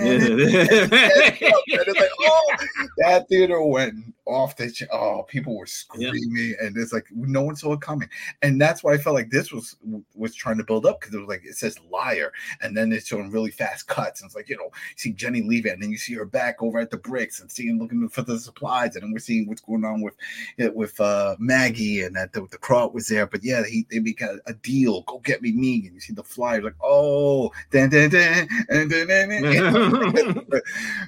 oh, 2.22 2.56
that 3.00 3.28
theater 3.28 3.62
went 3.62 4.16
off 4.26 4.56
the 4.56 4.72
ch- 4.72 4.84
oh 4.92 5.24
people 5.28 5.58
were 5.58 5.66
screaming 5.66 6.48
yep. 6.50 6.58
and 6.62 6.78
it's 6.78 6.94
like 6.94 7.06
no 7.12 7.42
one 7.42 7.56
saw 7.56 7.74
it 7.74 7.82
coming 7.82 8.08
and 8.42 8.60
that's 8.60 8.84
why 8.84 8.94
i 8.94 8.98
felt 8.98 9.16
like 9.16 9.30
this 9.30 9.52
was 9.52 9.76
was 10.16 10.34
trying 10.34 10.58
to 10.58 10.64
build 10.64 10.86
up 10.86 11.00
because 11.00 11.14
it 11.14 11.20
was 11.20 11.28
like 11.28 11.44
it 11.44 11.56
says 11.56 11.78
liar 11.92 12.32
and 12.62 12.76
then 12.76 12.94
it's 12.94 13.08
showing 13.08 13.30
really 13.32 13.52
fast 13.52 13.88
cuts 13.88 14.22
and 14.22 14.28
it's 14.28 14.36
like 14.36 14.48
you 14.48 14.56
know 14.56 14.70
see 14.96 15.12
ginny 15.12 15.42
leave 15.42 15.66
it 15.66 15.74
and 15.74 15.84
then 15.84 15.92
you 15.92 15.98
see 15.98 16.14
her 16.14 16.26
back 16.26 16.62
over 16.62 16.80
at 16.80 16.90
the 16.90 16.98
bricks 16.98 17.42
and 17.42 17.52
seeing 17.52 17.78
looking 17.78 18.08
for 18.08 18.22
the 18.22 18.40
supplies 18.40 18.96
and 18.96 19.04
then 19.04 19.12
we're 19.12 19.20
seeing 19.20 19.48
what's 19.48 19.62
going 19.62 19.84
on 19.84 20.02
with 20.02 20.16
with 20.74 21.00
uh 21.02 21.36
maggie 21.40 22.04
and 22.04 22.16
that 22.16 22.32
the, 22.32 22.48
the 22.52 22.58
crowd 22.58 22.94
was 22.94 23.08
there 23.08 23.28
but 23.28 23.44
yeah 23.44 23.64
he 23.66 23.86
they 23.92 24.00
make 24.00 24.22
a, 24.22 24.40
a 24.48 24.54
deal 24.54 25.02
go 25.02 25.20
get 25.20 25.42
me 25.42 25.52
me 25.52 25.86
and 25.86 25.94
you 25.94 26.00
see 26.00 26.14
the 26.14 26.24
flyer 26.24 26.62
like 26.62 26.76
oh 26.82 27.52
dan, 27.72 27.90
dan, 27.90 28.10
dan, 28.10 28.48
and, 28.70 28.90
dan, 28.90 29.08
dan, 29.08 29.30
dan. 29.30 30.46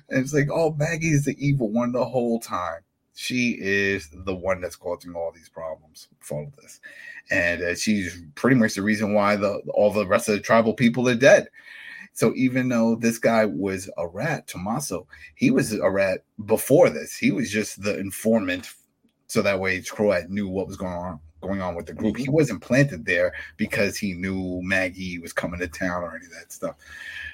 and 0.10 0.20
it's 0.20 0.34
like 0.34 0.50
oh 0.52 0.74
maggie 0.78 1.12
is 1.12 1.24
the 1.24 1.36
evil 1.46 1.70
one 1.70 1.94
the 1.94 2.04
whole 2.04 2.40
time 2.40 2.82
she 3.16 3.58
is 3.60 4.10
the 4.12 4.36
one 4.36 4.62
that's 4.62 4.76
causing 4.76 5.16
all 5.16 5.32
these 5.34 5.50
problems 5.50 6.10
for 6.20 6.40
all 6.40 6.48
of 6.48 6.56
this, 6.58 6.80
and 7.32 7.64
uh, 7.64 7.76
she's 7.76 8.22
pretty 8.36 8.56
much 8.56 8.76
the 8.76 8.82
reason 8.82 9.14
why 9.14 9.36
the 9.36 9.62
all 9.74 9.92
the 9.92 10.06
rest 10.06 10.30
of 10.30 10.36
the 10.36 10.42
tribal 10.42 10.74
people 10.74 11.08
are 11.10 11.16
dead. 11.16 11.48
So 12.14 12.34
even 12.36 12.70
though 12.70 12.96
this 12.96 13.18
guy 13.18 13.46
was 13.46 13.90
a 13.98 14.08
rat, 14.08 14.48
Tomasso, 14.48 15.06
he 15.36 15.52
was 15.52 15.74
a 15.74 15.90
rat 15.90 16.24
before 16.46 16.90
this. 16.90 17.18
He 17.18 17.32
was 17.32 17.52
just 17.52 17.82
the 17.82 17.98
informant, 18.00 18.70
so 19.28 19.42
that 19.42 19.60
way 19.60 19.82
Croat 19.82 20.30
knew 20.30 20.48
what 20.48 20.68
was 20.68 20.78
going 20.78 20.94
on 20.94 21.20
going 21.42 21.62
on 21.62 21.76
with 21.76 21.86
the 21.86 21.94
group. 21.94 22.18
He 22.18 22.24
mm-hmm. 22.24 22.34
wasn't 22.34 22.62
planted 22.62 23.06
there 23.06 23.34
because 23.58 23.98
he 23.98 24.14
knew 24.14 24.62
Maggie 24.64 25.20
was 25.20 25.34
coming 25.34 25.60
to 25.60 25.68
town 25.68 26.04
or 26.04 26.16
any 26.16 26.26
of 26.26 26.32
that 26.32 26.52
stuff. 26.52 26.76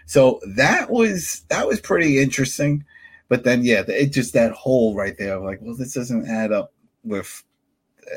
So 0.06 0.40
that 0.56 0.90
was 0.90 1.44
that 1.50 1.68
was 1.68 1.80
pretty 1.80 2.22
interesting. 2.22 2.84
But 3.32 3.46
then, 3.46 3.64
yeah, 3.64 3.84
it 3.88 4.08
just 4.08 4.34
that 4.34 4.52
hole 4.52 4.94
right 4.94 5.18
there. 5.18 5.40
Like, 5.40 5.60
well, 5.62 5.74
this 5.74 5.94
doesn't 5.94 6.28
add 6.28 6.52
up 6.52 6.74
with 7.06 7.42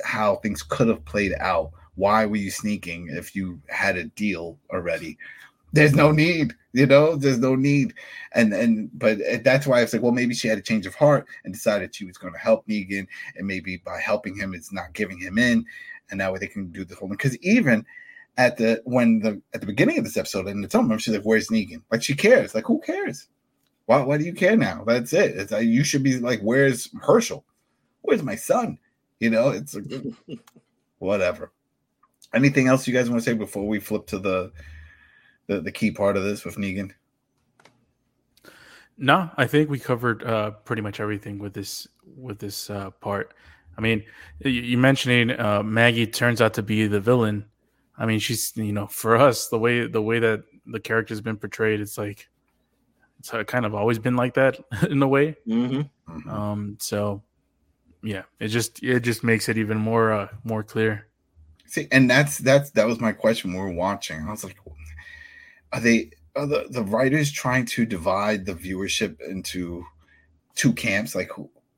how 0.03 0.37
things 0.39 0.61
could 0.65 0.89
have 0.89 1.05
played 1.05 1.35
out. 1.39 1.71
Why 1.95 2.27
were 2.27 2.35
you 2.35 2.51
sneaking 2.51 3.11
if 3.11 3.37
you 3.37 3.61
had 3.69 3.97
a 3.97 4.07
deal 4.07 4.59
already? 4.73 5.17
There's 5.73 5.95
no 5.95 6.11
need, 6.11 6.55
you 6.73 6.87
know. 6.87 7.15
There's 7.15 7.39
no 7.39 7.55
need, 7.55 7.95
and 8.33 8.53
and 8.53 8.91
but 8.99 9.21
eh, 9.25 9.39
that's 9.45 9.69
why 9.69 9.79
I 9.79 9.83
was 9.83 9.93
like, 9.93 10.03
well, 10.03 10.11
maybe 10.11 10.35
she 10.35 10.49
had 10.49 10.59
a 10.59 10.63
change 10.63 10.85
of 10.85 10.97
heart 10.97 11.29
and 11.45 11.55
decided 11.55 11.95
she 11.95 12.07
was 12.07 12.19
going 12.19 12.33
to 12.33 12.39
help 12.41 12.67
Negan, 12.67 13.07
and 13.37 13.47
maybe 13.47 13.77
by 13.85 14.01
helping 14.01 14.35
him, 14.35 14.53
it's 14.53 14.73
not 14.73 14.95
giving 14.95 15.21
him 15.21 15.39
in, 15.39 15.65
and 16.11 16.21
that 16.21 16.33
way 16.33 16.41
they 16.41 16.49
can 16.49 16.73
do 16.73 16.85
the 16.85 16.97
whole 16.97 17.07
thing. 17.07 17.17
Because 17.17 17.39
even 17.39 17.87
at 18.37 18.57
the 18.57 18.83
when 18.85 19.21
the 19.21 19.41
at 19.53 19.61
the 19.61 19.67
beginning 19.69 19.97
of 19.97 20.03
this 20.03 20.17
episode, 20.17 20.49
and 20.49 20.65
the 20.65 20.67
time, 20.67 20.99
she's 20.99 21.15
like, 21.15 21.23
"Where's 21.23 21.51
Negan?" 21.51 21.83
Like 21.93 22.03
she 22.03 22.17
cares. 22.17 22.53
Like 22.53 22.67
who 22.67 22.81
cares? 22.81 23.29
Why, 23.87 24.03
why 24.03 24.19
do 24.19 24.25
you 24.25 24.33
care 24.33 24.57
now? 24.57 24.85
That's 24.85 25.13
it. 25.13 25.37
It's, 25.37 25.53
uh, 25.53 25.59
you 25.59 25.85
should 25.85 26.03
be 26.03 26.19
like, 26.19 26.41
where's 26.41 26.89
Hershel? 27.03 27.45
Where's 28.03 28.23
my 28.23 28.37
son? 28.37 28.79
You 29.21 29.31
know, 29.31 29.51
it's 29.51 29.77
whatever. 30.99 31.53
Anything 32.35 32.67
else 32.67 32.87
you 32.87 32.95
guys 32.95 33.11
want 33.11 33.23
to 33.23 33.31
say 33.31 33.37
before 33.37 33.67
we 33.67 33.79
flip 33.79 34.07
to 34.09 34.19
the, 34.19 34.53
the 35.47 35.61
the 35.61 35.71
key 35.71 35.91
part 35.91 36.17
of 36.17 36.25
this 36.25 36.45
with 36.45 36.57
Negan? 36.57 36.93
No, 38.97 39.31
I 39.37 39.47
think 39.47 39.71
we 39.71 39.79
covered 39.79 40.25
uh, 40.25 40.51
pretty 40.51 40.83
much 40.83 41.01
everything 41.01 41.39
with 41.39 41.53
this 41.53 41.87
with 42.17 42.39
this 42.39 42.71
uh, 42.71 42.91
part. 42.91 43.35
I 43.77 43.81
mean, 43.81 44.05
you 44.41 44.79
mentioning 44.79 45.31
uh, 45.39 45.63
Maggie 45.63 46.07
turns 46.07 46.41
out 46.41 46.55
to 46.55 46.63
be 46.63 46.87
the 46.87 47.01
villain. 47.01 47.45
I 47.99 48.07
mean, 48.07 48.19
she's 48.19 48.53
you 48.57 48.73
know 48.73 48.87
for 48.87 49.17
us 49.17 49.49
the 49.49 49.59
way 49.59 49.87
the 49.87 50.03
way 50.03 50.19
that 50.19 50.45
the 50.67 50.81
character's 50.81 51.21
been 51.21 51.37
portrayed, 51.37 51.81
it's 51.81 51.99
like 51.99 52.29
it's 53.33 53.51
kind 53.51 53.65
of 53.65 53.75
always 53.75 53.99
been 53.99 54.17
like 54.17 54.35
that 54.35 54.59
in 54.91 55.03
a 55.03 55.09
way. 55.09 55.37
Mm-hmm. 55.47 56.13
mm-hmm. 56.13 56.31
Um, 56.31 56.77
so 56.81 57.23
yeah, 58.03 58.23
it 58.39 58.49
just 58.49 58.83
it 58.83 59.01
just 59.01 59.25
makes 59.25 59.49
it 59.49 59.57
even 59.59 59.79
more 59.79 60.13
uh, 60.13 60.29
more 60.45 60.63
clear. 60.63 61.09
See, 61.67 61.89
and 61.91 62.09
that's 62.09 62.39
that's 62.39 62.71
that 62.73 62.87
was 62.87 63.01
my 63.01 63.13
question 63.13 63.53
when 63.53 63.63
we 63.63 63.71
were 63.71 63.77
watching. 63.77 64.21
I 64.21 64.31
was 64.31 64.45
like, 64.45 64.59
are 65.73 65.81
they 65.81 66.11
are 66.37 66.47
the, 66.47 66.67
the 66.71 66.83
writers 66.83 67.33
trying 67.33 67.65
to 67.67 67.87
divide 67.87 68.45
the 68.45 68.55
viewership 68.55 69.21
into 69.23 69.85
two 70.55 70.73
camps? 70.73 71.15
Like, 71.15 71.31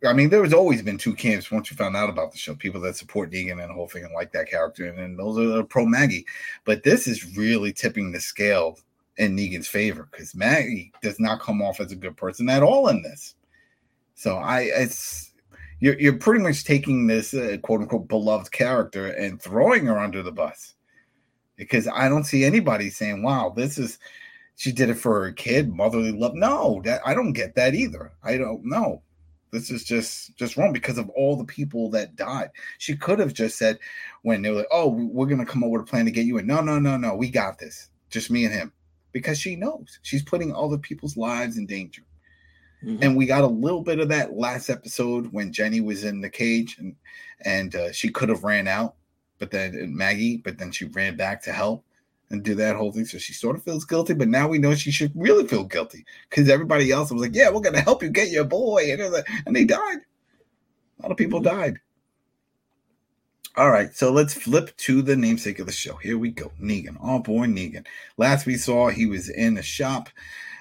I 0.05 0.13
mean, 0.13 0.31
there 0.31 0.43
has 0.43 0.53
always 0.53 0.83
been 0.83 0.99
two 0.99 1.15
camps 1.15 1.51
once 1.51 1.71
you 1.71 1.77
found 1.77 1.97
out 1.97 2.11
about 2.11 2.33
the 2.33 2.39
show. 2.39 2.55
People 2.55 2.81
that 2.83 2.97
support 2.97 3.31
Negan 3.31 3.61
and 3.63 3.71
the 3.71 3.75
whole 3.75 3.89
thing 3.89 4.05
and 4.05 4.13
like 4.13 4.33
that 4.33 4.51
character, 4.51 4.87
and 4.87 4.99
then 4.99 5.17
those 5.17 5.39
are 5.39 5.47
the 5.47 5.65
pro 5.65 5.87
Maggie. 5.87 6.27
But 6.65 6.83
this 6.83 7.07
is 7.07 7.37
really 7.37 7.73
tipping 7.73 8.13
the 8.13 8.21
scale 8.21 8.79
in 9.19 9.37
Negan's 9.37 9.69
favor 9.69 10.09
because 10.11 10.35
Maggie 10.35 10.93
does 11.03 11.19
not 11.19 11.41
come 11.41 11.63
off 11.63 11.81
as 11.81 11.93
a 11.93 11.97
good 11.97 12.17
person 12.17 12.49
at 12.49 12.63
all 12.63 12.89
in 12.89 13.03
this. 13.03 13.35
So 14.15 14.37
I, 14.37 14.63
it's 14.63 15.33
you're 15.81 15.99
you're 15.99 16.19
pretty 16.19 16.43
much 16.43 16.65
taking 16.65 17.07
this 17.07 17.35
uh, 17.35 17.57
quote 17.63 17.83
unquote 17.83 18.09
beloved 18.09 18.53
character 18.53 19.09
and 19.09 19.41
throwing 19.41 19.87
her 19.87 19.99
under 19.99 20.23
the 20.23 20.33
bus 20.33 20.75
because 21.57 21.89
I 21.89 22.09
don't 22.09 22.25
see 22.25 22.45
anybody 22.45 22.91
saying, 22.91 23.23
"Wow, 23.23 23.53
this 23.55 23.79
is." 23.79 23.99
She 24.59 24.73
did 24.73 24.89
it 24.89 24.95
for 24.95 25.23
her 25.23 25.33
kid, 25.33 25.71
motherly 25.71 26.13
love. 26.13 26.35
No, 26.35 26.81
that 26.85 27.03
I 27.05 27.13
don't 27.13 27.35
get 27.35 27.55
that 27.57 27.75
either. 27.75 28.13
I 28.25 28.39
don't 28.39 28.65
know. 28.65 29.03
This 29.51 29.71
is 29.71 29.85
just 29.85 30.35
just 30.39 30.57
wrong 30.57 30.73
because 30.73 30.97
of 30.97 31.11
all 31.11 31.37
the 31.37 31.45
people 31.45 31.91
that 31.91 32.17
died. 32.17 32.49
She 32.79 32.97
could 32.97 33.19
have 33.19 33.35
just 33.35 33.59
said 33.59 33.79
when 34.23 34.41
they 34.41 34.49
were 34.49 34.59
like, 34.59 34.67
"Oh, 34.71 34.89
we're 34.89 35.27
gonna 35.27 35.45
come 35.45 35.63
up 35.63 35.69
with 35.71 35.83
a 35.83 35.85
plan 35.85 36.07
to 36.07 36.11
get 36.11 36.25
you 36.25 36.39
in." 36.39 36.47
No, 36.47 36.63
no, 36.63 36.79
no, 36.79 36.97
no. 36.97 37.15
We 37.15 37.29
got 37.29 37.59
this. 37.59 37.91
Just 38.09 38.31
me 38.31 38.47
and 38.47 38.55
him 38.55 38.73
because 39.17 39.39
she 39.39 39.57
knows 39.57 39.99
she's 40.03 40.23
putting 40.23 40.55
other 40.55 40.77
people's 40.77 41.17
lives 41.17 41.57
in 41.57 41.65
danger. 41.65 42.03
Mm-hmm. 42.85 43.03
And 43.03 43.17
we 43.17 43.25
got 43.25 43.45
a 43.45 43.47
little 43.47 43.81
bit 43.81 43.99
of 43.99 44.11
that 44.11 44.35
last 44.35 44.69
episode 44.69 45.33
when 45.33 45.55
Ginny 45.55 45.81
was 45.81 46.05
in 46.05 46.21
the 46.21 46.29
cage 46.29 46.77
and 46.79 46.95
and 47.41 47.75
uh, 47.75 47.93
she 47.93 48.11
could 48.11 48.29
have 48.29 48.45
ran 48.45 48.69
out, 48.69 48.97
but 49.39 49.51
then 49.51 49.97
Maggie, 49.97 50.37
but 50.37 50.59
then 50.59 50.71
she 50.71 50.85
ran 50.85 51.17
back 51.17 51.43
to 51.45 51.53
help 51.53 51.83
and 52.29 52.43
do 52.43 52.55
that 52.57 52.77
whole 52.77 52.93
thing. 52.93 53.07
So 53.07 53.17
she 53.17 53.33
sort 53.33 53.57
of 53.57 53.63
feels 53.63 53.87
guilty, 53.87 54.13
but 54.13 54.29
now 54.29 54.49
we 54.49 54.59
know 54.59 54.75
she 54.75 54.91
should 54.91 55.13
really 55.15 55.47
feel 55.47 55.65
guilty 55.65 56.05
because 56.29 56.51
everybody 56.51 56.91
else 56.91 57.11
was 57.11 57.23
like, 57.23 57.35
"Yeah, 57.35 57.49
we're 57.49 57.61
gonna 57.61 57.81
help 57.81 58.03
you 58.03 58.11
get 58.11 58.31
your 58.31 58.45
boy," 58.45 58.93
and, 58.93 59.13
like, 59.15 59.27
and 59.47 59.57
they 59.57 59.65
died. 59.65 60.01
A 60.99 61.03
lot 61.03 61.11
of 61.11 61.17
people 61.17 61.41
died. 61.41 61.79
All 63.57 63.71
right, 63.71 63.95
so 63.95 64.13
let's 64.13 64.35
flip 64.35 64.77
to 64.77 65.01
the 65.01 65.17
namesake 65.17 65.61
of 65.61 65.67
the 65.67 65.73
show. 65.73 65.97
Here 65.97 66.19
we 66.19 66.31
go. 66.31 66.53
Negan, 66.61 66.99
all 67.03 67.21
boy 67.21 67.47
Negan. 67.47 67.87
Last 68.19 68.45
we 68.45 68.57
saw, 68.57 68.89
he 68.89 69.07
was 69.07 69.31
in 69.31 69.57
a 69.57 69.63
shop 69.63 70.11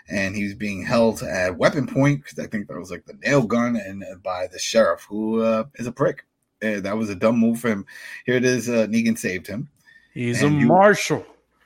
and 0.07 0.33
he 0.33 0.45
was 0.45 0.53
being 0.53 0.81
held 0.81 1.21
at 1.21 1.57
weapon 1.57 1.87
point 1.87 2.23
because 2.23 2.39
I 2.39 2.47
think 2.47 2.69
that 2.69 2.79
was 2.79 2.91
like 2.91 3.05
the 3.05 3.17
nail 3.21 3.41
gun 3.41 3.75
and 3.75 4.01
uh, 4.03 4.15
by 4.23 4.47
the 4.47 4.59
sheriff 4.59 5.05
who 5.09 5.41
uh, 5.41 5.65
is 5.75 5.87
a 5.87 5.91
prick. 5.91 6.23
Uh, 6.63 6.79
that 6.79 6.95
was 6.95 7.09
a 7.09 7.15
dumb 7.15 7.37
move 7.37 7.59
for 7.59 7.67
him. 7.67 7.85
Here 8.25 8.35
it 8.35 8.45
is. 8.45 8.69
Uh, 8.69 8.87
Negan 8.87 9.17
saved 9.17 9.47
him. 9.47 9.67
He's 10.13 10.41
and 10.41 10.55
a 10.55 10.59
you, 10.61 10.67
marshal. 10.67 11.25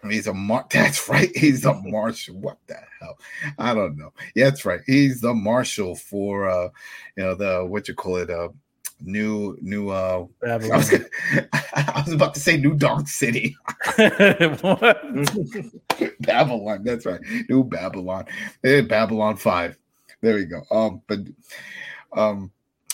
He's 0.10 0.26
a 0.26 0.34
mar. 0.34 0.66
That's 0.72 1.08
right. 1.08 1.30
He's 1.36 1.64
a 1.64 1.74
marshal. 1.84 2.38
What 2.38 2.58
the 2.66 2.78
hell? 3.00 3.20
I 3.60 3.76
don't 3.76 3.98
know. 3.98 4.14
Yeah, 4.34 4.46
that's 4.46 4.66
right. 4.66 4.82
He's 4.88 5.22
the 5.22 5.36
marshal 5.36 5.96
for 5.96 6.50
uh, 6.50 6.70
you 7.16 7.24
know 7.24 7.36
the 7.36 7.66
what 7.66 7.88
you 7.88 7.94
call 7.94 8.16
it 8.16 8.32
uh 8.32 8.50
new 9.02 9.58
new 9.62 9.90
uh 9.90 10.26
I 10.48 10.58
was, 10.58 10.90
gonna, 10.90 11.06
I 11.74 12.04
was 12.06 12.14
about 12.14 12.34
to 12.34 12.40
say 12.40 12.58
New 12.58 12.76
Dog 12.76 13.08
City. 13.08 13.56
Babylon, 16.20 16.84
that's 16.84 17.06
right. 17.06 17.22
New 17.50 17.64
Babylon. 17.64 18.26
Hey, 18.62 18.82
Babylon 18.82 19.38
5. 19.38 19.78
There 20.22 20.36
we 20.36 20.46
go. 20.46 20.64
Um 20.72 21.02
but 21.08 21.20
um 22.16 22.52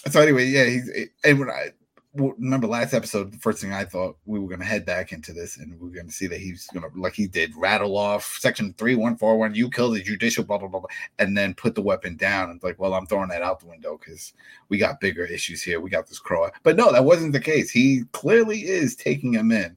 so 0.09 0.21
anyway, 0.21 0.45
yeah, 0.45 0.65
he's 0.65 0.89
and 1.23 1.39
when 1.39 1.49
I 1.49 1.69
remember 2.15 2.67
last 2.67 2.93
episode, 2.93 3.31
the 3.31 3.37
first 3.37 3.61
thing 3.61 3.73
I 3.73 3.85
thought 3.85 4.17
we 4.25 4.39
were 4.39 4.47
going 4.47 4.59
to 4.59 4.65
head 4.65 4.85
back 4.85 5.11
into 5.11 5.33
this 5.33 5.57
and 5.57 5.79
we 5.79 5.89
are 5.89 5.93
going 5.93 6.07
to 6.07 6.13
see 6.13 6.27
that 6.27 6.39
he's 6.39 6.67
going 6.67 6.89
to, 6.89 6.99
like 6.99 7.13
he 7.13 7.27
did, 7.27 7.53
rattle 7.55 7.97
off 7.97 8.37
section 8.39 8.73
3141, 8.77 9.55
you 9.55 9.69
killed 9.69 9.95
the 9.95 10.01
judicial, 10.01 10.43
blah, 10.43 10.57
blah, 10.57 10.67
blah, 10.67 10.79
blah, 10.79 10.89
and 11.19 11.37
then 11.37 11.53
put 11.53 11.75
the 11.75 11.81
weapon 11.81 12.15
down. 12.15 12.49
And 12.49 12.63
like, 12.63 12.79
well, 12.79 12.93
I'm 12.93 13.05
throwing 13.05 13.29
that 13.29 13.41
out 13.41 13.59
the 13.59 13.67
window 13.67 13.99
because 13.99 14.33
we 14.69 14.77
got 14.77 14.99
bigger 14.99 15.25
issues 15.25 15.61
here. 15.61 15.79
We 15.79 15.89
got 15.89 16.07
this 16.07 16.19
Croat. 16.19 16.53
But 16.63 16.77
no, 16.77 16.91
that 16.91 17.05
wasn't 17.05 17.33
the 17.33 17.39
case. 17.39 17.69
He 17.69 18.03
clearly 18.11 18.65
is 18.65 18.95
taking 18.95 19.33
him 19.33 19.51
in 19.51 19.75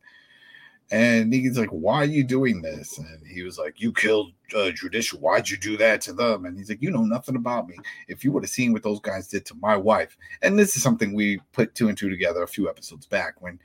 and 0.90 1.32
Negan's 1.32 1.58
like, 1.58 1.70
Why 1.70 1.96
are 1.96 2.04
you 2.04 2.24
doing 2.24 2.62
this? 2.62 2.98
And 2.98 3.26
he 3.26 3.42
was 3.42 3.58
like, 3.58 3.80
You 3.80 3.92
killed 3.92 4.32
uh, 4.56 4.70
Judicial. 4.70 5.20
Why'd 5.20 5.48
you 5.48 5.56
do 5.56 5.76
that 5.76 6.00
to 6.02 6.12
them? 6.12 6.46
And 6.46 6.56
he's 6.56 6.70
like, 6.70 6.82
You 6.82 6.90
know 6.90 7.04
nothing 7.04 7.36
about 7.36 7.68
me. 7.68 7.76
If 8.08 8.24
you 8.24 8.32
would 8.32 8.42
have 8.42 8.50
seen 8.50 8.72
what 8.72 8.82
those 8.82 9.00
guys 9.00 9.28
did 9.28 9.44
to 9.46 9.54
my 9.56 9.76
wife, 9.76 10.16
and 10.42 10.58
this 10.58 10.76
is 10.76 10.82
something 10.82 11.12
we 11.12 11.40
put 11.52 11.74
two 11.74 11.88
and 11.88 11.98
two 11.98 12.08
together 12.08 12.42
a 12.42 12.48
few 12.48 12.68
episodes 12.68 13.06
back 13.06 13.40
when 13.40 13.58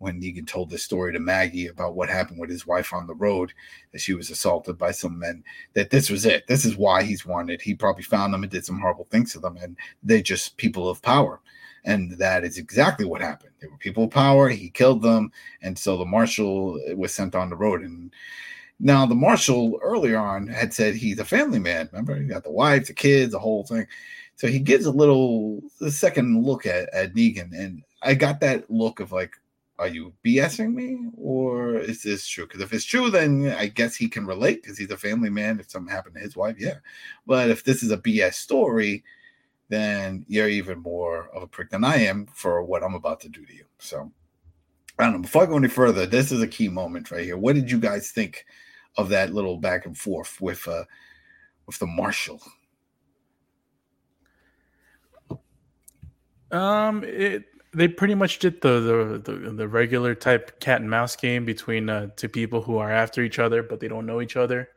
when 0.00 0.18
Negan 0.18 0.46
told 0.46 0.70
this 0.70 0.82
story 0.82 1.12
to 1.12 1.20
Maggie 1.20 1.66
about 1.66 1.94
what 1.94 2.08
happened 2.08 2.40
with 2.40 2.48
his 2.48 2.66
wife 2.66 2.94
on 2.94 3.06
the 3.06 3.14
road, 3.14 3.52
that 3.92 4.00
she 4.00 4.14
was 4.14 4.30
assaulted 4.30 4.78
by 4.78 4.92
some 4.92 5.18
men, 5.18 5.44
that 5.74 5.90
this 5.90 6.08
was 6.08 6.24
it. 6.24 6.46
This 6.46 6.64
is 6.64 6.74
why 6.74 7.02
he's 7.02 7.26
wanted. 7.26 7.60
He 7.60 7.74
probably 7.74 8.02
found 8.02 8.32
them 8.32 8.42
and 8.42 8.50
did 8.50 8.64
some 8.64 8.80
horrible 8.80 9.06
things 9.10 9.32
to 9.32 9.40
them, 9.40 9.58
and 9.58 9.76
they're 10.02 10.22
just 10.22 10.56
people 10.56 10.88
of 10.88 11.02
power. 11.02 11.40
And 11.84 12.12
that 12.18 12.44
is 12.44 12.58
exactly 12.58 13.04
what 13.04 13.20
happened. 13.20 13.52
They 13.60 13.68
were 13.68 13.76
people 13.78 14.04
of 14.04 14.10
power. 14.10 14.48
He 14.48 14.70
killed 14.70 15.02
them. 15.02 15.32
And 15.62 15.78
so 15.78 15.96
the 15.96 16.04
marshal 16.04 16.80
uh, 16.90 16.96
was 16.96 17.12
sent 17.12 17.34
on 17.34 17.50
the 17.50 17.56
road. 17.56 17.82
And 17.82 18.12
now 18.78 19.06
the 19.06 19.14
marshal 19.14 19.78
earlier 19.82 20.18
on 20.18 20.46
had 20.46 20.74
said 20.74 20.94
he's 20.94 21.18
a 21.18 21.24
family 21.24 21.58
man. 21.58 21.88
Remember, 21.92 22.16
he 22.16 22.24
got 22.24 22.44
the 22.44 22.50
wife, 22.50 22.86
the 22.86 22.94
kids, 22.94 23.32
the 23.32 23.38
whole 23.38 23.64
thing. 23.64 23.86
So 24.36 24.46
he 24.46 24.58
gives 24.58 24.86
a 24.86 24.90
little 24.90 25.60
a 25.80 25.90
second 25.90 26.44
look 26.44 26.66
at, 26.66 26.88
at 26.94 27.14
Negan. 27.14 27.52
And 27.52 27.82
I 28.02 28.14
got 28.14 28.40
that 28.40 28.70
look 28.70 29.00
of 29.00 29.12
like, 29.12 29.34
are 29.78 29.88
you 29.88 30.12
BSing 30.24 30.74
me 30.74 31.08
or 31.16 31.78
is 31.78 32.02
this 32.02 32.26
true? 32.26 32.46
Because 32.46 32.60
if 32.60 32.72
it's 32.74 32.84
true, 32.84 33.10
then 33.10 33.54
I 33.58 33.66
guess 33.66 33.96
he 33.96 34.08
can 34.08 34.26
relate 34.26 34.62
because 34.62 34.76
he's 34.76 34.90
a 34.90 34.96
family 34.96 35.30
man. 35.30 35.58
If 35.58 35.70
something 35.70 35.92
happened 35.92 36.16
to 36.16 36.20
his 36.20 36.36
wife, 36.36 36.56
yeah. 36.58 36.76
But 37.26 37.48
if 37.48 37.64
this 37.64 37.82
is 37.82 37.90
a 37.90 37.96
BS 37.96 38.34
story, 38.34 39.02
then 39.70 40.24
you're 40.28 40.48
even 40.48 40.80
more 40.80 41.30
of 41.34 41.42
a 41.42 41.46
prick 41.46 41.70
than 41.70 41.84
I 41.84 41.96
am 41.98 42.26
for 42.34 42.62
what 42.62 42.82
I'm 42.82 42.94
about 42.94 43.20
to 43.20 43.28
do 43.28 43.46
to 43.46 43.54
you. 43.54 43.64
So 43.78 44.10
I 44.98 45.04
don't 45.04 45.12
know. 45.14 45.18
Before 45.20 45.44
I 45.44 45.46
go 45.46 45.56
any 45.56 45.68
further, 45.68 46.06
this 46.06 46.32
is 46.32 46.42
a 46.42 46.48
key 46.48 46.68
moment 46.68 47.10
right 47.10 47.24
here. 47.24 47.38
What 47.38 47.54
did 47.54 47.70
you 47.70 47.78
guys 47.78 48.10
think 48.10 48.44
of 48.98 49.08
that 49.10 49.32
little 49.32 49.56
back 49.56 49.86
and 49.86 49.96
forth 49.96 50.40
with 50.40 50.66
uh 50.66 50.84
with 51.66 51.78
the 51.78 51.86
marshal? 51.86 52.42
Um, 56.50 57.04
it 57.04 57.44
they 57.72 57.86
pretty 57.86 58.16
much 58.16 58.40
did 58.40 58.60
the 58.60 59.20
the 59.22 59.32
the, 59.32 59.50
the 59.52 59.68
regular 59.68 60.16
type 60.16 60.58
cat 60.58 60.80
and 60.80 60.90
mouse 60.90 61.14
game 61.14 61.44
between 61.44 61.88
uh, 61.88 62.08
two 62.16 62.28
people 62.28 62.60
who 62.60 62.78
are 62.78 62.90
after 62.90 63.22
each 63.22 63.38
other 63.38 63.62
but 63.62 63.78
they 63.78 63.88
don't 63.88 64.04
know 64.04 64.20
each 64.20 64.36
other. 64.36 64.68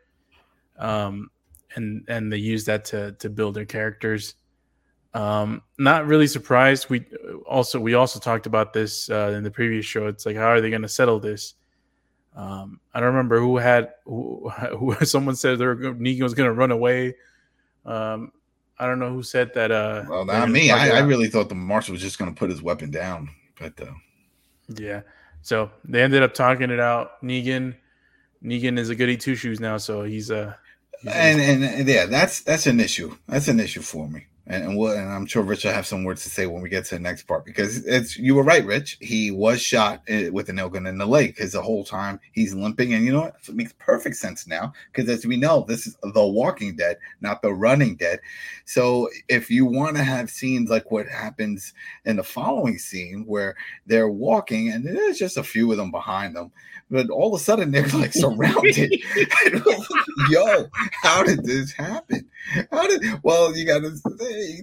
Um, 0.78 1.32
and 1.76 2.06
and 2.08 2.32
they 2.32 2.38
use 2.38 2.66
that 2.66 2.86
to 2.86 3.14
to 3.14 3.30
build 3.32 3.56
their 3.56 3.66
characters. 3.66 4.36
Um, 5.14 5.62
not 5.78 6.08
really 6.08 6.28
surprised. 6.28 6.90
We 6.90 7.06
also 7.46 7.80
we 7.80 7.94
also 7.94 8.20
talked 8.20 8.46
about 8.46 8.74
this 8.74 9.10
uh, 9.10 9.34
in 9.36 9.44
the 9.44 9.52
previous 9.52 9.86
show. 9.86 10.08
It's 10.08 10.26
like 10.26 10.36
how 10.36 10.48
are 10.48 10.62
they 10.62 10.70
going 10.70 10.82
to 10.82 10.90
settle 10.90 11.20
this? 11.20 11.54
Um, 12.36 12.80
I 12.94 13.00
don't 13.00 13.10
remember 13.10 13.40
who 13.40 13.58
had 13.58 13.92
who, 14.06 14.50
who 14.78 14.96
someone 15.06 15.36
said 15.36 15.60
they 15.60 15.66
Negan 15.66 16.24
was 16.24 16.34
going 16.34 16.50
to 16.50 16.54
run 16.54 16.72
away. 16.72 17.16
Um, 17.86 18.32
I 18.80 18.88
don't 18.88 18.98
know 18.98 19.12
who 19.12 19.22
said 19.22 19.54
that. 19.54 19.72
Uh, 19.72 20.04
well, 20.10 20.26
not 20.26 20.50
me. 20.50 20.72
I, 20.72 20.98
I, 20.98 21.00
really 21.02 21.28
thought 21.28 21.48
the 21.48 21.56
marshal 21.56 21.94
was 21.94 22.02
just 22.02 22.18
going 22.18 22.34
to 22.34 22.38
put 22.38 22.50
his 22.50 22.62
weapon 22.62 22.90
down, 22.90 23.30
but 23.60 23.80
uh... 23.80 23.94
yeah. 24.68 25.02
So 25.44 25.70
they 25.86 26.02
ended 26.02 26.24
up 26.24 26.34
talking 26.34 26.72
it 26.72 26.80
out. 26.80 27.22
Negan, 27.22 27.76
Negan 28.44 28.80
is 28.80 28.90
a 28.90 28.96
goody 28.96 29.18
two 29.18 29.36
shoes 29.36 29.60
now, 29.60 29.78
so 29.78 30.04
he's 30.04 30.32
uh. 30.32 30.56
He's 31.02 31.14
and, 31.14 31.40
and 31.40 31.64
and 31.64 31.88
yeah, 31.88 32.08
that's 32.08 32.42
that's 32.42 32.66
an 32.66 32.80
issue. 32.80 33.16
That's 33.28 33.48
an 33.48 33.60
issue 33.60 33.82
for 33.82 34.08
me 34.08 34.26
and, 34.46 34.64
and, 34.64 34.78
we'll, 34.78 34.92
and 34.92 35.10
I'm 35.10 35.26
sure 35.26 35.42
Rich 35.42 35.64
will 35.64 35.72
have 35.72 35.86
some 35.86 36.04
words 36.04 36.24
to 36.24 36.30
say 36.30 36.48
when 36.48 36.62
we 36.62 36.68
get 36.68 36.84
to 36.86 36.96
the 36.96 37.02
next 37.02 37.24
part 37.24 37.46
because 37.46 37.86
it's 37.86 38.18
you 38.18 38.36
were 38.36 38.44
right, 38.44 38.66
Rich. 38.66 38.98
He 39.00 39.32
was 39.32 39.62
shot 39.62 40.02
eh, 40.10 40.30
with 40.30 40.50
a 40.50 40.54
nail 40.54 40.70
gun 40.70 40.86
in 40.86 40.98
the 40.98 41.06
leg 41.06 41.36
because 41.36 41.54
the 41.54 41.62
whole 41.62 41.86
time 41.86 42.20
he's 42.34 42.54
limping, 42.54 42.94
and 42.94 43.06
you 43.06 43.14
know 43.14 43.22
what? 43.22 43.36
It 43.48 43.56
makes 43.56 43.74
perfect 43.80 44.18
sense 44.18 44.46
now 44.46 44.74
because 44.92 45.10
as 45.10 45.26
we 45.26 45.38
know, 45.38 45.64
this 45.66 45.88
is 45.88 45.96
the 46.02 46.26
Walking 46.26 46.76
Dead, 46.76 46.98
not 47.22 47.42
the 47.42 47.54
Running 47.54 47.96
Dead. 47.96 48.20
So 48.66 49.10
if 49.30 49.50
you 49.50 49.66
want 49.66 49.96
to 49.96 50.04
have 50.04 50.30
scenes 50.30 50.70
like 50.70 50.92
what 50.92 51.08
happens 51.08 51.74
in 52.04 52.18
the 52.18 52.24
following 52.24 52.78
scene 52.78 53.24
where 53.26 53.56
they're 53.86 54.10
walking 54.10 54.70
and 54.70 54.86
there's 54.86 55.18
just 55.18 55.38
a 55.38 55.44
few 55.44 55.72
of 55.72 55.78
them 55.78 55.92
behind 55.92 56.36
them, 56.36 56.52
but 56.92 57.10
all 57.10 57.34
of 57.34 57.40
a 57.40 57.44
sudden 57.44 57.72
they're 57.72 57.88
like 57.88 58.14
surrounded. 58.14 58.94
Yo, 60.30 60.68
how 61.02 61.24
did 61.24 61.44
this 61.46 61.72
happen? 61.72 62.30
How 62.72 62.88
did? 62.88 63.04
Well, 63.24 63.56
you 63.56 63.66
got 63.66 63.80
to 63.80 63.96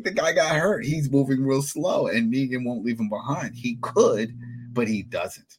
the 0.03 0.13
guy 0.15 0.33
got 0.33 0.57
hurt. 0.57 0.85
He's 0.85 1.11
moving 1.11 1.45
real 1.45 1.63
slow, 1.63 2.07
and 2.07 2.33
Negan 2.33 2.65
won't 2.65 2.85
leave 2.85 3.01
him 3.01 3.09
behind. 3.09 3.55
He 3.55 3.77
could, 3.81 4.37
but 4.73 4.89
he 4.89 5.03
doesn't. 5.03 5.59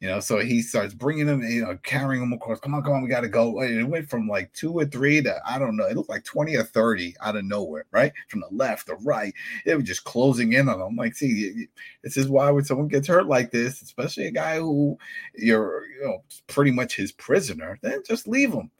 You 0.00 0.06
know, 0.06 0.20
so 0.20 0.38
he 0.38 0.62
starts 0.62 0.94
bringing 0.94 1.26
him, 1.26 1.42
you 1.42 1.64
know, 1.64 1.76
carrying 1.82 2.22
him 2.22 2.32
across. 2.32 2.60
Come 2.60 2.72
on, 2.72 2.84
come 2.84 2.92
on, 2.92 3.02
we 3.02 3.08
got 3.08 3.22
to 3.22 3.28
go. 3.28 3.58
And 3.58 3.80
it 3.80 3.88
went 3.88 4.08
from 4.08 4.28
like 4.28 4.52
two 4.52 4.72
or 4.72 4.84
three 4.84 5.20
to 5.22 5.40
I 5.44 5.58
don't 5.58 5.76
know. 5.76 5.86
It 5.86 5.96
looked 5.96 6.08
like 6.08 6.22
twenty 6.22 6.54
or 6.54 6.62
thirty 6.62 7.16
out 7.20 7.34
of 7.34 7.44
nowhere, 7.44 7.84
right 7.90 8.12
from 8.28 8.40
the 8.40 8.48
left, 8.52 8.86
the 8.86 8.94
right. 8.96 9.34
It 9.66 9.74
was 9.74 9.84
just 9.84 10.04
closing 10.04 10.52
in 10.52 10.68
on 10.68 10.80
him. 10.80 10.94
Like, 10.94 11.16
see, 11.16 11.66
this 12.04 12.16
is 12.16 12.28
why 12.28 12.48
when 12.52 12.64
someone 12.64 12.86
gets 12.86 13.08
hurt 13.08 13.26
like 13.26 13.50
this, 13.50 13.82
especially 13.82 14.26
a 14.26 14.30
guy 14.30 14.58
who 14.58 14.96
you're, 15.34 15.84
you 15.88 16.04
know, 16.04 16.22
pretty 16.46 16.70
much 16.70 16.94
his 16.94 17.10
prisoner, 17.10 17.80
then 17.82 18.00
just 18.06 18.28
leave 18.28 18.52
him 18.52 18.70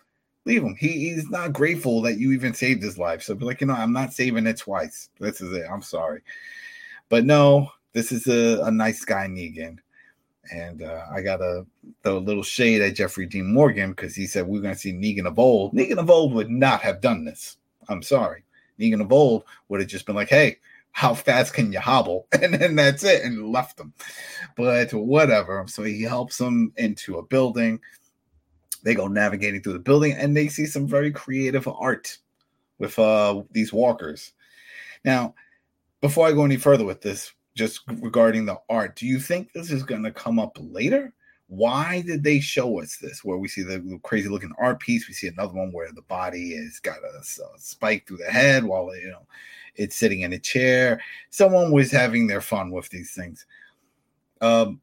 leave 0.49 0.63
him. 0.63 0.75
He, 0.75 1.11
he's 1.11 1.31
not 1.31 1.53
grateful 1.53 2.03
that 2.03 2.19
you 2.19 2.33
even 2.33 2.55
saved 2.55 2.83
his 2.83 2.99
life. 2.99 3.23
So 3.23 3.35
be 3.35 3.45
like, 3.45 3.61
you 3.61 3.67
know, 3.67 3.75
I'm 3.75 3.93
not 3.93 4.13
saving 4.13 4.47
it 4.47 4.57
twice. 4.57 5.11
This 5.21 5.41
is 5.41 5.53
it. 5.53 5.67
I'm 5.71 5.83
sorry. 5.83 6.23
But 7.09 7.25
no, 7.25 7.71
this 7.93 8.11
is 8.11 8.27
a, 8.27 8.65
a 8.65 8.71
nice 8.71 9.05
guy, 9.05 9.27
Negan. 9.27 9.79
And 10.51 10.83
uh, 10.83 11.05
I 11.15 11.21
got 11.21 11.37
to 11.37 11.67
throw 12.03 12.17
a 12.17 12.19
little 12.19 12.43
shade 12.43 12.81
at 12.81 12.95
Jeffrey 12.95 13.27
Dean 13.27 13.53
Morgan 13.53 13.91
because 13.91 14.15
he 14.17 14.27
said 14.27 14.47
we 14.47 14.59
are 14.59 14.63
going 14.63 14.75
to 14.75 14.81
see 14.81 14.93
Negan 14.93 15.27
of 15.27 15.39
old. 15.39 15.75
Negan 15.75 15.99
of 15.99 16.11
old 16.11 16.33
would 16.33 16.51
not 16.51 16.81
have 16.81 17.03
done 17.03 17.25
this. 17.25 17.59
I'm 17.89 18.03
sorry. 18.03 18.45
Negan 18.81 19.03
of 19.03 19.13
old 19.13 19.45
would 19.69 19.81
have 19.81 19.89
just 19.89 20.07
been 20.07 20.17
like, 20.17 20.31
hey, 20.31 20.57
how 20.93 21.13
fast 21.15 21.53
can 21.53 21.73
you 21.73 21.81
hobble? 21.81 22.27
And 22.43 22.55
then 22.55 22.75
that's 22.77 23.05
it, 23.05 23.23
and 23.23 23.53
left 23.53 23.79
him. 23.79 23.93
But 24.57 24.93
whatever. 24.93 25.65
So 25.69 25.83
he 25.83 26.03
helps 26.03 26.41
him 26.41 26.73
into 26.77 27.19
a 27.19 27.23
building. 27.23 27.81
They 28.83 28.95
go 28.95 29.09
navigating 29.09 29.63
through 29.63 29.75
the 29.75 29.79
building 29.79 30.13
and 30.13 30.37
they 30.37 30.49
see 30.49 30.67
some 30.67 30.87
very 30.87 31.11
creative 31.11 31.67
art 31.69 32.19
with 32.79 32.99
uh, 32.99 33.43
these 33.51 33.73
walkers. 33.73 34.33
Now, 35.05 35.35
before 36.01 36.27
I 36.27 36.33
go 36.33 36.45
any 36.45 36.57
further 36.57 36.85
with 36.85 37.01
this, 37.01 37.33
just 37.55 37.81
regarding 38.01 38.47
the 38.47 38.61
art, 38.69 38.97
do 38.97 39.07
you 39.07 39.19
think 39.19 39.53
this 39.53 39.71
is 39.71 39.83
going 39.83 40.05
to 40.05 40.13
come 40.13 40.39
up 40.39 40.57
later? 40.61 41.13
Why 41.49 42.03
did 42.03 42.23
they 42.23 42.41
show 42.41 42.81
us 42.81 42.97
this? 42.99 43.25
Where 43.25 43.39
we 43.39 43.49
see 43.49 43.63
the 43.63 43.99
crazy 44.03 44.29
looking 44.29 44.53
art 44.59 44.81
piece, 44.81 45.09
we 45.09 45.15
see 45.15 45.29
another 45.29 45.55
one 45.55 45.73
where 45.73 45.91
the 45.93 46.03
body 46.03 46.55
has 46.57 46.79
got 46.79 46.99
a, 46.99 47.19
a 47.19 47.59
spike 47.59 48.07
through 48.07 48.19
the 48.19 48.31
head 48.31 48.65
while 48.65 48.95
you 48.95 49.09
know 49.09 49.27
it's 49.75 49.97
sitting 49.97 50.21
in 50.21 50.35
a 50.35 50.39
chair. 50.39 51.01
Someone 51.31 51.73
was 51.73 51.91
having 51.91 52.27
their 52.27 52.43
fun 52.43 52.71
with 52.71 52.91
these 52.91 53.13
things. 53.13 53.47
Um, 54.41 54.81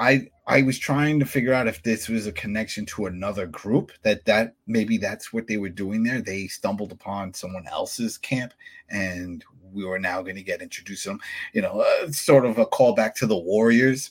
I 0.00 0.28
I 0.48 0.62
was 0.62 0.78
trying 0.78 1.20
to 1.20 1.26
figure 1.26 1.52
out 1.52 1.68
if 1.68 1.82
this 1.82 2.08
was 2.08 2.26
a 2.26 2.32
connection 2.32 2.86
to 2.86 3.06
another 3.06 3.46
group 3.46 3.92
that 4.02 4.24
that 4.24 4.54
maybe 4.66 4.96
that's 4.96 5.32
what 5.32 5.46
they 5.46 5.58
were 5.58 5.68
doing 5.68 6.02
there. 6.02 6.22
They 6.22 6.46
stumbled 6.46 6.90
upon 6.90 7.34
someone 7.34 7.66
else's 7.68 8.16
camp, 8.16 8.54
and 8.88 9.44
we 9.72 9.84
were 9.84 9.98
now 9.98 10.22
going 10.22 10.36
to 10.36 10.42
get 10.42 10.62
introduced 10.62 11.02
to 11.04 11.10
them. 11.10 11.20
You 11.52 11.62
know, 11.62 11.80
uh, 11.80 12.10
sort 12.10 12.46
of 12.46 12.56
a 12.58 12.66
callback 12.66 13.14
to 13.16 13.26
the 13.26 13.36
Warriors 13.36 14.10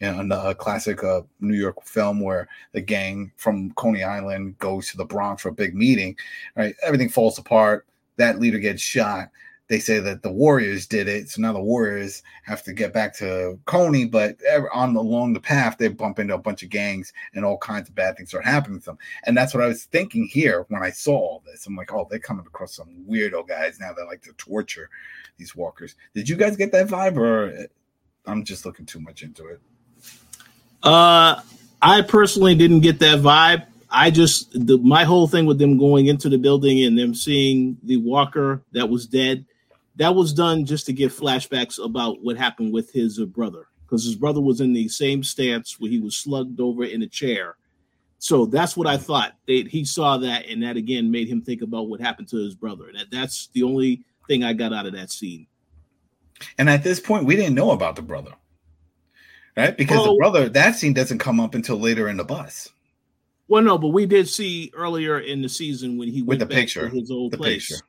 you 0.00 0.22
know, 0.22 0.42
a 0.42 0.54
classic 0.54 1.02
uh, 1.02 1.22
New 1.40 1.56
York 1.56 1.82
film 1.84 2.20
where 2.20 2.48
the 2.72 2.80
gang 2.80 3.32
from 3.36 3.72
Coney 3.72 4.04
Island 4.04 4.58
goes 4.58 4.90
to 4.90 4.96
the 4.96 5.04
Bronx 5.04 5.42
for 5.42 5.48
a 5.48 5.52
big 5.52 5.74
meeting, 5.74 6.16
right? 6.56 6.74
Everything 6.84 7.08
falls 7.08 7.38
apart. 7.38 7.86
That 8.16 8.38
leader 8.38 8.58
gets 8.58 8.82
shot. 8.82 9.30
They 9.68 9.78
say 9.78 10.00
that 10.00 10.22
the 10.22 10.32
Warriors 10.32 10.86
did 10.86 11.08
it, 11.08 11.28
so 11.28 11.42
now 11.42 11.52
the 11.52 11.60
Warriors 11.60 12.22
have 12.44 12.62
to 12.64 12.72
get 12.72 12.92
back 12.92 13.14
to 13.18 13.58
Coney. 13.66 14.06
But 14.06 14.38
on 14.72 14.96
along 14.96 15.34
the 15.34 15.40
path, 15.40 15.76
they 15.78 15.88
bump 15.88 16.18
into 16.18 16.34
a 16.34 16.38
bunch 16.38 16.62
of 16.62 16.70
gangs, 16.70 17.12
and 17.34 17.44
all 17.44 17.58
kinds 17.58 17.88
of 17.88 17.94
bad 17.94 18.16
things 18.16 18.30
start 18.30 18.46
happening 18.46 18.80
to 18.80 18.86
them. 18.86 18.98
And 19.24 19.36
that's 19.36 19.52
what 19.52 19.62
I 19.62 19.68
was 19.68 19.84
thinking 19.84 20.26
here 20.26 20.64
when 20.68 20.82
I 20.82 20.90
saw 20.90 21.12
all 21.12 21.42
this. 21.44 21.66
I'm 21.66 21.76
like, 21.76 21.92
oh, 21.92 22.06
they're 22.10 22.18
coming 22.18 22.46
across 22.46 22.74
some 22.74 23.04
weirdo 23.08 23.46
guys 23.46 23.78
now 23.78 23.92
that 23.92 24.06
like 24.06 24.22
to 24.22 24.32
torture 24.32 24.88
these 25.36 25.54
walkers. 25.54 25.94
Did 26.14 26.28
you 26.28 26.36
guys 26.36 26.56
get 26.56 26.72
that 26.72 26.88
vibe, 26.88 27.16
or 27.18 27.68
I'm 28.26 28.44
just 28.44 28.64
looking 28.64 28.86
too 28.86 29.00
much 29.00 29.22
into 29.22 29.46
it? 29.46 29.60
Uh, 30.82 31.40
I 31.82 32.02
personally 32.02 32.54
didn't 32.54 32.80
get 32.80 32.98
that 33.00 33.18
vibe. 33.18 33.66
I 33.90 34.10
just 34.10 34.52
the, 34.52 34.78
my 34.78 35.04
whole 35.04 35.28
thing 35.28 35.46
with 35.46 35.58
them 35.58 35.78
going 35.78 36.06
into 36.06 36.28
the 36.28 36.38
building 36.38 36.84
and 36.84 36.98
them 36.98 37.14
seeing 37.14 37.78
the 37.82 37.96
walker 37.98 38.62
that 38.72 38.88
was 38.88 39.06
dead, 39.06 39.46
that 39.98 40.14
was 40.14 40.32
done 40.32 40.64
just 40.64 40.86
to 40.86 40.92
give 40.92 41.12
flashbacks 41.12 41.82
about 41.82 42.22
what 42.22 42.36
happened 42.36 42.72
with 42.72 42.92
his 42.92 43.18
brother 43.26 43.66
because 43.82 44.04
his 44.04 44.16
brother 44.16 44.40
was 44.40 44.60
in 44.60 44.72
the 44.72 44.88
same 44.88 45.22
stance 45.22 45.78
where 45.78 45.90
he 45.90 46.00
was 46.00 46.16
slugged 46.16 46.60
over 46.60 46.84
in 46.84 47.02
a 47.02 47.06
chair. 47.06 47.56
So 48.18 48.46
that's 48.46 48.76
what 48.76 48.86
I 48.88 48.96
thought. 48.96 49.34
They, 49.46 49.62
he 49.62 49.84
saw 49.84 50.18
that, 50.18 50.46
and 50.46 50.62
that 50.62 50.76
again 50.76 51.10
made 51.10 51.28
him 51.28 51.40
think 51.40 51.62
about 51.62 51.88
what 51.88 52.00
happened 52.00 52.28
to 52.28 52.36
his 52.36 52.54
brother. 52.54 52.90
That 52.92 53.10
that's 53.12 53.48
the 53.52 53.62
only 53.62 54.04
thing 54.26 54.42
I 54.42 54.54
got 54.54 54.72
out 54.72 54.86
of 54.86 54.92
that 54.94 55.10
scene. 55.10 55.46
And 56.58 56.68
at 56.68 56.82
this 56.82 57.00
point, 57.00 57.26
we 57.26 57.36
didn't 57.36 57.54
know 57.54 57.70
about 57.70 57.96
the 57.96 58.02
brother 58.02 58.32
right? 59.58 59.76
Because 59.76 59.98
well, 59.98 60.14
the 60.14 60.18
brother 60.18 60.48
that 60.48 60.76
scene 60.76 60.94
doesn't 60.94 61.18
come 61.18 61.40
up 61.40 61.54
until 61.54 61.78
later 61.78 62.08
in 62.08 62.16
the 62.16 62.24
bus. 62.24 62.70
Well, 63.48 63.62
no, 63.62 63.78
but 63.78 63.88
we 63.88 64.06
did 64.06 64.28
see 64.28 64.70
earlier 64.74 65.18
in 65.18 65.42
the 65.42 65.48
season 65.48 65.98
when 65.98 66.08
he 66.08 66.22
went 66.22 66.40
with 66.40 66.48
the 66.48 66.54
picture, 66.54 66.88
his 66.88 67.10
old 67.10 67.32
the 67.32 67.38
place. 67.38 67.68
Picture. 67.68 67.84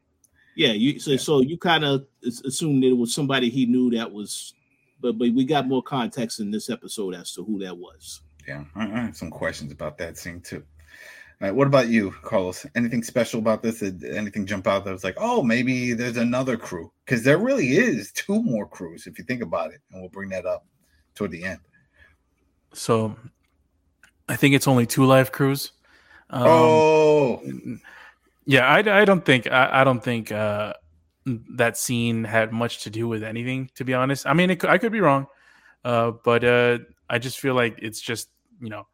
Yeah, 0.56 0.72
you 0.72 1.00
so 1.00 1.12
yeah. 1.12 1.18
so 1.18 1.42
you 1.42 1.58
kind 1.58 1.86
of 1.86 2.06
assumed 2.24 2.84
it 2.84 2.94
was 2.94 3.14
somebody 3.14 3.50
he 3.50 3.66
knew 3.66 3.90
that 3.92 4.12
was, 4.12 4.54
but 5.00 5.18
but 5.18 5.34
we 5.34 5.46
got 5.46 5.68
more 5.68 5.84
context 5.84 6.40
in 6.40 6.52
this 6.52 6.70
episode 6.70 7.16
as 7.16 7.34
to 7.34 7.44
who 7.44 7.60
that 7.60 7.78
was. 7.78 8.22
Yeah, 8.48 8.66
I 8.76 8.86
have 8.86 9.16
some 9.16 9.30
questions 9.30 9.72
about 9.72 9.98
that 10.00 10.18
scene 10.18 10.42
too. 10.42 10.64
All 11.42 11.48
right, 11.48 11.56
what 11.56 11.68
about 11.68 11.88
you, 11.88 12.12
Carlos? 12.24 12.66
Anything 12.76 13.02
special 13.02 13.40
about 13.40 13.64
this? 13.64 13.80
Did 13.80 14.04
anything 14.04 14.46
jump 14.46 14.68
out 14.68 14.84
that 14.84 14.92
was 14.92 15.06
like, 15.06 15.16
oh, 15.18 15.42
maybe 15.42 15.94
there's 15.94 16.18
another 16.18 16.58
crew? 16.58 16.92
Because 17.06 17.24
there 17.24 17.38
really 17.38 17.78
is 17.78 18.12
two 18.12 18.44
more 18.44 18.68
crews 18.68 19.08
if 19.08 19.18
you 19.18 19.24
think 19.24 19.42
about 19.42 19.72
it, 19.72 19.80
and 19.92 20.02
we'll 20.02 20.10
bring 20.10 20.30
that 20.30 20.46
up 20.46 20.66
toward 21.16 21.32
the 21.32 21.46
end. 21.46 21.60
So 22.74 23.16
I 24.28 24.36
think 24.36 24.54
it's 24.54 24.68
only 24.68 24.86
two 24.86 25.06
live 25.06 25.32
crews. 25.32 25.72
Um, 26.30 26.44
oh, 26.46 27.44
yeah. 28.50 28.68
I, 28.68 29.02
I 29.02 29.06
don't 29.06 29.24
think 29.24 29.52
I, 29.52 29.82
I 29.82 29.84
don't 29.84 30.04
think 30.04 30.32
uh, 30.32 30.74
that 31.56 31.78
scene 31.78 32.24
had 32.24 32.52
much 32.52 32.84
to 32.84 32.90
do 32.90 33.08
with 33.08 33.24
anything. 33.24 33.70
To 33.76 33.86
be 33.86 33.94
honest, 33.94 34.26
I 34.26 34.34
mean, 34.34 34.50
it, 34.50 34.64
I 34.66 34.78
could 34.78 34.92
be 34.92 35.02
wrong, 35.02 35.28
uh, 35.86 36.12
but 36.24 36.44
uh, 36.44 36.80
I 37.10 37.20
just 37.20 37.40
feel 37.40 37.54
like 37.54 37.78
it's 37.82 38.02
just 38.02 38.30
you 38.60 38.70
know, 38.70 38.88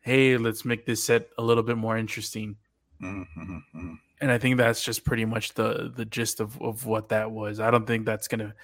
hey, 0.00 0.36
let's 0.36 0.64
make 0.64 0.86
this 0.86 1.02
set 1.02 1.28
a 1.38 1.42
little 1.42 1.62
bit 1.62 1.76
more 1.76 1.96
interesting. 1.96 2.56
Mm-hmm, 3.02 3.40
mm-hmm. 3.42 3.94
And 4.20 4.30
I 4.30 4.38
think 4.38 4.56
that's 4.56 4.84
just 4.84 5.04
pretty 5.04 5.24
much 5.24 5.54
the 5.54 5.92
the 5.94 6.04
gist 6.04 6.40
of, 6.40 6.60
of 6.60 6.86
what 6.86 7.08
that 7.08 7.30
was. 7.30 7.60
I 7.60 7.70
don't 7.70 7.86
think 7.86 8.06
that's 8.06 8.28
gonna 8.28 8.54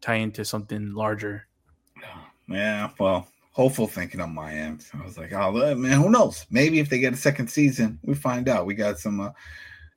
tie 0.00 0.16
into 0.16 0.44
something 0.44 0.94
larger. 0.94 1.46
Yeah, 2.48 2.90
well, 2.98 3.28
hopeful 3.52 3.88
thinking 3.88 4.20
on 4.20 4.32
my 4.32 4.52
end. 4.52 4.86
I 4.94 5.04
was 5.04 5.18
like, 5.18 5.32
oh 5.32 5.74
man, 5.74 6.00
who 6.00 6.10
knows? 6.10 6.46
Maybe 6.50 6.78
if 6.78 6.88
they 6.88 7.00
get 7.00 7.12
a 7.12 7.16
second 7.16 7.48
season, 7.48 7.98
we 8.04 8.14
find 8.14 8.48
out. 8.48 8.66
We 8.66 8.74
got 8.74 8.98
some 8.98 9.20
uh, 9.20 9.30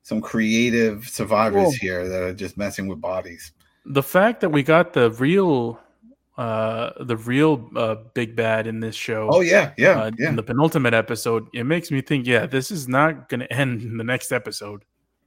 some 0.04 0.22
creative 0.22 1.08
survivors 1.08 1.62
well, 1.62 1.72
here 1.80 2.08
that 2.08 2.22
are 2.22 2.34
just 2.34 2.58
messing 2.58 2.88
with 2.88 3.00
bodies. 3.02 3.52
The 3.86 4.04
fact 4.04 4.42
that 4.42 4.50
we 4.50 4.64
got 4.64 4.94
the 4.94 5.12
real 5.12 5.80
uh 6.38 6.92
the 7.04 7.18
real 7.18 7.70
uh 7.76 7.96
big 8.14 8.38
bad 8.38 8.66
in 8.66 8.80
this 8.80 8.96
show 8.96 9.28
oh 9.30 9.42
yeah 9.42 9.74
yeah, 9.78 10.04
uh, 10.04 10.12
yeah. 10.18 10.30
in 10.30 10.38
the 10.38 10.42
penultimate 10.42 10.94
episode 10.94 11.46
it 11.54 11.66
makes 11.66 11.92
me 11.92 12.00
think 12.00 12.26
yeah 12.26 12.46
this 12.46 12.72
is 12.72 12.88
not 12.88 13.28
gonna 13.28 13.46
end 13.52 13.82
in 13.82 13.98
the 13.98 14.04
next 14.04 14.32
episode 14.32 14.86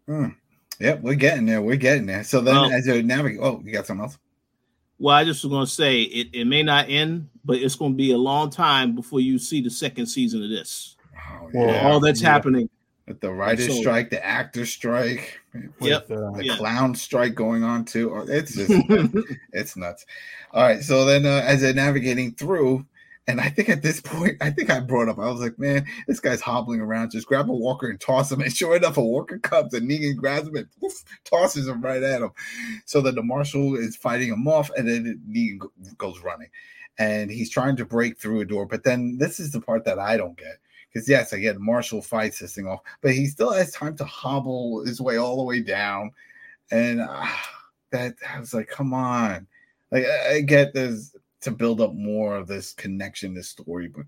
mm. 0.09 0.35
yeah 0.81 0.95
we're 1.03 1.15
getting 1.15 1.45
there 1.45 1.61
we're 1.61 1.77
getting 1.77 2.07
there 2.07 2.25
so 2.25 2.41
then 2.41 2.73
as 2.73 2.87
you 2.87 3.03
navigate 3.03 3.39
oh 3.43 3.61
you 3.63 3.71
got 3.71 3.87
something 3.87 4.03
else 4.03 4.17
well, 4.99 5.15
I 5.15 5.25
just 5.25 5.43
was 5.45 5.51
going 5.51 5.67
to 5.67 5.71
say 5.71 6.03
it, 6.03 6.29
it 6.33 6.45
may 6.47 6.63
not 6.63 6.89
end, 6.89 7.29
but 7.45 7.57
it's 7.57 7.75
going 7.75 7.93
to 7.93 7.97
be 7.97 8.13
a 8.13 8.19
long 8.19 8.51
time 8.51 8.95
before 8.95 9.21
you 9.21 9.39
see 9.39 9.61
the 9.61 9.71
second 9.71 10.07
season 10.07 10.43
of 10.43 10.51
this. 10.51 10.97
Oh, 11.15 11.51
yeah. 11.53 11.67
Well, 11.67 11.93
all 11.93 12.01
that's 12.01 12.23
yeah. 12.23 12.31
happening. 12.31 12.69
With 13.07 13.21
the 13.21 13.33
writer's 13.33 13.67
so, 13.67 13.81
strike, 13.81 14.09
the 14.09 14.25
actor 14.25 14.65
strike, 14.65 15.39
yep. 15.79 16.07
the, 16.09 16.33
the 16.37 16.47
yeah. 16.47 16.57
clown 16.57 16.95
strike 16.95 17.35
going 17.35 17.63
on 17.63 17.85
too. 17.85 18.15
Oh, 18.15 18.25
it's 18.27 18.55
just 18.55 18.71
it's 19.53 19.77
nuts. 19.77 20.07
All 20.53 20.63
right, 20.63 20.83
so 20.83 21.05
then 21.05 21.27
uh, 21.27 21.43
as 21.45 21.61
they're 21.61 21.75
navigating 21.75 22.33
through, 22.33 22.87
and 23.27 23.41
I 23.41 23.49
think 23.49 23.69
at 23.69 23.83
this 23.83 24.01
point, 24.01 24.37
I 24.41 24.51
think 24.51 24.71
I 24.71 24.81
brought 24.81 25.09
up, 25.09 25.19
I 25.19 25.31
was 25.31 25.41
like, 25.41 25.59
man, 25.59 25.87
this 26.07 26.21
guy's 26.21 26.43
hobbling 26.43 26.81
around. 26.81 27.11
Just 27.11 27.27
grab 27.27 27.49
a 27.49 27.55
walker 27.55 27.89
and 27.89 28.01
toss 28.01 28.31
him. 28.31 28.41
And 28.45 28.55
sure 28.55 28.77
enough, 28.77 28.99
a 28.99 29.03
walker 29.03 29.39
comes 29.39 29.73
and 29.73 29.91
Negan 29.91 30.17
grabs 30.17 30.49
him 30.49 30.57
and 30.57 30.69
tosses 31.25 31.67
him 31.67 31.81
right 31.81 32.03
at 32.03 32.21
him. 32.21 32.33
So 32.85 33.01
that 33.01 33.15
the 33.15 33.23
marshal 33.23 33.77
is 33.77 33.97
fighting 33.97 34.29
him 34.29 34.47
off, 34.47 34.71
and 34.77 34.89
then 34.89 35.21
Negan 35.29 35.97
goes 35.97 36.21
running. 36.23 36.49
And 36.99 37.31
he's 37.31 37.51
trying 37.51 37.77
to 37.77 37.85
break 37.85 38.19
through 38.19 38.41
a 38.41 38.45
door. 38.45 38.67
But 38.67 38.85
then 38.85 39.17
this 39.19 39.41
is 39.41 39.53
the 39.53 39.61
part 39.61 39.85
that 39.87 39.99
I 39.99 40.17
don't 40.17 40.37
get. 40.37 40.59
Because, 40.95 41.09
yes, 41.09 41.35
get 41.35 41.59
Marshall 41.59 42.01
fights 42.01 42.39
this 42.39 42.55
thing 42.55 42.69
off, 42.69 42.81
but 43.01 43.13
he 43.13 43.27
still 43.27 43.53
has 43.53 43.73
time 43.73 43.97
to 43.97 44.05
hobble 44.05 44.85
his 44.85 45.01
way 45.01 45.17
all 45.17 45.37
the 45.37 45.43
way 45.43 45.61
down. 45.61 46.13
And 46.71 47.01
uh, 47.01 47.27
that, 47.91 48.15
I 48.33 48.39
was 48.39 48.55
like, 48.55 48.69
come 48.69 48.95
on. 48.95 49.49
Like, 49.91 50.05
I, 50.07 50.35
I 50.35 50.41
get 50.43 50.73
this 50.73 51.17
to 51.41 51.51
build 51.51 51.81
up 51.81 51.95
more 51.95 52.37
of 52.37 52.47
this 52.47 52.73
connection, 52.73 53.35
this 53.35 53.49
story, 53.49 53.89
but 53.89 54.05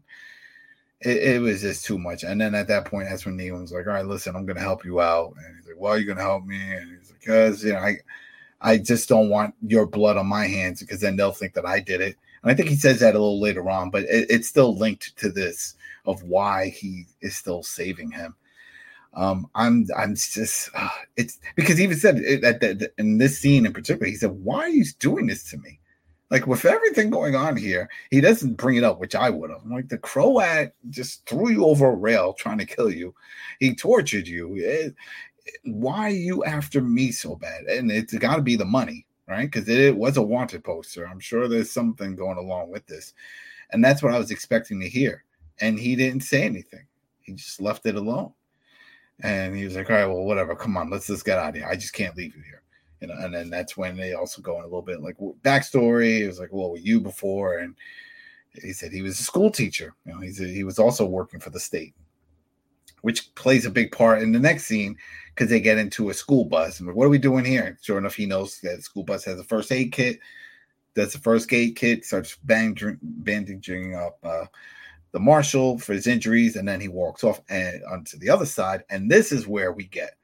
it, 1.01 1.35
it, 1.35 1.41
was 1.41 1.61
just 1.61 1.85
too 1.85 1.99
much. 1.99 2.23
And 2.23 2.41
then 2.41 2.55
at 2.55 2.69
that 2.69 2.87
point, 2.87 3.09
that's 3.09 3.27
when 3.27 3.37
Negan 3.37 3.61
was 3.61 3.73
like, 3.73 3.87
"All 3.87 3.93
right, 3.93 4.07
listen, 4.07 4.35
I'm 4.35 4.47
going 4.47 4.57
to 4.57 4.63
help 4.63 4.85
you 4.85 5.01
out." 5.01 5.35
And 5.37 5.57
he's 5.57 5.67
like, 5.67 5.77
"Why 5.79 5.91
are 5.91 5.99
you 5.99 6.07
going 6.07 6.19
to 6.19 6.25
help 6.25 6.45
me?" 6.45 6.57
And 6.57 6.91
he's 6.99 7.11
like, 7.11 7.23
"Cause 7.25 7.63
you 7.63 7.73
know, 7.73 7.81
I, 7.81 7.97
I 8.61 8.79
just 8.79 9.09
don't 9.09 9.29
want 9.29 9.55
your 9.61 9.87
blood 9.87 10.17
on 10.17 10.27
my 10.27 10.47
hands 10.47 10.81
because 10.81 11.01
then 11.01 11.17
they'll 11.17 11.33
think 11.33 11.55
that 11.55 11.67
I 11.67 11.81
did 11.81 12.01
it." 12.01 12.17
And 12.43 12.51
I 12.51 12.55
think 12.55 12.69
he 12.69 12.77
says 12.77 13.01
that 13.01 13.15
a 13.15 13.19
little 13.19 13.41
later 13.41 13.69
on, 13.69 13.91
but 13.91 14.05
it, 14.05 14.31
it's 14.31 14.49
still 14.49 14.77
linked 14.77 15.17
to 15.19 15.31
this 15.31 15.76
of 16.07 16.23
why 16.23 16.69
he 16.69 17.07
is 17.21 17.37
still 17.37 17.63
saving 17.63 18.11
him. 18.11 18.35
Um, 19.15 19.49
I'm, 19.55 19.87
I'm 19.97 20.15
just, 20.15 20.71
uh, 20.75 20.89
it's 21.17 21.39
because 21.55 21.79
he 21.79 21.85
even 21.85 21.99
said 21.99 22.19
in 22.99 23.19
this 23.19 23.39
scene 23.39 23.67
in 23.67 23.73
particular, 23.73 24.07
he 24.07 24.17
said, 24.17 24.33
"Why 24.33 24.61
are 24.61 24.69
you 24.69 24.85
doing 24.99 25.27
this 25.27 25.51
to 25.51 25.59
me?" 25.59 25.81
Like 26.31 26.47
with 26.47 26.65
everything 26.65 27.11
going 27.11 27.37
on 27.37 27.57
here, 27.57 27.89
he 28.11 28.21
doesn't 28.21 28.57
bring 28.57 28.77
it 28.77 28.85
up, 28.85 28.99
which 28.99 29.15
I 29.15 29.31
would 29.31 29.51
have. 29.51 29.65
Like 29.65 29.89
the 29.89 29.99
Croat 29.99 30.71
just 30.91 31.25
threw 31.27 31.51
you 31.51 31.65
over 31.65 31.87
a 31.87 31.95
rail 31.95 32.33
trying 32.33 32.59
to 32.59 32.67
kill 32.67 32.91
you. 32.91 33.15
He 33.61 33.75
tortured 33.77 34.27
you. 34.27 34.57
It, 34.57 34.95
why 35.65 36.07
are 36.07 36.11
you 36.11 36.45
after 36.45 36.81
me 36.81 37.13
so 37.13 37.37
bad? 37.37 37.65
And 37.65 37.93
it's 37.93 38.13
got 38.15 38.37
to 38.37 38.43
be 38.43 38.57
the 38.57 38.65
money, 38.65 39.07
right? 39.29 39.49
Because 39.51 39.69
it, 39.69 39.79
it 39.79 39.97
was 39.97 40.17
a 40.17 40.23
wanted 40.23 40.65
poster. 40.65 41.07
I'm 41.07 41.21
sure 41.21 41.47
there's 41.47 41.71
something 41.71 42.17
going 42.17 42.39
along 42.39 42.71
with 42.71 42.87
this, 42.87 43.15
and 43.71 43.85
that's 43.85 44.03
what 44.03 44.13
I 44.13 44.19
was 44.19 44.33
expecting 44.33 44.81
to 44.81 44.89
hear. 44.89 45.25
And 45.61 45.79
he 45.79 45.97
didn't 45.97 46.21
say 46.21 46.43
anything. 46.43 46.87
He 47.23 47.33
just 47.33 47.61
left 47.61 47.87
it 47.87 47.97
alone. 47.97 48.33
And 49.21 49.57
he 49.57 49.65
was 49.65 49.77
like, 49.77 49.89
"All 49.89 49.97
right, 49.97 50.07
well, 50.07 50.25
whatever. 50.25 50.55
Come 50.55 50.77
on, 50.77 50.91
let's 50.91 51.07
just 51.07 51.25
get 51.25 51.39
out 51.39 51.51
of 51.51 51.55
here. 51.55 51.67
I 51.67 51.75
just 51.75 51.95
can't 51.95 52.17
leave 52.17 52.37
you 52.37 52.43
here." 52.43 52.63
you 53.01 53.09
know, 53.09 53.15
and 53.19 53.35
then 53.35 53.51
that's 53.51 53.77
when 53.77 53.97
they 53.97 54.15
also 54.15 54.41
go 54.41 54.57
in 54.57 54.63
a 54.63 54.67
little 54.67 54.83
bit 54.83 55.03
like 55.03 55.17
backstory. 55.43 56.21
It 56.21 56.27
was 56.27 56.41
like, 56.41 56.53
well, 56.53 56.71
were 56.71 56.79
you 56.79 57.01
before? 57.01 57.59
And 57.59 57.75
he 58.63 58.73
said 58.73 58.93
he 58.93 59.03
was 59.03 59.21
a 59.21 59.25
school 59.25 59.51
teacher. 59.51 59.95
You 60.07 60.15
know, 60.15 60.21
he's 60.21 60.41
a, 60.41 60.47
he 60.47 60.65
was 60.65 60.79
also 60.79 61.05
working 61.05 61.41
for 61.41 61.51
the 61.51 61.61
state, 61.61 61.95
which 63.03 63.35
plays 63.35 63.67
a 63.67 63.71
big 63.71 63.93
part 63.93 64.23
in 64.23 64.33
the 64.33 64.39
next 64.39 64.65
scene 64.65 64.97
because 65.35 65.51
they 65.51 65.61
get 65.61 65.79
into 65.79 66.09
a 66.09 66.15
school 66.15 66.47
bus. 66.47 66.79
And 66.79 66.89
like, 66.89 66.97
what 66.97 67.05
are 67.05 67.11
we 67.11 67.19
doing 67.19 67.45
here? 67.45 67.79
Sure 67.83 67.99
enough, 67.99 68.15
he 68.15 68.27
knows 68.27 68.61
that 68.61 68.83
school 68.83 69.05
bus 69.05 69.25
has 69.25 69.39
a 69.39 69.45
first 69.45 69.73
aid 69.73 69.93
kit. 69.93 70.19
That's 70.95 71.13
the 71.13 71.19
first 71.19 71.53
aid 71.53 71.77
kit. 71.77 72.07
Starts 72.07 72.39
bandaging 72.45 73.95
up 73.95 74.19
uh, 74.25 74.47
the 75.13 75.21
marshal 75.21 75.79
for 75.79 75.93
his 75.93 76.07
injuries, 76.07 76.57
and 76.57 76.69
then 76.69 76.81
he 76.81 76.89
walks 76.89 77.25
off 77.25 77.41
and 77.49 77.83
onto 77.85 78.19
the 78.19 78.31
other 78.31 78.47
side. 78.47 78.85
And 78.91 79.11
this 79.11 79.33
is 79.33 79.47
where 79.47 79.73
we 79.73 79.87
get 79.87 80.15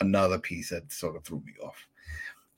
another 0.00 0.38
piece 0.38 0.70
that 0.70 0.90
sort 0.92 1.16
of 1.16 1.24
threw 1.24 1.40
me 1.40 1.52
off 1.62 1.86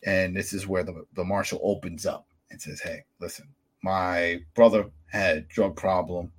and 0.05 0.37
this 0.37 0.53
is 0.53 0.67
where 0.67 0.83
the, 0.83 1.05
the 1.15 1.25
marshal 1.25 1.61
opens 1.63 2.07
up 2.07 2.27
and 2.51 2.61
says, 2.61 2.81
Hey, 2.81 3.05
listen, 3.21 3.49
my 3.83 4.41
brother 4.55 4.91
had 5.07 5.49
drug 5.49 5.77
problem, 5.77 6.33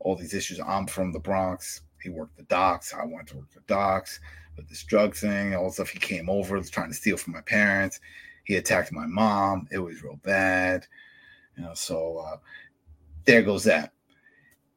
all 0.00 0.16
these 0.16 0.34
issues. 0.34 0.60
I'm 0.60 0.86
from 0.86 1.12
the 1.12 1.18
Bronx. 1.18 1.82
He 2.02 2.10
worked 2.10 2.36
the 2.36 2.44
docks. 2.44 2.94
I 2.94 3.04
went 3.04 3.28
to 3.28 3.36
work 3.36 3.52
the 3.52 3.60
docks. 3.66 4.20
But 4.54 4.68
this 4.68 4.84
drug 4.84 5.14
thing, 5.14 5.54
all 5.54 5.70
stuff 5.70 5.90
he 5.90 5.98
came 5.98 6.30
over 6.30 6.60
trying 6.62 6.88
to 6.88 6.94
steal 6.94 7.16
from 7.16 7.34
my 7.34 7.40
parents. 7.42 8.00
He 8.44 8.56
attacked 8.56 8.92
my 8.92 9.06
mom. 9.06 9.68
It 9.70 9.78
was 9.78 10.02
real 10.02 10.20
bad. 10.22 10.86
You 11.56 11.64
know, 11.64 11.74
so 11.74 12.18
uh, 12.18 12.36
there 13.24 13.42
goes 13.42 13.64
that. 13.64 13.92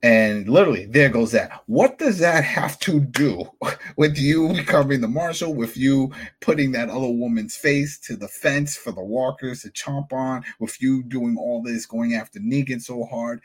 And 0.01 0.47
literally, 0.47 0.85
there 0.85 1.09
goes 1.09 1.33
that. 1.33 1.61
What 1.65 1.97
does 1.97 2.19
that 2.19 2.45
have 2.45 2.79
to 2.81 3.01
do 3.01 3.49
with 3.97 4.17
you 4.17 4.53
becoming 4.53 5.01
the 5.01 5.09
marshal, 5.09 5.53
with 5.53 5.75
you 5.75 6.11
putting 6.39 6.71
that 6.71 6.89
other 6.89 7.09
woman's 7.09 7.57
face 7.57 7.99
to 7.99 8.15
the 8.15 8.29
fence 8.29 8.77
for 8.77 8.91
the 8.91 9.03
walkers 9.03 9.63
to 9.63 9.69
chomp 9.71 10.13
on, 10.13 10.43
with 10.59 10.81
you 10.81 11.03
doing 11.03 11.35
all 11.37 11.61
this, 11.61 11.85
going 11.85 12.13
after 12.13 12.39
Negan 12.39 12.81
so 12.81 13.03
hard? 13.03 13.41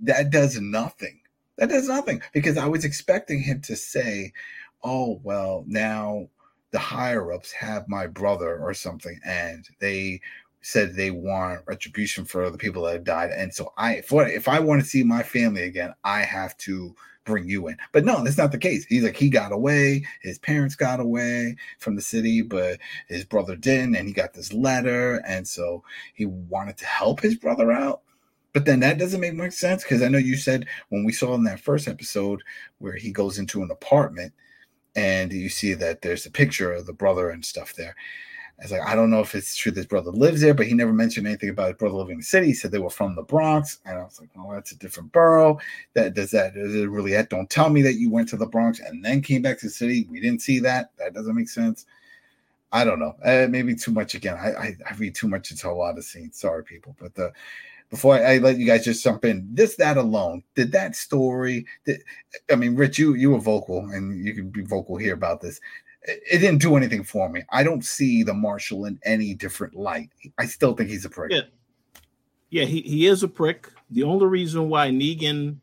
That 0.00 0.30
does 0.30 0.60
nothing. 0.60 1.20
That 1.58 1.70
does 1.70 1.88
nothing 1.88 2.22
because 2.32 2.56
I 2.56 2.66
was 2.66 2.84
expecting 2.84 3.40
him 3.40 3.60
to 3.62 3.74
say, 3.74 4.32
oh, 4.84 5.20
well, 5.24 5.64
now 5.66 6.28
the 6.70 6.78
higher 6.78 7.32
ups 7.32 7.50
have 7.52 7.88
my 7.88 8.06
brother 8.06 8.58
or 8.58 8.74
something, 8.74 9.18
and 9.24 9.66
they 9.80 10.20
said 10.66 10.94
they 10.94 11.12
want 11.12 11.60
retribution 11.66 12.24
for 12.24 12.50
the 12.50 12.58
people 12.58 12.82
that 12.82 12.94
have 12.94 13.04
died. 13.04 13.30
And 13.30 13.54
so 13.54 13.72
I, 13.76 13.94
if 13.94 14.48
I 14.48 14.58
want 14.58 14.82
to 14.82 14.88
see 14.88 15.04
my 15.04 15.22
family 15.22 15.62
again, 15.62 15.94
I 16.02 16.22
have 16.22 16.56
to 16.58 16.92
bring 17.24 17.48
you 17.48 17.68
in. 17.68 17.76
But 17.92 18.04
no, 18.04 18.24
that's 18.24 18.36
not 18.36 18.50
the 18.50 18.58
case. 18.58 18.84
He's 18.84 19.04
like 19.04 19.14
he 19.14 19.30
got 19.30 19.52
away, 19.52 20.04
his 20.22 20.40
parents 20.40 20.74
got 20.74 20.98
away 20.98 21.54
from 21.78 21.94
the 21.94 22.02
city, 22.02 22.42
but 22.42 22.80
his 23.06 23.24
brother 23.24 23.54
didn't, 23.54 23.94
and 23.94 24.08
he 24.08 24.12
got 24.12 24.34
this 24.34 24.52
letter, 24.52 25.22
and 25.24 25.46
so 25.46 25.84
he 26.14 26.26
wanted 26.26 26.76
to 26.78 26.86
help 26.86 27.20
his 27.20 27.36
brother 27.36 27.70
out. 27.70 28.00
But 28.52 28.64
then 28.64 28.80
that 28.80 28.98
doesn't 28.98 29.20
make 29.20 29.34
much 29.34 29.52
sense 29.52 29.84
because 29.84 30.02
I 30.02 30.08
know 30.08 30.18
you 30.18 30.36
said 30.36 30.66
when 30.88 31.04
we 31.04 31.12
saw 31.12 31.34
in 31.34 31.44
that 31.44 31.60
first 31.60 31.86
episode 31.86 32.42
where 32.78 32.96
he 32.96 33.12
goes 33.12 33.38
into 33.38 33.62
an 33.62 33.70
apartment 33.70 34.32
and 34.96 35.32
you 35.32 35.48
see 35.48 35.74
that 35.74 36.02
there's 36.02 36.26
a 36.26 36.30
picture 36.30 36.72
of 36.72 36.86
the 36.86 36.92
brother 36.92 37.30
and 37.30 37.44
stuff 37.44 37.74
there. 37.74 37.94
It's 38.58 38.72
like 38.72 38.80
I 38.80 38.94
don't 38.94 39.10
know 39.10 39.20
if 39.20 39.34
it's 39.34 39.54
true 39.54 39.70
that 39.72 39.76
his 39.76 39.86
brother 39.86 40.10
lives 40.10 40.40
there, 40.40 40.54
but 40.54 40.66
he 40.66 40.72
never 40.72 40.92
mentioned 40.92 41.26
anything 41.26 41.50
about 41.50 41.68
his 41.68 41.76
brother 41.76 41.96
living 41.96 42.14
in 42.14 42.18
the 42.20 42.24
city. 42.24 42.46
He 42.46 42.54
said 42.54 42.70
they 42.70 42.78
were 42.78 42.88
from 42.88 43.14
the 43.14 43.22
Bronx, 43.22 43.80
and 43.84 43.98
I 43.98 44.02
was 44.02 44.18
like, 44.18 44.30
"Oh, 44.38 44.50
that's 44.52 44.72
a 44.72 44.78
different 44.78 45.12
borough." 45.12 45.58
That 45.92 46.14
does 46.14 46.30
that 46.30 46.56
it 46.56 46.88
really? 46.88 47.12
That 47.12 47.28
don't 47.28 47.50
tell 47.50 47.68
me 47.68 47.82
that 47.82 47.94
you 47.96 48.10
went 48.10 48.30
to 48.30 48.38
the 48.38 48.46
Bronx 48.46 48.80
and 48.80 49.04
then 49.04 49.20
came 49.20 49.42
back 49.42 49.58
to 49.58 49.66
the 49.66 49.70
city. 49.70 50.06
We 50.10 50.20
didn't 50.20 50.40
see 50.40 50.58
that. 50.60 50.90
That 50.96 51.12
doesn't 51.12 51.36
make 51.36 51.50
sense. 51.50 51.84
I 52.72 52.84
don't 52.84 52.98
know. 52.98 53.14
Uh, 53.22 53.46
maybe 53.48 53.74
too 53.74 53.92
much 53.92 54.14
again. 54.14 54.36
I, 54.36 54.52
I, 54.52 54.76
I 54.90 54.94
read 54.96 55.14
too 55.14 55.28
much 55.28 55.50
into 55.50 55.68
a 55.68 55.72
lot 55.72 55.98
of 55.98 56.04
scenes. 56.04 56.38
Sorry, 56.38 56.64
people. 56.64 56.96
But 56.98 57.14
the 57.14 57.32
before 57.90 58.14
I, 58.16 58.34
I, 58.34 58.38
let 58.38 58.58
you 58.58 58.66
guys 58.66 58.84
just 58.84 59.04
jump 59.04 59.24
in, 59.24 59.46
this 59.52 59.76
that 59.76 59.96
alone, 59.96 60.42
did 60.54 60.72
that 60.72 60.96
story? 60.96 61.66
Did, 61.84 62.02
I 62.50 62.56
mean, 62.56 62.74
Rich, 62.74 62.98
you 62.98 63.14
you 63.14 63.32
were 63.32 63.38
vocal, 63.38 63.80
and 63.90 64.26
you 64.26 64.34
can 64.34 64.48
be 64.48 64.62
vocal 64.62 64.96
here 64.96 65.14
about 65.14 65.40
this 65.42 65.60
it 66.06 66.38
didn't 66.38 66.60
do 66.60 66.76
anything 66.76 67.04
for 67.04 67.28
me. 67.28 67.42
I 67.50 67.62
don't 67.62 67.84
see 67.84 68.22
the 68.22 68.34
marshal 68.34 68.84
in 68.84 68.98
any 69.04 69.34
different 69.34 69.74
light. 69.74 70.10
I 70.38 70.46
still 70.46 70.74
think 70.74 70.88
he's 70.88 71.04
a 71.04 71.10
prick. 71.10 71.32
Yeah, 71.32 71.42
yeah, 72.50 72.64
he, 72.64 72.80
he 72.82 73.06
is 73.06 73.22
a 73.22 73.28
prick. 73.28 73.70
The 73.90 74.02
only 74.02 74.26
reason 74.26 74.68
why 74.68 74.88
Negan 74.88 75.58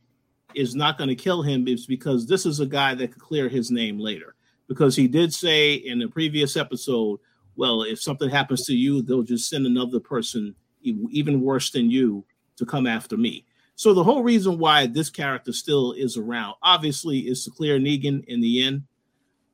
is 0.54 0.76
not 0.76 0.98
going 0.98 1.10
to 1.10 1.16
kill 1.16 1.42
him 1.42 1.68
is 1.68 1.86
because 1.86 2.28
this 2.28 2.46
is 2.46 2.60
a 2.60 2.66
guy 2.66 2.94
that 2.96 3.12
could 3.12 3.22
clear 3.22 3.50
his 3.50 3.72
name 3.72 4.00
later. 4.00 4.36
Because 4.68 4.96
he 4.96 5.08
did 5.08 5.34
say 5.34 5.74
in 5.74 6.00
the 6.00 6.08
previous 6.08 6.56
episode, 6.56 7.20
well, 7.56 7.84
if 7.84 8.02
something 8.02 8.30
happens 8.30 8.66
to 8.66 8.74
you, 8.74 9.02
they'll 9.02 9.24
just 9.24 9.50
send 9.50 9.66
another 9.66 10.00
person 10.00 10.56
even 10.82 11.42
worse 11.42 11.72
than 11.72 11.90
you 11.90 12.24
to 12.58 12.66
come 12.66 12.88
after 12.88 13.18
me. 13.18 13.46
So 13.76 13.94
the 13.94 14.04
whole 14.04 14.24
reason 14.24 14.60
why 14.60 14.88
this 14.88 15.10
character 15.10 15.52
still 15.52 15.94
is 15.94 16.18
around, 16.18 16.56
obviously, 16.62 17.20
is 17.20 17.44
to 17.44 17.52
clear 17.52 17.80
Negan 17.80 18.24
in 18.26 18.42
the 18.42 18.64
end. 18.64 18.84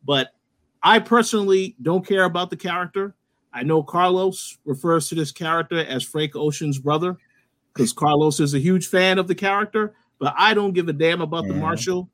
But 0.04 0.34
I 0.82 1.00
personally 1.00 1.76
don't 1.82 2.08
care 2.08 2.24
about 2.24 2.50
the 2.50 2.58
character. 2.58 3.16
I 3.52 3.64
know 3.64 3.84
Carlos 3.84 4.58
refers 4.64 5.10
to 5.10 5.16
this 5.16 5.32
character 5.32 5.80
as 5.80 6.04
Frank 6.04 6.36
Ocean's 6.36 6.80
brother 6.80 7.18
because 7.74 7.92
Carlos 7.94 8.40
is 8.40 8.54
a 8.54 8.60
huge 8.60 8.88
fan 8.88 9.20
of 9.20 9.28
the 9.28 9.36
character, 9.36 9.96
but 10.20 10.34
I 10.38 10.54
don't 10.54 10.74
give 10.74 10.88
a 10.88 10.94
damn 10.94 11.22
about 11.22 11.48
the 11.48 11.54
Marshal. 11.54 12.10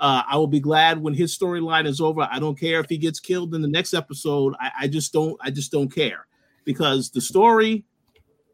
Uh, 0.00 0.22
I 0.28 0.36
will 0.36 0.46
be 0.46 0.60
glad 0.60 1.02
when 1.02 1.14
his 1.14 1.36
storyline 1.36 1.86
is 1.86 2.00
over. 2.00 2.26
I 2.30 2.38
don't 2.38 2.58
care 2.58 2.80
if 2.80 2.88
he 2.88 2.98
gets 2.98 3.20
killed 3.20 3.54
in 3.54 3.62
the 3.62 3.68
next 3.68 3.94
episode. 3.94 4.54
I, 4.60 4.70
I 4.82 4.88
just 4.88 5.12
don't. 5.12 5.36
I 5.40 5.50
just 5.50 5.72
don't 5.72 5.92
care 5.92 6.26
because 6.64 7.10
the 7.10 7.20
story 7.20 7.84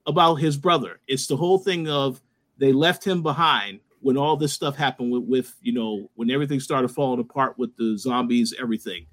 about 0.06 0.36
his 0.36 0.56
brother. 0.56 1.00
It's 1.06 1.26
the 1.26 1.36
whole 1.36 1.58
thing 1.58 1.88
of 1.88 2.22
they 2.58 2.72
left 2.72 3.04
him 3.04 3.22
behind 3.22 3.80
when 4.00 4.16
all 4.16 4.36
this 4.36 4.52
stuff 4.52 4.76
happened 4.76 5.12
with, 5.12 5.24
with 5.24 5.54
you 5.60 5.72
know 5.72 6.10
when 6.14 6.30
everything 6.30 6.60
started 6.60 6.88
falling 6.88 7.20
apart 7.20 7.58
with 7.58 7.76
the 7.76 7.98
zombies, 7.98 8.54
everything 8.58 9.06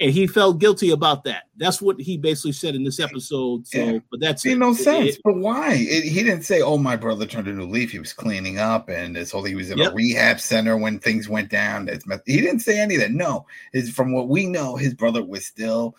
and 0.00 0.10
he 0.10 0.26
felt 0.26 0.58
guilty 0.58 0.90
about 0.90 1.24
that. 1.24 1.44
That's 1.56 1.82
what 1.82 2.00
he 2.00 2.16
basically 2.16 2.52
said 2.52 2.74
in 2.74 2.84
this 2.84 3.00
episode. 3.00 3.66
So, 3.66 3.78
yeah. 3.78 3.98
but 4.10 4.20
that's 4.20 4.44
made 4.44 4.58
no 4.58 4.72
sense. 4.72 5.16
It, 5.16 5.20
but 5.24 5.36
why? 5.36 5.74
It, 5.74 6.04
he 6.04 6.22
didn't 6.22 6.44
say, 6.44 6.62
"Oh, 6.62 6.78
my 6.78 6.96
brother 6.96 7.26
turned 7.26 7.48
a 7.48 7.52
new 7.52 7.66
leaf." 7.66 7.90
He 7.90 7.98
was 7.98 8.12
cleaning 8.12 8.58
up, 8.58 8.88
and 8.88 9.16
this 9.16 9.32
whole 9.32 9.42
he 9.42 9.54
was 9.54 9.70
in 9.70 9.78
yep. 9.78 9.92
a 9.92 9.94
rehab 9.94 10.40
center 10.40 10.76
when 10.76 10.98
things 10.98 11.28
went 11.28 11.50
down. 11.50 11.88
It's, 11.88 12.04
he 12.26 12.40
didn't 12.40 12.60
say 12.60 12.78
any 12.78 12.94
of 12.94 13.00
that. 13.00 13.12
No, 13.12 13.46
is 13.72 13.90
from 13.90 14.12
what 14.12 14.28
we 14.28 14.46
know, 14.46 14.76
his 14.76 14.94
brother 14.94 15.24
was 15.24 15.46
still 15.46 15.96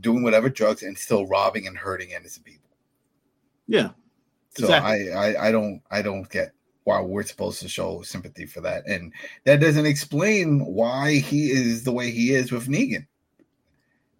doing 0.00 0.22
whatever 0.22 0.48
drugs 0.48 0.82
and 0.82 0.96
still 0.96 1.26
robbing 1.26 1.66
and 1.66 1.76
hurting 1.76 2.10
innocent 2.10 2.44
people. 2.44 2.70
Yeah. 3.66 3.90
So 4.56 4.64
exactly. 4.64 5.12
I, 5.12 5.32
I 5.32 5.48
I 5.48 5.52
don't 5.52 5.82
I 5.90 6.02
don't 6.02 6.28
get 6.28 6.52
why 6.84 7.00
we're 7.00 7.22
supposed 7.22 7.60
to 7.62 7.68
show 7.68 8.02
sympathy 8.02 8.46
for 8.46 8.60
that, 8.60 8.86
and 8.86 9.12
that 9.44 9.60
doesn't 9.60 9.86
explain 9.86 10.64
why 10.64 11.14
he 11.14 11.50
is 11.50 11.84
the 11.84 11.92
way 11.92 12.10
he 12.10 12.34
is 12.34 12.52
with 12.52 12.68
Negan. 12.68 13.06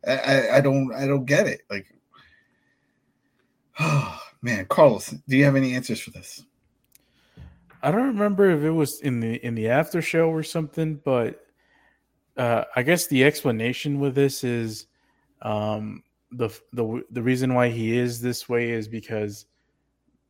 I, 0.07 0.57
I 0.57 0.61
don't 0.61 0.93
I 0.95 1.07
don't 1.07 1.25
get 1.25 1.47
it. 1.47 1.63
Like, 1.71 1.87
oh 3.81 4.21
man, 4.43 4.67
Carlos, 4.67 5.15
do 5.29 5.37
you 5.37 5.45
have 5.45 5.57
any 5.57 5.75
answers 5.75 6.01
for 6.01 6.11
this? 6.11 6.45
I 7.83 7.91
don't 7.91 8.07
remember 8.07 8.51
if 8.51 8.63
it 8.63 8.71
was 8.71 9.01
in 9.01 9.21
the 9.21 9.45
in 9.45 9.55
the 9.55 9.69
after 9.69 10.03
show 10.03 10.29
or 10.29 10.43
something, 10.43 11.01
but 11.05 11.45
uh, 12.37 12.65
I 12.75 12.83
guess 12.83 13.07
the 13.07 13.25
explanation 13.25 14.01
with 14.01 14.15
this 14.15 14.45
is 14.45 14.87
um, 15.43 16.03
the 16.31 16.49
the 16.73 17.03
the 17.11 17.23
reason 17.23 17.55
why 17.55 17.69
he 17.69 17.97
is 17.97 18.21
this 18.21 18.49
way 18.49 18.71
is 18.71 18.89
because 18.89 19.47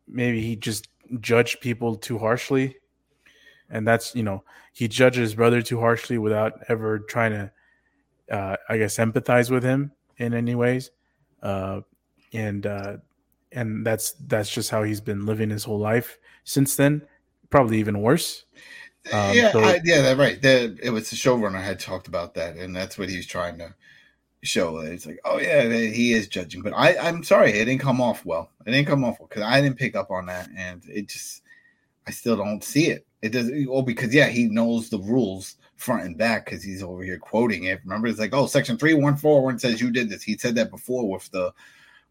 maybe 0.08 0.40
he 0.40 0.56
just 0.56 0.88
judged 1.20 1.60
people 1.60 1.96
too 1.96 2.18
harshly, 2.18 2.76
and 3.70 3.86
that's 3.86 4.14
you 4.14 4.22
know 4.22 4.44
he 4.72 4.88
judged 4.88 5.18
his 5.18 5.34
brother 5.34 5.62
too 5.62 5.78
harshly 5.78 6.18
without 6.18 6.54
ever 6.68 6.98
trying 7.00 7.32
to 7.32 7.52
uh, 8.32 8.56
I 8.68 8.78
guess 8.78 8.96
empathize 8.96 9.50
with 9.50 9.62
him 9.62 9.92
in 10.16 10.34
any 10.34 10.54
ways, 10.54 10.90
uh, 11.42 11.82
and 12.32 12.66
uh, 12.66 12.96
and 13.52 13.86
that's 13.86 14.12
that's 14.12 14.50
just 14.50 14.70
how 14.70 14.82
he's 14.82 15.00
been 15.00 15.26
living 15.26 15.50
his 15.50 15.64
whole 15.64 15.78
life 15.78 16.18
since 16.44 16.74
then. 16.74 17.02
Probably 17.50 17.78
even 17.78 18.00
worse. 18.00 18.46
Um, 19.12 19.36
yeah, 19.36 19.52
so, 19.52 19.60
I, 19.60 19.80
yeah, 19.84 20.00
that 20.00 20.16
right. 20.16 20.40
The, 20.40 20.78
it 20.82 20.90
was 20.90 21.10
the 21.10 21.16
showrunner 21.16 21.62
had 21.62 21.78
talked 21.78 22.08
about 22.08 22.34
that, 22.34 22.56
and 22.56 22.74
that's 22.74 22.96
what 22.96 23.10
he 23.10 23.16
was 23.16 23.26
trying 23.26 23.58
to 23.58 23.74
show. 24.42 24.78
It's 24.78 25.06
like, 25.06 25.20
oh 25.24 25.38
yeah, 25.38 25.68
he 25.68 26.12
is 26.12 26.28
judging, 26.28 26.62
but 26.62 26.72
I, 26.72 26.96
I'm 26.96 27.22
sorry, 27.22 27.50
it 27.50 27.64
didn't 27.66 27.80
come 27.80 28.00
off 28.00 28.24
well. 28.24 28.50
It 28.64 28.70
didn't 28.70 28.88
come 28.88 29.04
off 29.04 29.18
well 29.20 29.28
because 29.28 29.42
I 29.42 29.60
didn't 29.60 29.78
pick 29.78 29.96
up 29.96 30.10
on 30.10 30.26
that, 30.26 30.48
and 30.56 30.82
it 30.88 31.08
just, 31.08 31.42
I 32.06 32.12
still 32.12 32.36
don't 32.36 32.64
see 32.64 32.86
it. 32.86 33.06
It 33.20 33.30
does. 33.30 33.50
Oh, 33.68 33.82
because 33.82 34.14
yeah, 34.14 34.28
he 34.28 34.48
knows 34.48 34.88
the 34.88 34.98
rules 34.98 35.56
front 35.82 36.04
and 36.04 36.16
back 36.16 36.44
because 36.44 36.62
he's 36.62 36.82
over 36.82 37.02
here 37.02 37.18
quoting 37.18 37.64
it. 37.64 37.80
Remember, 37.84 38.06
it's 38.06 38.18
like, 38.18 38.34
oh, 38.34 38.46
section 38.46 38.78
three 38.78 38.94
one 38.94 39.16
four 39.16 39.42
one 39.42 39.58
says 39.58 39.80
you 39.80 39.90
did 39.90 40.08
this. 40.08 40.22
He 40.22 40.38
said 40.38 40.54
that 40.54 40.70
before 40.70 41.08
with 41.08 41.30
the 41.30 41.52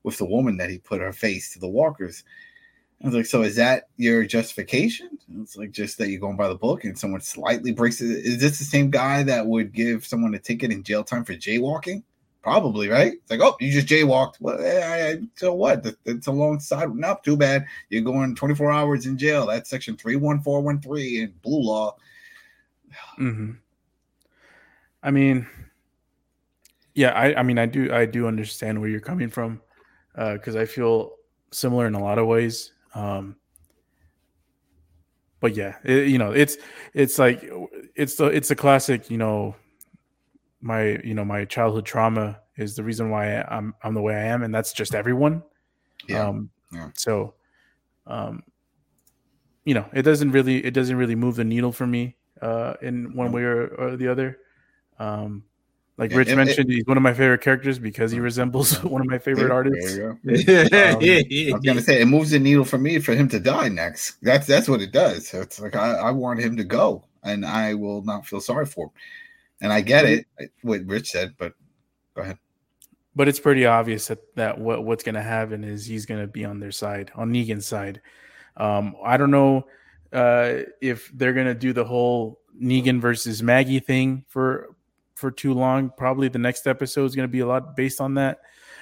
with 0.04 0.18
the 0.18 0.26
woman 0.26 0.58
that 0.58 0.70
he 0.70 0.78
put 0.78 1.02
her 1.02 1.14
face 1.14 1.54
to 1.54 1.60
the 1.60 1.68
walkers. 1.68 2.24
I 3.04 3.08
was 3.08 3.16
like, 3.16 3.26
so 3.26 3.42
is 3.42 3.56
that 3.56 3.86
your 3.98 4.26
justification? 4.26 5.18
It's 5.42 5.58
like 5.58 5.72
just 5.72 5.98
that 5.98 6.10
you're 6.10 6.20
going 6.20 6.38
by 6.38 6.50
the 6.50 6.56
book 6.56 6.84
and 6.84 6.98
someone 6.98 7.22
slightly 7.22 7.72
breaks 7.72 8.00
it. 8.00 8.06
Is 8.06 8.40
this 8.40 8.60
the 8.60 8.64
same 8.64 8.92
guy 8.92 9.24
that 9.24 9.48
would 9.48 9.74
give 9.74 10.06
someone 10.06 10.36
a 10.36 10.40
ticket 10.40 10.72
in 10.72 10.84
jail 10.84 11.04
time 11.04 11.26
for 11.26 11.34
jaywalking? 11.34 12.04
Probably, 12.44 12.90
right? 12.90 13.14
It's 13.14 13.32
like, 13.32 13.40
oh, 13.40 13.56
you 13.60 13.72
just 13.72 13.88
jaywalked. 13.88 14.36
Well, 14.40 14.60
eh, 14.60 15.18
so 15.36 15.54
what? 15.54 15.86
It's 16.06 16.28
alongside. 16.28 16.96
Not 16.96 17.24
too 17.24 17.38
bad. 17.38 17.66
You're 17.90 18.02
going 18.02 18.36
24 18.36 18.72
hours 18.72 19.06
in 19.06 19.18
jail. 19.18 19.48
That's 19.48 19.70
section 19.70 19.96
31413 19.96 21.24
in 21.24 21.34
blue 21.42 21.62
law. 21.62 21.96
Mm-hmm. 23.20 23.52
I 25.04 25.12
mean, 25.12 25.48
yeah, 26.94 27.12
I, 27.12 27.40
I 27.40 27.44
mean, 27.44 27.58
I 27.58 27.66
do, 27.66 27.94
I 27.94 28.06
do 28.06 28.28
understand 28.28 28.80
where 28.80 28.90
you're 28.90 29.00
coming 29.00 29.30
from, 29.30 29.62
uh, 30.16 30.34
because 30.34 30.56
uh, 30.56 30.60
I 30.60 30.66
feel 30.66 31.14
similar 31.52 31.88
in 31.88 31.96
a 31.96 32.04
lot 32.04 32.20
of 32.20 32.28
ways. 32.28 32.74
Um, 32.94 33.38
but 35.40 35.56
yeah, 35.56 35.78
it, 35.84 36.08
you 36.08 36.18
know, 36.18 36.32
it's, 36.32 36.58
it's 36.94 37.18
like, 37.18 37.50
it's 37.96 38.16
the, 38.16 38.26
it's 38.26 38.52
a 38.52 38.56
classic, 38.56 39.10
you 39.10 39.18
know, 39.18 39.56
my, 40.62 41.00
you 41.04 41.16
know, 41.16 41.26
my 41.26 41.46
childhood 41.46 41.86
trauma 41.86 42.40
is 42.58 42.76
the 42.76 42.84
reason 42.84 43.10
why 43.10 43.42
I'm, 43.42 43.74
I'm 43.82 43.96
the 43.96 44.02
way 44.02 44.14
I 44.14 44.26
am, 44.26 44.44
and 44.44 44.54
that's 44.54 44.74
just 44.74 44.94
everyone. 44.94 45.42
Yeah. 46.08 46.28
Um, 46.28 46.50
yeah. 46.72 46.90
So, 46.94 47.34
um, 48.06 48.44
you 49.66 49.74
know, 49.74 49.86
it 49.94 50.04
doesn't 50.04 50.32
really, 50.32 50.64
it 50.64 50.76
doesn't 50.76 50.96
really 50.96 51.16
move 51.16 51.38
the 51.38 51.44
needle 51.44 51.72
for 51.72 51.88
me 51.88 52.18
uh, 52.42 52.74
in 52.82 53.16
one 53.16 53.32
way 53.32 53.44
or, 53.44 53.68
or 53.68 53.96
the 53.98 54.08
other. 54.08 54.38
Um, 55.00 55.44
Like 55.98 56.14
Rich 56.14 56.36
mentioned, 56.36 56.70
he's 56.70 56.86
one 56.86 56.98
of 56.98 57.04
my 57.04 57.14
favorite 57.14 57.42
characters 57.42 57.78
because 57.78 58.12
he 58.12 58.20
resembles 58.20 58.84
one 58.84 59.02
of 59.02 59.08
my 59.08 59.20
favorite 59.20 59.50
There 59.50 59.54
artists. 59.54 59.96
you 59.96 60.02
go. 60.02 60.10
Um, 60.72 61.00
I 61.04 61.52
was 61.54 61.62
gonna 61.64 61.82
say 61.82 62.02
it 62.02 62.06
moves 62.08 62.32
the 62.32 62.40
needle 62.40 62.66
for 62.66 62.78
me 62.78 63.00
for 63.00 63.14
him 63.14 63.28
to 63.30 63.40
die 63.40 63.70
next. 63.70 64.18
That's 64.22 64.48
that's 64.48 64.68
what 64.68 64.82
it 64.82 64.92
does. 64.92 65.34
It's 65.34 65.60
like 65.60 65.76
I, 65.76 65.94
I 65.96 66.12
want 66.12 66.40
him 66.40 66.58
to 66.58 66.64
go, 66.64 67.04
and 67.24 67.46
I 67.46 67.74
will 67.76 68.02
not 68.04 68.26
feel 68.26 68.42
sorry 68.42 68.66
for 68.66 68.86
him. 68.86 68.92
And 69.62 69.72
I 69.72 69.82
get 69.82 70.06
it, 70.06 70.26
what 70.64 70.82
Rich 70.88 71.12
said, 71.12 71.36
but 71.38 71.54
go 72.16 72.24
ahead. 72.24 72.40
But 73.16 73.28
it's 73.28 73.40
pretty 73.40 73.66
obvious 73.66 74.08
that, 74.08 74.20
that 74.36 74.58
what 74.58 74.84
what's 74.86 75.04
going 75.04 75.16
to 75.16 75.22
happen 75.22 75.64
is 75.64 75.86
he's 75.86 76.06
going 76.08 76.22
to 76.22 76.28
be 76.28 76.46
on 76.46 76.60
their 76.60 76.72
side, 76.72 77.12
on 77.14 77.32
Negan's 77.32 77.68
side. 77.68 78.02
Um, 78.58 78.96
I 79.04 79.18
don't 79.18 79.30
know 79.30 79.68
uh, 80.14 80.60
if 80.82 81.12
they're 81.14 81.34
going 81.34 81.48
to 81.48 81.56
do 81.56 81.74
the 81.74 81.86
whole 81.86 82.40
Negan 82.62 83.00
versus 83.00 83.42
Maggie 83.42 83.80
thing 83.80 84.26
for 84.28 84.76
for 85.16 85.32
too 85.32 85.54
long. 85.54 85.92
Probably 85.98 86.28
the 86.28 86.40
next 86.40 86.68
episode 86.68 87.06
is 87.06 87.16
going 87.16 87.28
to 87.28 87.32
be 87.32 87.40
a 87.40 87.48
lot 87.48 87.76
based 87.76 88.02
on 88.02 88.16
that. 88.16 88.42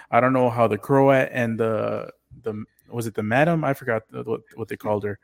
I 0.10 0.20
don't 0.20 0.34
know 0.34 0.50
how 0.50 0.68
the 0.68 0.78
Croat 0.78 1.30
and 1.32 1.60
the 1.60 2.10
the 2.42 2.64
was 2.90 3.06
it 3.08 3.14
the 3.14 3.24
Madam? 3.24 3.64
I 3.64 3.74
forgot 3.74 4.04
what 4.12 4.42
what 4.56 4.68
they 4.68 4.78
called 4.78 5.04
her. 5.04 5.20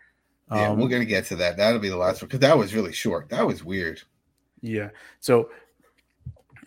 Yeah, 0.52 0.70
Um, 0.70 0.80
we're 0.80 0.90
gonna 0.90 1.06
get 1.06 1.26
to 1.26 1.36
that. 1.38 1.58
That'll 1.58 1.80
be 1.80 1.90
the 1.90 1.98
last 1.98 2.22
one 2.22 2.28
because 2.28 2.42
that 2.42 2.58
was 2.58 2.76
really 2.76 2.94
short. 2.94 3.30
That 3.30 3.48
was 3.48 3.64
weird. 3.64 4.02
Yeah. 4.62 4.90
So 5.20 5.50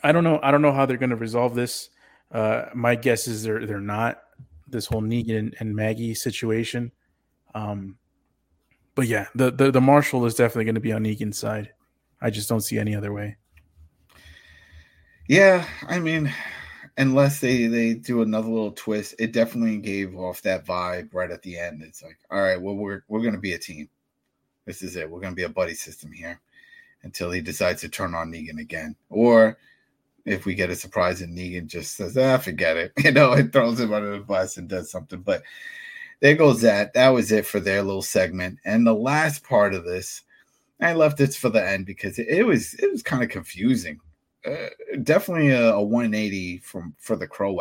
I 0.03 0.12
don't 0.12 0.24
know. 0.24 0.41
I 0.43 0.51
don't 0.51 0.62
know 0.62 0.72
how 0.72 0.86
they're 0.86 0.97
going 0.97 1.11
to 1.11 1.16
resolve 1.16 1.55
this. 1.55 1.91
Uh, 2.30 2.66
my 2.74 2.95
guess 2.95 3.28
is 3.28 3.43
they're 3.43 3.66
they're 3.66 3.80
not 3.80 4.22
this 4.66 4.86
whole 4.86 5.03
Negan 5.03 5.39
and, 5.39 5.57
and 5.61 5.74
Maggie 5.76 6.14
situation. 6.14 6.93
Um, 7.55 7.97
but 8.99 9.07
yeah, 9.07 9.28
the, 9.32 9.53
the 9.53 9.70
the 9.70 9.80
Marshal 9.80 10.26
is 10.26 10.34
definitely 10.34 10.64
going 10.64 10.74
to 10.74 10.80
be 10.80 10.90
on 10.90 11.05
Negan's 11.05 11.38
side. 11.38 11.72
I 12.20 12.30
just 12.30 12.49
don't 12.49 12.62
see 12.62 12.80
any 12.80 12.96
other 12.96 13.12
way. 13.12 13.36
Yeah, 15.28 15.64
I 15.86 16.01
mean, 16.01 16.34
unless 16.96 17.38
they 17.38 17.68
they 17.68 17.94
do 17.94 18.22
another 18.22 18.49
little 18.49 18.72
twist, 18.72 19.14
it 19.20 19.30
definitely 19.30 19.76
gave 19.76 20.16
off 20.16 20.42
that 20.42 20.66
vibe 20.66 21.14
right 21.14 21.30
at 21.30 21.42
the 21.42 21.57
end. 21.57 21.80
It's 21.80 22.03
like, 22.03 22.18
all 22.28 22.42
right, 22.42 22.61
well, 22.61 22.74
we're 22.74 23.05
we're 23.07 23.22
gonna 23.22 23.38
be 23.38 23.53
a 23.53 23.59
team. 23.59 23.88
This 24.64 24.82
is 24.82 24.96
it. 24.96 25.09
We're 25.09 25.20
gonna 25.20 25.36
be 25.36 25.44
a 25.44 25.49
buddy 25.49 25.74
system 25.74 26.11
here 26.11 26.40
until 27.05 27.30
he 27.30 27.40
decides 27.40 27.82
to 27.82 27.88
turn 27.88 28.16
on 28.16 28.32
Negan 28.32 28.59
again, 28.59 28.96
or 29.11 29.59
if 30.24 30.44
we 30.44 30.57
get 30.57 30.70
a 30.70 30.74
surprise 30.74 31.20
and 31.20 31.38
Negan 31.38 31.68
just 31.68 31.96
says, 31.96 32.18
"Ah, 32.18 32.38
forget 32.38 32.76
it," 32.76 32.92
you 33.05 33.12
know, 33.12 33.34
and 33.34 33.53
throws 33.53 33.78
him 33.78 33.92
under 33.92 34.11
the 34.11 34.24
bus 34.24 34.57
and 34.57 34.68
does 34.68 34.90
something. 34.90 35.20
But 35.20 35.44
there 36.20 36.34
goes 36.34 36.60
that. 36.62 36.94
That 36.94 37.08
was 37.08 37.32
it 37.32 37.46
for 37.46 37.60
their 37.60 37.82
little 37.82 38.02
segment. 38.02 38.58
And 38.64 38.86
the 38.86 38.94
last 38.94 39.44
part 39.44 39.74
of 39.74 39.84
this, 39.84 40.22
I 40.80 40.94
left 40.94 41.18
this 41.18 41.36
for 41.36 41.48
the 41.48 41.66
end 41.66 41.86
because 41.86 42.18
it, 42.18 42.46
was 42.46 42.74
it 42.74 42.90
was 42.90 43.02
kind 43.02 43.22
of 43.22 43.30
confusing 43.30 44.00
uh, 44.46 44.68
definitely 45.02 45.50
a, 45.50 45.74
a 45.74 45.82
180 45.82 46.58
from 46.58 46.94
for 46.98 47.16
the 47.16 47.26
Croat 47.26 47.56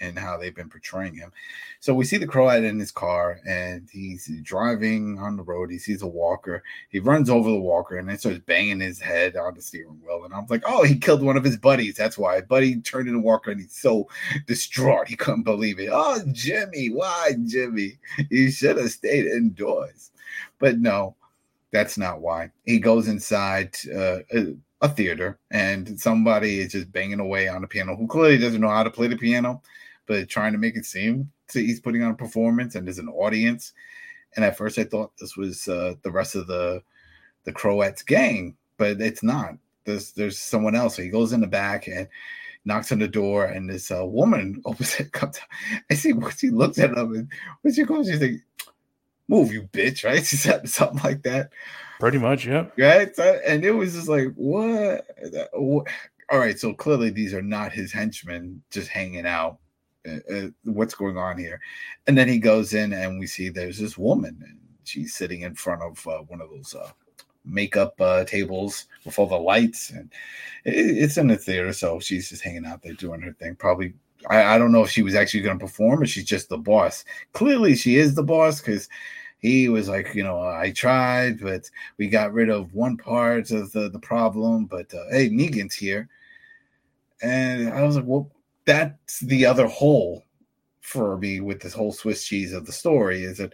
and 0.00 0.18
how 0.18 0.36
they've 0.36 0.54
been 0.54 0.68
portraying 0.68 1.14
him. 1.14 1.32
So 1.80 1.94
we 1.94 2.04
see 2.04 2.16
the 2.16 2.26
Croat 2.26 2.64
in 2.64 2.78
his 2.78 2.90
car 2.90 3.40
and 3.46 3.88
he's 3.90 4.30
driving 4.42 5.18
on 5.18 5.36
the 5.36 5.42
road. 5.42 5.70
He 5.70 5.78
sees 5.78 6.02
a 6.02 6.06
walker. 6.06 6.62
He 6.88 6.98
runs 6.98 7.30
over 7.30 7.50
the 7.50 7.60
walker 7.60 7.98
and 7.98 8.08
then 8.08 8.18
starts 8.18 8.40
banging 8.40 8.80
his 8.80 9.00
head 9.00 9.36
on 9.36 9.54
the 9.54 9.62
steering 9.62 10.00
wheel. 10.04 10.24
And 10.24 10.34
I'm 10.34 10.46
like, 10.48 10.62
oh, 10.66 10.84
he 10.84 10.96
killed 10.98 11.22
one 11.22 11.36
of 11.36 11.44
his 11.44 11.56
buddies. 11.56 11.96
That's 11.96 12.18
why. 12.18 12.40
Buddy 12.40 12.80
turned 12.80 13.08
into 13.08 13.20
Walker 13.20 13.50
and 13.50 13.60
he's 13.60 13.76
so 13.76 14.08
distraught. 14.46 15.08
He 15.08 15.16
couldn't 15.16 15.44
believe 15.44 15.78
it. 15.78 15.90
Oh, 15.92 16.20
Jimmy, 16.32 16.88
why, 16.88 17.34
Jimmy? 17.46 17.98
You 18.30 18.50
should 18.50 18.76
have 18.76 18.90
stayed 18.90 19.26
indoors. 19.26 20.10
But 20.58 20.78
no, 20.78 21.14
that's 21.70 21.96
not 21.98 22.20
why. 22.20 22.50
He 22.64 22.78
goes 22.78 23.08
inside. 23.08 23.76
Uh, 23.94 24.18
a 24.80 24.88
theater 24.88 25.38
and 25.50 25.98
somebody 25.98 26.60
is 26.60 26.72
just 26.72 26.92
banging 26.92 27.20
away 27.20 27.48
on 27.48 27.62
the 27.62 27.66
piano 27.66 27.96
who 27.96 28.06
clearly 28.06 28.38
doesn't 28.38 28.60
know 28.60 28.68
how 28.68 28.82
to 28.82 28.90
play 28.90 29.08
the 29.08 29.16
piano 29.16 29.60
but 30.08 30.28
trying 30.28 30.52
to 30.52 30.58
make 30.58 30.76
it 30.76 30.84
seem 30.84 31.30
to 31.48 31.60
he's 31.60 31.80
putting 31.80 32.02
on 32.02 32.10
a 32.10 32.16
performance 32.16 32.74
and 32.74 32.86
there's 32.86 32.98
an 32.98 33.08
audience 33.08 33.72
and 34.34 34.44
at 34.44 34.56
first 34.56 34.78
i 34.78 34.84
thought 34.84 35.12
this 35.20 35.36
was 35.36 35.68
uh, 35.68 35.94
the 36.02 36.10
rest 36.10 36.34
of 36.34 36.46
the 36.46 36.82
the 37.44 37.52
Croat's 37.52 38.02
gang 38.02 38.56
but 38.76 39.00
it's 39.00 39.22
not 39.22 39.54
there's 39.84 40.12
there's 40.12 40.38
someone 40.38 40.74
else 40.74 40.96
so 40.96 41.02
he 41.02 41.08
goes 41.08 41.32
in 41.32 41.40
the 41.40 41.46
back 41.46 41.86
and 41.86 42.08
knocks 42.64 42.90
on 42.92 42.98
the 42.98 43.08
door 43.08 43.44
and 43.44 43.70
this 43.70 43.90
uh, 43.90 44.04
woman 44.04 44.60
opens 44.64 44.98
it 44.98 45.12
comes 45.12 45.38
out 45.38 45.80
I 45.90 45.94
see 45.94 46.12
she, 46.12 46.30
she 46.36 46.50
looks 46.50 46.78
at 46.78 46.90
him 46.90 47.14
and 47.14 47.30
when 47.62 47.72
she 47.72 47.84
goes 47.84 48.08
she's 48.08 48.20
like 48.20 48.42
move 49.28 49.52
you 49.52 49.62
bitch 49.72 50.04
right 50.08 50.24
she 50.24 50.36
said 50.36 50.68
something 50.68 51.02
like 51.04 51.22
that 51.22 51.50
Pretty 51.98 52.18
much, 52.18 52.46
yeah. 52.46 52.66
right? 52.78 53.14
So- 53.14 53.40
and 53.46 53.64
it 53.64 53.72
was 53.72 53.94
just 53.94 54.08
like, 54.08 54.28
what? 54.36 55.04
what? 55.52 55.88
All 56.30 56.38
right, 56.38 56.58
so 56.58 56.74
clearly 56.74 57.10
these 57.10 57.34
are 57.34 57.42
not 57.42 57.72
his 57.72 57.92
henchmen 57.92 58.62
just 58.70 58.88
hanging 58.88 59.26
out. 59.26 59.58
Uh, 60.06 60.34
uh, 60.34 60.48
what's 60.64 60.94
going 60.94 61.16
on 61.16 61.38
here? 61.38 61.60
And 62.06 62.16
then 62.16 62.28
he 62.28 62.38
goes 62.38 62.74
in, 62.74 62.92
and 62.92 63.18
we 63.18 63.26
see 63.26 63.48
there's 63.48 63.78
this 63.78 63.98
woman, 63.98 64.38
and 64.46 64.58
she's 64.84 65.14
sitting 65.14 65.42
in 65.42 65.54
front 65.54 65.82
of 65.82 66.06
uh, 66.06 66.18
one 66.28 66.40
of 66.40 66.50
those 66.50 66.74
uh, 66.74 66.90
makeup 67.44 68.00
uh, 68.00 68.24
tables 68.24 68.86
with 69.04 69.18
all 69.18 69.26
the 69.26 69.36
lights, 69.36 69.90
and 69.90 70.12
it, 70.64 70.74
it's 70.74 71.16
in 71.16 71.26
the 71.26 71.36
theater, 71.36 71.72
so 71.72 72.00
she's 72.00 72.28
just 72.28 72.42
hanging 72.42 72.66
out 72.66 72.82
there 72.82 72.94
doing 72.94 73.20
her 73.20 73.32
thing. 73.32 73.56
Probably, 73.56 73.94
I, 74.30 74.54
I 74.54 74.58
don't 74.58 74.72
know 74.72 74.84
if 74.84 74.90
she 74.90 75.02
was 75.02 75.14
actually 75.14 75.40
going 75.42 75.58
to 75.58 75.64
perform, 75.64 76.02
or 76.02 76.06
she's 76.06 76.24
just 76.24 76.48
the 76.48 76.58
boss. 76.58 77.04
Clearly, 77.32 77.74
she 77.74 77.96
is 77.96 78.14
the 78.14 78.22
boss 78.22 78.60
because 78.60 78.88
he 79.38 79.68
was 79.68 79.88
like, 79.88 80.14
you 80.14 80.22
know, 80.24 80.40
I 80.40 80.72
tried, 80.72 81.40
but 81.40 81.70
we 81.96 82.08
got 82.08 82.32
rid 82.32 82.50
of 82.50 82.74
one 82.74 82.96
part 82.96 83.50
of 83.50 83.70
the, 83.72 83.88
the 83.88 83.98
problem. 83.98 84.66
But 84.66 84.92
uh, 84.92 85.04
hey, 85.10 85.30
Negan's 85.30 85.74
here. 85.74 86.08
And 87.22 87.68
I 87.72 87.82
was 87.82 87.96
like, 87.96 88.04
well, 88.04 88.30
that's 88.68 89.20
the 89.20 89.46
other 89.46 89.66
hole 89.66 90.24
for 90.80 91.16
me 91.18 91.40
with 91.40 91.60
this 91.60 91.72
whole 91.72 91.92
Swiss 91.92 92.24
cheese 92.24 92.52
of 92.52 92.66
the 92.66 92.72
story 92.72 93.24
is 93.24 93.38
that 93.38 93.52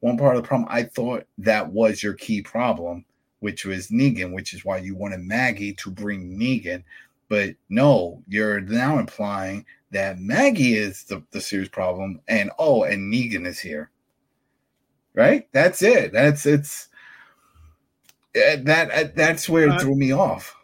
one 0.00 0.18
part 0.18 0.36
of 0.36 0.42
the 0.42 0.46
problem, 0.46 0.68
I 0.70 0.82
thought 0.82 1.26
that 1.38 1.72
was 1.72 2.02
your 2.02 2.12
key 2.12 2.42
problem, 2.42 3.04
which 3.40 3.64
was 3.64 3.88
Negan, 3.88 4.34
which 4.34 4.52
is 4.52 4.64
why 4.64 4.78
you 4.78 4.94
wanted 4.94 5.20
Maggie 5.20 5.72
to 5.74 5.90
bring 5.90 6.38
Negan. 6.38 6.84
But 7.28 7.54
no, 7.68 8.22
you're 8.28 8.60
now 8.60 8.98
implying 8.98 9.64
that 9.90 10.18
Maggie 10.18 10.74
is 10.74 11.04
the, 11.04 11.22
the 11.30 11.40
serious 11.40 11.68
problem, 11.68 12.20
and 12.28 12.50
oh, 12.58 12.82
and 12.84 13.12
Negan 13.12 13.46
is 13.46 13.58
here 13.58 13.90
right? 15.16 15.48
That's 15.50 15.82
it. 15.82 16.12
That's 16.12 16.46
it's 16.46 16.88
uh, 18.36 18.62
that 18.62 18.90
uh, 18.92 19.08
that's 19.16 19.48
where 19.48 19.66
it 19.66 19.70
Uh, 19.70 19.78
threw 19.80 19.96
me 19.96 20.12
off. 20.12 20.54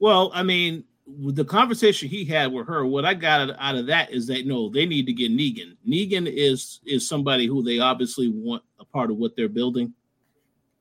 Well, 0.00 0.30
I 0.34 0.42
mean, 0.42 0.84
the 1.18 1.44
conversation 1.44 2.08
he 2.08 2.24
had 2.24 2.52
with 2.52 2.66
her, 2.66 2.86
what 2.86 3.04
I 3.04 3.14
got 3.14 3.50
out- 3.58 3.74
of 3.74 3.86
that 3.86 4.10
is 4.10 4.26
that 4.26 4.46
no, 4.46 4.68
they 4.68 4.86
need 4.86 5.06
to 5.06 5.12
get 5.12 5.32
Negan. 5.32 5.76
Negan 5.86 6.26
is 6.26 6.80
is 6.84 7.08
somebody 7.08 7.46
who 7.46 7.62
they 7.62 7.78
obviously 7.78 8.28
want 8.28 8.62
a 8.78 8.84
part 8.84 9.10
of 9.10 9.16
what 9.16 9.36
they're 9.36 9.48
building. 9.48 9.94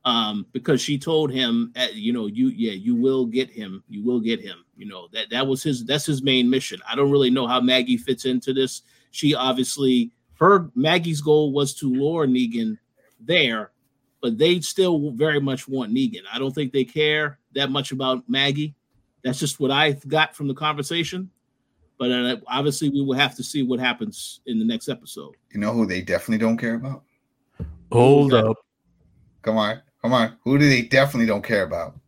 Um, 0.05 0.45
because 0.53 0.81
she 0.81 0.97
told 0.97 1.29
him, 1.29 1.73
at, 1.75 1.93
you 1.95 2.13
know, 2.13 2.27
you 2.27 2.47
yeah, 2.47 2.71
you 2.71 2.95
will 2.95 3.25
get 3.25 3.49
him, 3.49 3.83
you 3.89 4.03
will 4.03 4.21
get 4.21 4.39
him. 4.39 4.63
You 4.75 4.87
know 4.87 5.07
that 5.11 5.29
that 5.31 5.45
was 5.45 5.61
his 5.61 5.83
that's 5.85 6.05
his 6.05 6.23
main 6.23 6.49
mission. 6.49 6.79
I 6.89 6.95
don't 6.95 7.11
really 7.11 7.29
know 7.29 7.47
how 7.47 7.59
Maggie 7.59 7.97
fits 7.97 8.25
into 8.25 8.53
this. 8.53 8.81
She 9.11 9.35
obviously 9.35 10.11
her 10.39 10.71
Maggie's 10.73 11.21
goal 11.21 11.51
was 11.51 11.73
to 11.75 11.91
lure 11.91 12.25
Negan 12.27 12.77
there, 13.19 13.71
but 14.21 14.37
they 14.37 14.61
still 14.61 15.11
very 15.11 15.41
much 15.41 15.67
want 15.67 15.93
Negan. 15.93 16.21
I 16.31 16.39
don't 16.39 16.55
think 16.55 16.71
they 16.71 16.85
care 16.85 17.39
that 17.53 17.69
much 17.69 17.91
about 17.91 18.23
Maggie. 18.29 18.75
That's 19.23 19.39
just 19.39 19.59
what 19.59 19.71
I 19.71 19.93
got 20.07 20.35
from 20.35 20.47
the 20.47 20.53
conversation. 20.53 21.29
But 21.97 22.11
uh, 22.11 22.37
obviously, 22.47 22.89
we 22.89 23.01
will 23.01 23.15
have 23.15 23.35
to 23.35 23.43
see 23.43 23.61
what 23.63 23.79
happens 23.79 24.39
in 24.45 24.57
the 24.57 24.65
next 24.65 24.87
episode. 24.87 25.35
You 25.51 25.59
know 25.59 25.73
who 25.73 25.85
they 25.85 26.01
definitely 26.01 26.37
don't 26.37 26.57
care 26.57 26.75
about? 26.75 27.03
Hold 27.91 28.31
that? 28.31 28.45
up. 28.45 28.57
Come 29.41 29.57
on, 29.57 29.81
come 30.01 30.13
on. 30.13 30.37
Who 30.43 30.57
do 30.57 30.69
they 30.69 30.83
definitely 30.83 31.25
don't 31.25 31.43
care 31.43 31.63
about? 31.63 31.99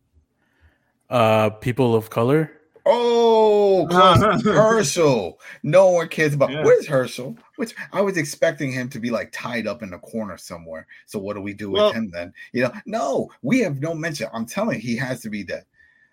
Uh, 1.10 1.50
people 1.50 1.94
of 1.94 2.08
color. 2.08 2.50
Oh, 2.86 3.86
Clark 3.90 4.42
Hershel. 4.42 5.34
No 5.62 5.90
one 5.90 6.08
cares 6.08 6.34
about. 6.34 6.50
Yeah. 6.50 6.64
Where's 6.64 6.86
Hershel? 6.86 7.36
Which 7.56 7.74
I 7.92 8.00
was 8.00 8.16
expecting 8.16 8.72
him 8.72 8.88
to 8.88 8.98
be 8.98 9.10
like 9.10 9.30
tied 9.30 9.66
up 9.66 9.82
in 9.82 9.90
the 9.90 9.98
corner 9.98 10.36
somewhere. 10.36 10.86
So 11.06 11.18
what 11.18 11.34
do 11.34 11.42
we 11.42 11.52
do 11.52 11.70
with 11.70 11.94
him 11.94 12.10
then? 12.10 12.32
You 12.52 12.64
know, 12.64 12.72
no, 12.86 13.30
we 13.42 13.60
have 13.60 13.80
no 13.80 13.94
mention. 13.94 14.28
I'm 14.32 14.46
telling 14.46 14.76
you, 14.76 14.82
he 14.82 14.96
has 14.96 15.20
to 15.20 15.30
be 15.30 15.44
dead. 15.44 15.64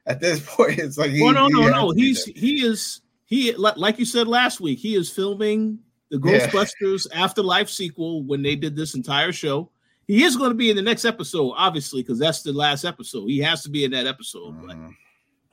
At 0.10 0.20
this 0.20 0.44
point, 0.56 0.80
it's 0.80 0.98
like 0.98 1.12
he, 1.12 1.22
Well, 1.22 1.34
no, 1.34 1.48
he 1.48 1.54
no, 1.54 1.68
no. 1.70 1.92
He's 1.92 2.26
he 2.26 2.66
is 2.66 3.02
he 3.26 3.54
like 3.54 3.98
you 4.00 4.06
said 4.06 4.28
last 4.28 4.60
week. 4.60 4.80
He 4.80 4.96
is 4.96 5.10
filming 5.10 5.80
the 6.10 6.20
Yeah. 6.24 6.48
Ghostbusters 6.50 7.08
Afterlife 7.14 7.70
sequel 7.70 8.24
when 8.24 8.42
they 8.42 8.56
did 8.56 8.76
this 8.76 8.96
entire 8.96 9.32
show. 9.32 9.70
He 10.08 10.24
is 10.24 10.36
going 10.36 10.50
to 10.50 10.56
be 10.56 10.72
in 10.72 10.76
the 10.76 10.82
next 10.82 11.06
episode, 11.06 11.54
obviously, 11.56 12.02
because 12.02 12.18
that's 12.18 12.42
the 12.42 12.52
last 12.52 12.84
episode. 12.84 13.28
He 13.28 13.38
has 13.40 13.62
to 13.62 13.70
be 13.70 13.84
in 13.86 13.92
that 13.92 14.08
episode. 14.08 14.56
But 14.66 14.76
Mhm. 14.76 14.96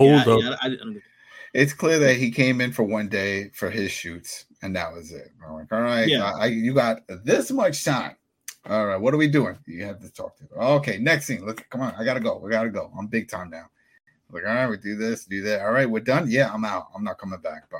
Hold 0.00 0.11
yeah, 0.11 0.32
up. 0.32 0.40
yeah, 0.42 0.57
I, 0.62 0.66
I, 0.68 0.96
it's 1.54 1.72
clear 1.74 1.98
that 1.98 2.16
he 2.16 2.30
came 2.30 2.61
in 2.62 2.72
for 2.72 2.82
one 2.82 3.09
day 3.09 3.50
for 3.54 3.70
his 3.70 3.90
shoots, 3.90 4.46
and 4.62 4.74
that 4.76 4.92
was 4.92 5.12
it. 5.12 5.28
I'm 5.46 5.54
like, 5.54 5.72
all 5.72 5.80
right, 5.82 6.09
Yeah. 6.09 6.24
I, 6.38 6.44
I- 6.44 6.46
you 6.46 6.72
got 6.74 7.00
this 7.24 7.50
much 7.50 7.84
time. 7.84 8.16
All 8.68 8.86
right, 8.86 8.96
what 9.00 9.14
are 9.14 9.16
we 9.18 9.28
doing? 9.28 9.57
You 9.66 9.84
have 9.84 10.00
to 10.00 10.11
talk 10.11 10.36
to. 10.38 10.44
Her. 10.54 10.62
Okay, 10.78 10.98
next 10.98 11.26
scene. 11.26 11.46
Let's 11.46 11.62
come 11.70 11.82
on. 11.82 11.94
I 11.96 12.02
gotta 12.04 12.20
go. 12.20 12.42
I 12.46 12.50
gotta 12.50 12.70
go. 12.70 12.90
I'm 12.98 13.07
big 13.07 13.28
time 13.28 13.48
now. 13.50 13.66
Like, 14.31 14.45
all 14.45 14.55
right, 14.55 14.68
we 14.68 14.77
do 14.77 14.97
this, 14.97 15.24
do 15.24 15.43
that. 15.43 15.61
All 15.61 15.72
right, 15.72 15.89
we're 15.89 16.01
done. 16.01 16.31
Yeah, 16.31 16.53
I'm 16.53 16.64
out. 16.64 16.89
I'm 16.95 17.05
not 17.05 17.18
coming 17.18 17.41
back. 17.41 17.70
Bye. 17.70 17.79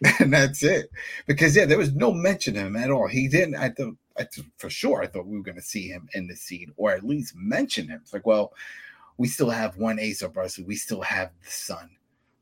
and 0.20 0.32
that's 0.32 0.62
it. 0.62 0.90
Because 1.26 1.54
yeah, 1.54 1.64
there 1.64 1.78
was 1.78 1.94
no 1.94 2.12
mention 2.12 2.56
of 2.56 2.66
him 2.66 2.76
at 2.76 2.90
all. 2.90 3.06
He 3.06 3.28
didn't. 3.28 3.56
I 3.56 3.70
thought, 3.70 3.96
I 4.18 4.26
for 4.58 4.70
sure, 4.70 5.02
I 5.02 5.06
thought 5.06 5.26
we 5.26 5.36
were 5.36 5.44
going 5.44 5.56
to 5.56 5.62
see 5.62 5.88
him 5.88 6.08
in 6.14 6.26
the 6.26 6.36
scene, 6.36 6.72
or 6.76 6.90
at 6.90 7.04
least 7.04 7.34
mention 7.36 7.88
him. 7.88 8.00
It's 8.02 8.12
like, 8.12 8.26
well, 8.26 8.52
we 9.16 9.28
still 9.28 9.50
have 9.50 9.76
one 9.76 9.98
ace 9.98 10.22
of 10.22 10.36
us. 10.36 10.58
We 10.58 10.76
still 10.76 11.02
have 11.02 11.30
the 11.44 11.50
son. 11.50 11.90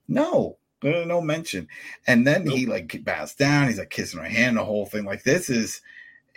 No, 0.09 0.57
no 0.83 1.21
mention. 1.21 1.69
And 2.07 2.27
then 2.27 2.47
he 2.47 2.67
like 2.67 3.05
bows 3.05 3.35
down. 3.35 3.69
He's 3.69 3.79
like 3.79 3.91
kissing 3.91 4.21
her 4.21 4.27
hand. 4.27 4.57
The 4.57 4.65
whole 4.65 4.87
thing. 4.87 5.05
Like 5.05 5.23
this 5.23 5.51
is 5.51 5.81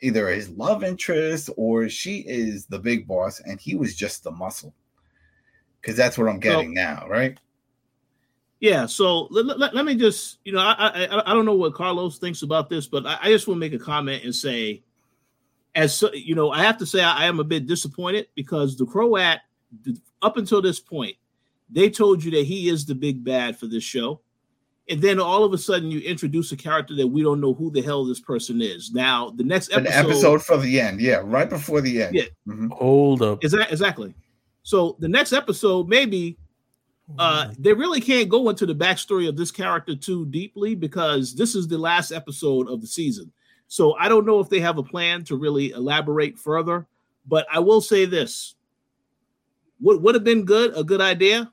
either 0.02 0.28
his 0.28 0.50
love 0.50 0.84
interest 0.84 1.50
or 1.56 1.88
she 1.88 2.20
is 2.28 2.66
the 2.66 2.80
big 2.80 3.08
boss, 3.08 3.40
and 3.40 3.60
he 3.60 3.76
was 3.76 3.96
just 3.96 4.24
the 4.24 4.32
muscle. 4.32 4.74
Because 5.84 5.98
that's 5.98 6.18
what 6.18 6.30
I'm 6.30 6.40
getting 6.40 6.74
now, 6.74 7.06
right? 7.10 7.38
Yeah, 8.62 8.86
so 8.86 9.28
let, 9.30 9.60
let, 9.60 9.76
let, 9.76 9.84
me 9.84 9.94
just, 9.94 10.38
you 10.46 10.54
know, 10.54 10.60
I, 10.60 10.72
I 10.72 11.30
I 11.30 11.34
don't 11.34 11.44
know 11.44 11.54
what 11.54 11.74
Carlos 11.74 12.18
thinks 12.18 12.44
about 12.44 12.70
this, 12.70 12.88
but 12.88 13.06
I, 13.06 13.18
I 13.24 13.28
just 13.28 13.46
want 13.46 13.58
to 13.58 13.60
make 13.60 13.74
a 13.74 13.84
comment 13.84 14.24
and 14.24 14.34
say, 14.34 14.84
as 15.76 16.02
you 16.14 16.34
know, 16.34 16.50
I 16.50 16.64
have 16.64 16.78
to 16.78 16.86
say 16.86 17.04
I, 17.04 17.24
I 17.24 17.26
am 17.26 17.42
a 17.42 17.44
bit 17.44 17.68
disappointed 17.68 18.28
because 18.36 18.78
the 18.78 18.86
Croat, 18.86 19.40
up 20.22 20.38
until 20.38 20.62
this 20.62 20.80
point, 20.80 21.18
they 21.70 21.90
told 21.90 22.24
you 22.24 22.32
that 22.32 22.46
he 22.46 22.70
is 22.70 22.86
the 22.86 22.96
big 22.96 23.22
bad 23.22 23.60
for 23.60 23.68
this 23.68 23.84
show, 23.84 24.22
and 24.88 25.02
then 25.02 25.20
all 25.20 25.44
of 25.44 25.52
a 25.52 25.58
sudden 25.58 25.92
you 25.92 26.00
introduce 26.00 26.54
a 26.54 26.56
character 26.56 26.96
that 26.96 27.08
we 27.08 27.22
don't 27.22 27.42
know 27.42 27.54
who 27.54 27.70
the 27.70 27.82
hell 27.82 28.06
this 28.06 28.22
person 28.22 28.62
is. 28.62 28.94
Now 28.94 29.32
the 29.32 29.44
next 29.44 29.74
episode, 29.74 29.94
An 29.94 30.06
episode 30.06 30.42
for 30.42 30.56
the 30.56 30.80
end, 30.80 31.02
yeah, 31.02 31.22
right 31.22 31.50
before 31.50 31.82
the 31.82 32.04
end. 32.04 32.16
Yeah, 32.16 32.24
mm-hmm. 32.48 32.70
hold 32.70 33.22
up, 33.22 33.44
exactly, 33.44 33.74
exactly. 33.74 34.16
So 34.64 34.96
the 35.00 35.10
next 35.10 35.34
episode, 35.34 35.88
maybe 35.88 36.38
uh, 37.20 37.52
they 37.60 37.74
really 37.74 38.02
can't 38.02 38.30
go 38.30 38.50
into 38.50 38.66
the 38.66 38.76
backstory 38.76 39.28
of 39.28 39.36
this 39.36 39.52
character 39.52 39.96
too 39.96 40.26
deeply 40.28 40.74
because 40.74 41.36
this 41.36 41.54
is 41.54 41.68
the 41.68 41.78
last 41.78 42.12
episode 42.12 42.70
of 42.70 42.82
the 42.82 42.88
season. 42.88 43.32
So 43.68 43.94
I 43.96 44.08
don't 44.08 44.26
know 44.26 44.40
if 44.40 44.50
they 44.50 44.62
have 44.62 44.78
a 44.78 44.84
plan 44.84 45.24
to 45.26 45.36
really 45.36 45.72
elaborate 45.72 46.38
further. 46.38 46.88
But 47.26 47.46
I 47.52 47.60
will 47.60 47.82
say 47.82 48.06
this: 48.06 48.56
would 49.80 50.02
would 50.02 50.16
have 50.16 50.24
been 50.24 50.46
good, 50.46 50.76
a 50.76 50.84
good 50.84 51.02
idea. 51.02 51.52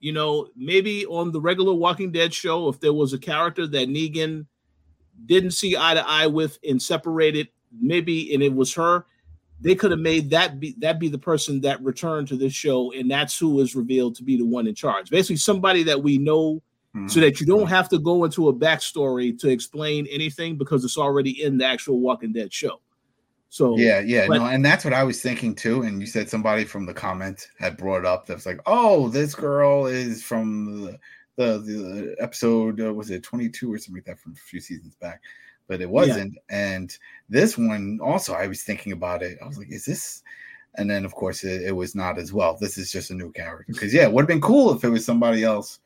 You 0.00 0.12
know, 0.12 0.48
maybe 0.56 1.06
on 1.06 1.32
the 1.32 1.40
regular 1.40 1.74
Walking 1.74 2.12
Dead 2.12 2.32
show, 2.32 2.68
if 2.68 2.78
there 2.78 2.92
was 2.92 3.12
a 3.12 3.18
character 3.18 3.66
that 3.66 3.88
Negan 3.88 4.46
didn't 5.26 5.50
see 5.50 5.76
eye 5.76 5.94
to 5.94 6.06
eye 6.06 6.28
with 6.28 6.58
and 6.66 6.80
separated, 6.80 7.48
maybe, 7.80 8.32
and 8.32 8.42
it 8.42 8.54
was 8.54 8.72
her, 8.74 9.06
they 9.60 9.74
could 9.74 9.90
have 9.90 10.00
made 10.00 10.30
that 10.30 10.60
be 10.60 10.74
that 10.78 10.98
be 10.98 11.08
the 11.08 11.18
person 11.18 11.60
that 11.62 11.82
returned 11.82 12.28
to 12.28 12.36
this 12.36 12.52
show, 12.52 12.92
and 12.92 13.10
that's 13.10 13.38
who 13.38 13.60
is 13.60 13.74
revealed 13.74 14.14
to 14.16 14.22
be 14.22 14.36
the 14.36 14.44
one 14.44 14.66
in 14.66 14.74
charge. 14.74 15.10
Basically, 15.10 15.36
somebody 15.36 15.82
that 15.84 16.02
we 16.02 16.18
know, 16.18 16.62
mm-hmm. 16.94 17.08
so 17.08 17.20
that 17.20 17.40
you 17.40 17.46
don't 17.46 17.66
have 17.66 17.88
to 17.88 17.98
go 17.98 18.24
into 18.24 18.48
a 18.48 18.54
backstory 18.54 19.38
to 19.40 19.48
explain 19.48 20.06
anything 20.10 20.56
because 20.56 20.84
it's 20.84 20.98
already 20.98 21.42
in 21.42 21.58
the 21.58 21.64
actual 21.64 22.00
Walking 22.00 22.32
Dead 22.32 22.52
show. 22.52 22.80
So 23.50 23.76
yeah, 23.78 24.00
yeah, 24.00 24.26
but, 24.28 24.38
no, 24.38 24.46
and 24.46 24.64
that's 24.64 24.84
what 24.84 24.94
I 24.94 25.04
was 25.04 25.22
thinking 25.22 25.54
too. 25.54 25.82
And 25.82 26.00
you 26.00 26.06
said 26.06 26.28
somebody 26.28 26.64
from 26.64 26.86
the 26.86 26.94
comments 26.94 27.48
had 27.58 27.76
brought 27.76 28.04
up 28.04 28.26
that's 28.26 28.46
like, 28.46 28.60
oh, 28.66 29.08
this 29.08 29.34
girl 29.34 29.86
is 29.86 30.22
from 30.22 30.82
the 30.82 30.98
the, 31.36 31.58
the 31.58 32.16
episode 32.18 32.80
uh, 32.80 32.92
was 32.92 33.10
it 33.10 33.22
22 33.22 33.72
or 33.72 33.78
something 33.78 33.94
like 33.94 34.04
that 34.06 34.18
from 34.18 34.32
a 34.32 34.34
few 34.34 34.60
seasons 34.60 34.96
back 34.96 35.22
but 35.68 35.80
it 35.80 35.88
wasn't. 35.88 36.34
Yeah. 36.50 36.74
And 36.74 36.98
this 37.28 37.56
one 37.56 38.00
also, 38.02 38.34
I 38.34 38.48
was 38.48 38.62
thinking 38.62 38.92
about 38.92 39.22
it. 39.22 39.38
I 39.40 39.46
was 39.46 39.58
like, 39.58 39.70
is 39.70 39.84
this? 39.84 40.22
And 40.74 40.90
then, 40.90 41.04
of 41.04 41.14
course, 41.14 41.44
it, 41.44 41.62
it 41.62 41.72
was 41.72 41.94
not 41.94 42.18
as 42.18 42.32
well. 42.32 42.56
This 42.58 42.78
is 42.78 42.90
just 42.90 43.10
a 43.10 43.14
new 43.14 43.30
character. 43.32 43.72
Because, 43.72 43.92
yeah, 43.92 44.02
it 44.02 44.12
would 44.12 44.22
have 44.22 44.28
been 44.28 44.40
cool 44.40 44.72
if 44.72 44.84
it 44.84 44.90
was 44.90 45.04
somebody 45.04 45.44
else 45.44 45.80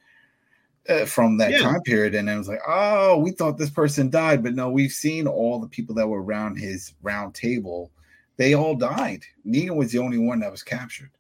uh, 0.88 1.04
from 1.04 1.36
that 1.38 1.52
yeah. 1.52 1.58
time 1.58 1.80
period. 1.82 2.14
And 2.14 2.28
it 2.28 2.36
was 2.36 2.48
like, 2.48 2.60
oh, 2.66 3.18
we 3.18 3.30
thought 3.32 3.58
this 3.58 3.70
person 3.70 4.10
died. 4.10 4.42
But 4.42 4.54
no, 4.54 4.70
we've 4.70 4.92
seen 4.92 5.26
all 5.26 5.58
the 5.58 5.68
people 5.68 5.94
that 5.96 6.08
were 6.08 6.22
around 6.22 6.56
his 6.56 6.94
round 7.02 7.34
table. 7.34 7.90
They 8.36 8.54
all 8.54 8.74
died. 8.74 9.24
Negan 9.46 9.76
was 9.76 9.92
the 9.92 9.98
only 9.98 10.18
one 10.18 10.40
that 10.40 10.50
was 10.50 10.62
captured. 10.62 11.10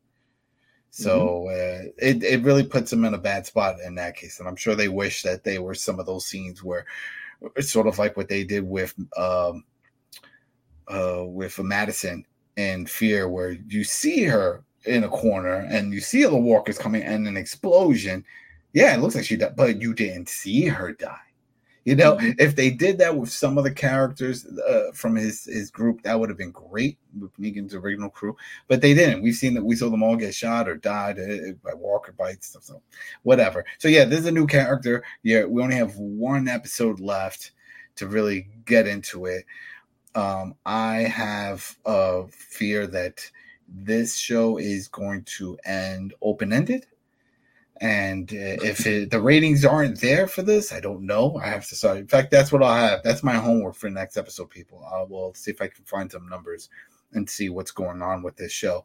So 0.90 1.46
mm-hmm. 1.48 1.88
uh, 1.88 1.90
it, 1.98 2.22
it 2.22 2.42
really 2.42 2.64
puts 2.64 2.90
them 2.90 3.06
in 3.06 3.14
a 3.14 3.18
bad 3.18 3.46
spot 3.46 3.76
in 3.84 3.94
that 3.94 4.16
case. 4.16 4.38
And 4.38 4.48
I'm 4.48 4.56
sure 4.56 4.74
they 4.74 4.88
wish 4.88 5.22
that 5.22 5.44
they 5.44 5.58
were 5.58 5.74
some 5.74 5.98
of 5.98 6.06
those 6.06 6.26
scenes 6.26 6.62
where 6.62 6.84
it's 7.56 7.70
sort 7.70 7.86
of 7.86 7.98
like 7.98 8.16
what 8.16 8.28
they 8.28 8.44
did 8.44 8.62
with 8.62 8.94
um, 9.16 9.64
uh, 10.88 11.24
with 11.24 11.58
Madison 11.58 12.26
and 12.56 12.88
Fear, 12.88 13.28
where 13.28 13.52
you 13.52 13.84
see 13.84 14.24
her 14.24 14.64
in 14.84 15.04
a 15.04 15.08
corner 15.08 15.66
and 15.70 15.92
you 15.92 16.00
see 16.00 16.24
the 16.24 16.36
walkers 16.36 16.78
coming 16.78 17.02
and 17.02 17.26
an 17.26 17.36
explosion. 17.36 18.24
Yeah, 18.72 18.94
it 18.94 19.00
looks 19.00 19.14
like 19.14 19.24
she 19.24 19.36
died, 19.36 19.56
but 19.56 19.80
you 19.80 19.94
didn't 19.94 20.28
see 20.28 20.66
her 20.66 20.92
die. 20.92 21.18
You 21.84 21.96
know, 21.96 22.16
mm-hmm. 22.16 22.30
if 22.38 22.54
they 22.54 22.70
did 22.70 22.98
that 22.98 23.16
with 23.16 23.30
some 23.30 23.58
of 23.58 23.64
the 23.64 23.72
characters 23.72 24.46
uh, 24.46 24.92
from 24.94 25.16
his 25.16 25.44
his 25.44 25.70
group, 25.70 26.02
that 26.02 26.18
would 26.18 26.28
have 26.28 26.38
been 26.38 26.52
great 26.52 26.98
with 27.18 27.36
Negan's 27.38 27.74
original 27.74 28.08
crew. 28.08 28.36
But 28.68 28.80
they 28.80 28.94
didn't. 28.94 29.22
We've 29.22 29.34
seen 29.34 29.54
that 29.54 29.64
we 29.64 29.74
saw 29.74 29.90
them 29.90 30.02
all 30.02 30.16
get 30.16 30.34
shot 30.34 30.68
or 30.68 30.76
died 30.76 31.18
uh, 31.18 31.52
by 31.64 31.74
walker 31.74 32.12
bites 32.12 32.54
and 32.54 32.62
stuff. 32.62 32.76
So 32.76 32.82
whatever. 33.24 33.64
So 33.78 33.88
yeah, 33.88 34.04
this 34.04 34.20
is 34.20 34.26
a 34.26 34.32
new 34.32 34.46
character. 34.46 35.02
Yeah, 35.22 35.44
we 35.44 35.62
only 35.62 35.76
have 35.76 35.96
one 35.96 36.46
episode 36.46 37.00
left 37.00 37.52
to 37.96 38.06
really 38.06 38.48
get 38.64 38.86
into 38.86 39.26
it. 39.26 39.44
Um, 40.14 40.54
I 40.64 41.02
have 41.02 41.76
a 41.84 42.26
fear 42.28 42.86
that 42.88 43.28
this 43.68 44.16
show 44.16 44.58
is 44.58 44.86
going 44.88 45.24
to 45.24 45.58
end 45.64 46.14
open 46.20 46.52
ended 46.52 46.86
and 47.82 48.30
uh, 48.32 48.62
if 48.62 48.86
it, 48.86 49.10
the 49.10 49.20
ratings 49.20 49.64
aren't 49.64 50.00
there 50.00 50.28
for 50.28 50.42
this, 50.42 50.72
I 50.72 50.78
don't 50.78 51.04
know. 51.04 51.36
I 51.42 51.48
have 51.48 51.66
to 51.66 51.74
start. 51.74 51.98
In 51.98 52.06
fact, 52.06 52.30
that's 52.30 52.52
what 52.52 52.62
I'll 52.62 52.76
have. 52.76 53.02
That's 53.02 53.24
my 53.24 53.34
homework 53.34 53.74
for 53.74 53.88
the 53.88 53.94
next 53.94 54.16
episode, 54.16 54.50
people. 54.50 54.86
I 54.94 55.02
will 55.02 55.34
see 55.34 55.50
if 55.50 55.60
I 55.60 55.66
can 55.66 55.84
find 55.84 56.10
some 56.10 56.28
numbers 56.28 56.68
and 57.12 57.28
see 57.28 57.48
what's 57.48 57.72
going 57.72 58.00
on 58.00 58.22
with 58.22 58.36
this 58.36 58.52
show. 58.52 58.84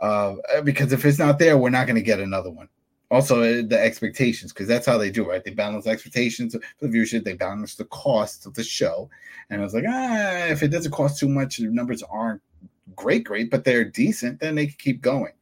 Uh, 0.00 0.34
because 0.64 0.92
if 0.92 1.06
it's 1.06 1.18
not 1.18 1.38
there, 1.38 1.56
we're 1.56 1.70
not 1.70 1.86
going 1.86 1.96
to 1.96 2.02
get 2.02 2.20
another 2.20 2.50
one. 2.50 2.68
Also, 3.10 3.40
uh, 3.40 3.62
the 3.66 3.80
expectations, 3.80 4.52
because 4.52 4.68
that's 4.68 4.84
how 4.84 4.98
they 4.98 5.10
do, 5.10 5.26
right? 5.26 5.42
They 5.42 5.52
balance 5.52 5.86
expectations 5.86 6.54
for 6.54 6.88
the 6.88 6.98
viewership, 6.98 7.24
they 7.24 7.32
balance 7.32 7.74
the 7.74 7.86
cost 7.86 8.44
of 8.44 8.52
the 8.52 8.62
show. 8.62 9.08
And 9.48 9.62
I 9.62 9.64
was 9.64 9.72
like, 9.72 9.84
ah, 9.88 10.44
if 10.44 10.62
it 10.62 10.68
doesn't 10.68 10.92
cost 10.92 11.18
too 11.18 11.28
much, 11.28 11.56
the 11.56 11.68
numbers 11.68 12.02
aren't 12.02 12.42
great, 12.94 13.24
great, 13.24 13.50
but 13.50 13.64
they're 13.64 13.84
decent, 13.84 14.40
then 14.40 14.56
they 14.56 14.66
can 14.66 14.76
keep 14.78 15.00
going. 15.00 15.32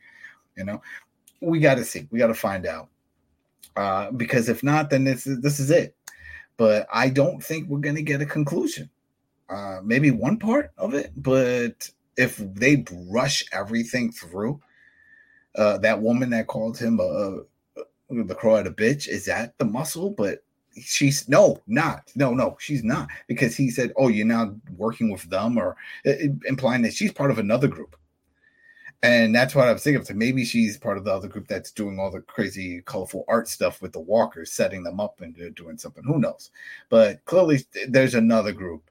You 0.57 0.65
know, 0.65 0.81
we 1.41 1.61
got 1.61 1.77
to 1.77 1.85
see. 1.85 2.07
We 2.11 2.19
got 2.19 2.29
to 2.29 2.35
find 2.35 2.67
out. 2.67 2.89
Uh, 3.77 4.11
because 4.11 4.49
if 4.49 4.63
not, 4.63 4.91
then 4.91 5.05
this 5.05 5.27
is 5.27 5.41
this 5.41 5.61
is 5.61 5.71
it. 5.71 5.95
But 6.57 6.87
I 6.93 7.09
don't 7.09 7.43
think 7.43 7.69
we're 7.69 7.79
gonna 7.79 8.03
get 8.03 8.21
a 8.21 8.27
conclusion. 8.27 8.91
Uh, 9.49 9.81
maybe 9.85 10.11
one 10.11 10.37
part 10.37 10.73
of 10.77 10.95
it, 10.95 11.13
but 11.17 11.89
if 12.17 12.37
they 12.37 12.85
rush 13.09 13.45
everything 13.53 14.11
through, 14.11 14.61
uh, 15.55 15.79
that 15.79 16.03
woman 16.03 16.31
that 16.31 16.49
called 16.49 16.77
him 16.77 16.99
a, 17.01 17.39
a 17.77 18.25
the 18.25 18.35
Croat 18.35 18.67
a 18.67 18.71
bitch 18.71 19.07
is 19.09 19.27
that 19.27 19.57
the 19.59 19.65
muscle? 19.65 20.11
But 20.11 20.43
she's 20.75 21.29
no, 21.29 21.63
not 21.67 22.11
no, 22.17 22.35
no, 22.35 22.57
she's 22.59 22.83
not 22.83 23.09
because 23.29 23.57
he 23.57 23.71
said, 23.71 23.93
"Oh, 23.97 24.09
you're 24.09 24.27
now 24.27 24.57
working 24.77 25.11
with 25.11 25.23
them," 25.31 25.57
or 25.57 25.77
uh, 26.07 26.13
implying 26.47 26.83
that 26.83 26.95
she's 26.95 27.13
part 27.13 27.31
of 27.31 27.39
another 27.39 27.69
group. 27.69 27.97
And 29.03 29.33
that's 29.35 29.55
what 29.55 29.69
I 29.69 29.73
was 29.73 29.85
thinking. 29.85 30.01
of. 30.01 30.07
So 30.07 30.15
maybe 30.15 30.45
she's 30.45 30.77
part 30.77 30.99
of 30.99 31.05
the 31.05 31.15
other 31.15 31.29
group 31.29 31.47
that's 31.47 31.71
doing 31.71 31.99
all 32.01 32.11
the 32.11 32.21
crazy, 32.21 32.83
colorful 32.85 33.25
art 33.29 33.49
stuff 33.49 33.81
with 33.81 33.93
the 33.93 34.01
walkers, 34.01 34.53
setting 34.53 34.83
them 34.83 34.99
up 34.99 35.21
and 35.21 35.55
doing 35.55 35.79
something. 35.79 36.03
Who 36.05 36.19
knows? 36.19 36.51
But 36.89 37.25
clearly, 37.25 37.65
there's 37.89 38.15
another 38.15 38.53
group 38.53 38.83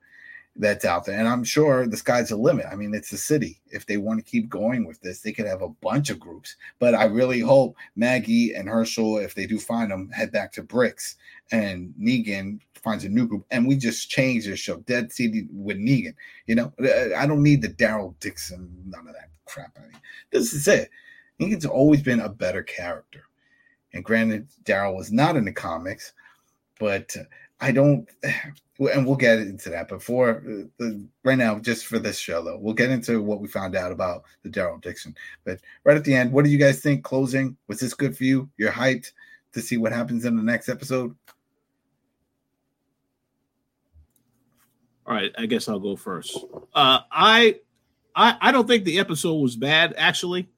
that's 0.60 0.86
out 0.86 1.06
there. 1.06 1.20
And 1.20 1.28
I'm 1.28 1.44
sure 1.44 1.88
the 1.88 1.98
sky's 1.98 2.30
the 2.30 2.36
limit. 2.36 2.66
I 2.72 2.76
mean, 2.76 2.94
it's 2.94 3.12
the 3.12 3.18
city. 3.18 3.60
If 3.70 3.86
they 3.86 3.98
want 3.98 4.20
to 4.20 4.30
keep 4.30 4.50
going 4.50 4.86
with 4.86 5.00
this, 5.02 5.22
they 5.22 5.32
could 5.32 5.46
have 5.46 5.62
a 5.62 5.70
bunch 5.70 6.10
of 6.10 6.20
groups. 6.20 6.56
But 6.80 6.96
I 6.96 7.06
really 7.06 7.40
hope 7.40 7.76
Maggie 7.96 8.54
and 8.54 8.68
Hershel, 8.68 9.24
if 9.24 9.36
they 9.36 9.46
do 9.46 9.60
find 9.60 9.92
them, 9.92 10.10
head 10.10 10.32
back 10.32 10.52
to 10.54 10.64
Bricks 10.64 11.18
and 11.52 11.94
Negan 12.00 12.60
finds 12.84 13.04
a 13.04 13.10
new 13.10 13.28
group 13.28 13.46
and 13.52 13.68
we 13.68 13.76
just 13.76 14.10
change 14.10 14.46
the 14.46 14.56
show. 14.56 14.78
Dead 14.78 15.12
City 15.12 15.48
with 15.52 15.78
Negan. 15.78 16.14
You 16.46 16.56
know, 16.56 16.74
uh, 16.82 17.16
I 17.16 17.26
don't 17.26 17.44
need 17.44 17.62
the 17.62 17.70
Daryl 17.70 18.16
Dixon, 18.20 18.70
none 18.86 19.08
of 19.08 19.14
that 19.14 19.30
crap 19.46 19.78
of 19.78 19.84
you. 19.86 20.00
This 20.32 20.54
is 20.54 20.68
it. 20.68 20.90
Negan's 21.40 21.66
always 21.66 22.02
been 22.02 22.20
a 22.20 22.30
better 22.30 22.64
character. 22.64 23.24
And 23.94 24.04
granted, 24.04 24.48
Daryl 24.64 24.96
was 24.96 25.12
not 25.12 25.36
in 25.36 25.46
the 25.46 25.52
comics, 25.52 26.14
but 26.80 27.16
uh, 27.18 27.24
I 27.60 27.72
don't, 27.72 28.08
and 28.24 29.06
we'll 29.06 29.16
get 29.16 29.40
into 29.40 29.70
that. 29.70 29.90
For 30.02 30.38
uh, 30.38 30.68
the, 30.78 31.08
right 31.24 31.38
now, 31.38 31.60
just 31.60 31.86
for 31.86 32.00
this 32.00 32.18
show, 32.18 32.44
though, 32.44 32.58
we'll 32.58 32.74
get 32.74 32.92
into 32.92 33.22
what 33.22 33.42
we 33.42 33.48
found 33.48 33.76
out 33.76 33.92
about 33.92 34.24
the 34.44 34.50
Daryl 34.50 34.82
Dixon. 34.82 35.16
But 35.46 35.60
right 35.84 35.98
at 35.98 36.04
the 36.04 36.14
end, 36.14 36.32
what 36.32 36.46
do 36.46 36.52
you 36.52 36.58
guys 36.58 36.80
think? 36.80 37.04
Closing, 37.04 37.58
was 37.68 37.80
this 37.80 37.94
good 37.94 38.16
for 38.16 38.24
you? 38.24 38.50
You're 38.58 38.72
hyped 38.72 39.12
to 39.54 39.62
see 39.62 39.78
what 39.78 39.92
happens 39.92 40.26
in 40.26 40.36
the 40.36 40.44
next 40.44 40.70
episode? 40.70 41.16
All 45.08 45.14
right, 45.14 45.32
I 45.38 45.46
guess 45.46 45.70
I'll 45.70 45.80
go 45.80 45.96
first. 45.96 46.38
Uh, 46.74 47.00
I 47.12 47.60
I, 48.14 48.36
I 48.42 48.52
don't 48.52 48.68
think 48.68 48.84
the 48.84 49.00
episode 49.00 49.36
was 49.36 49.56
bad, 49.56 49.94
actually. 49.98 50.50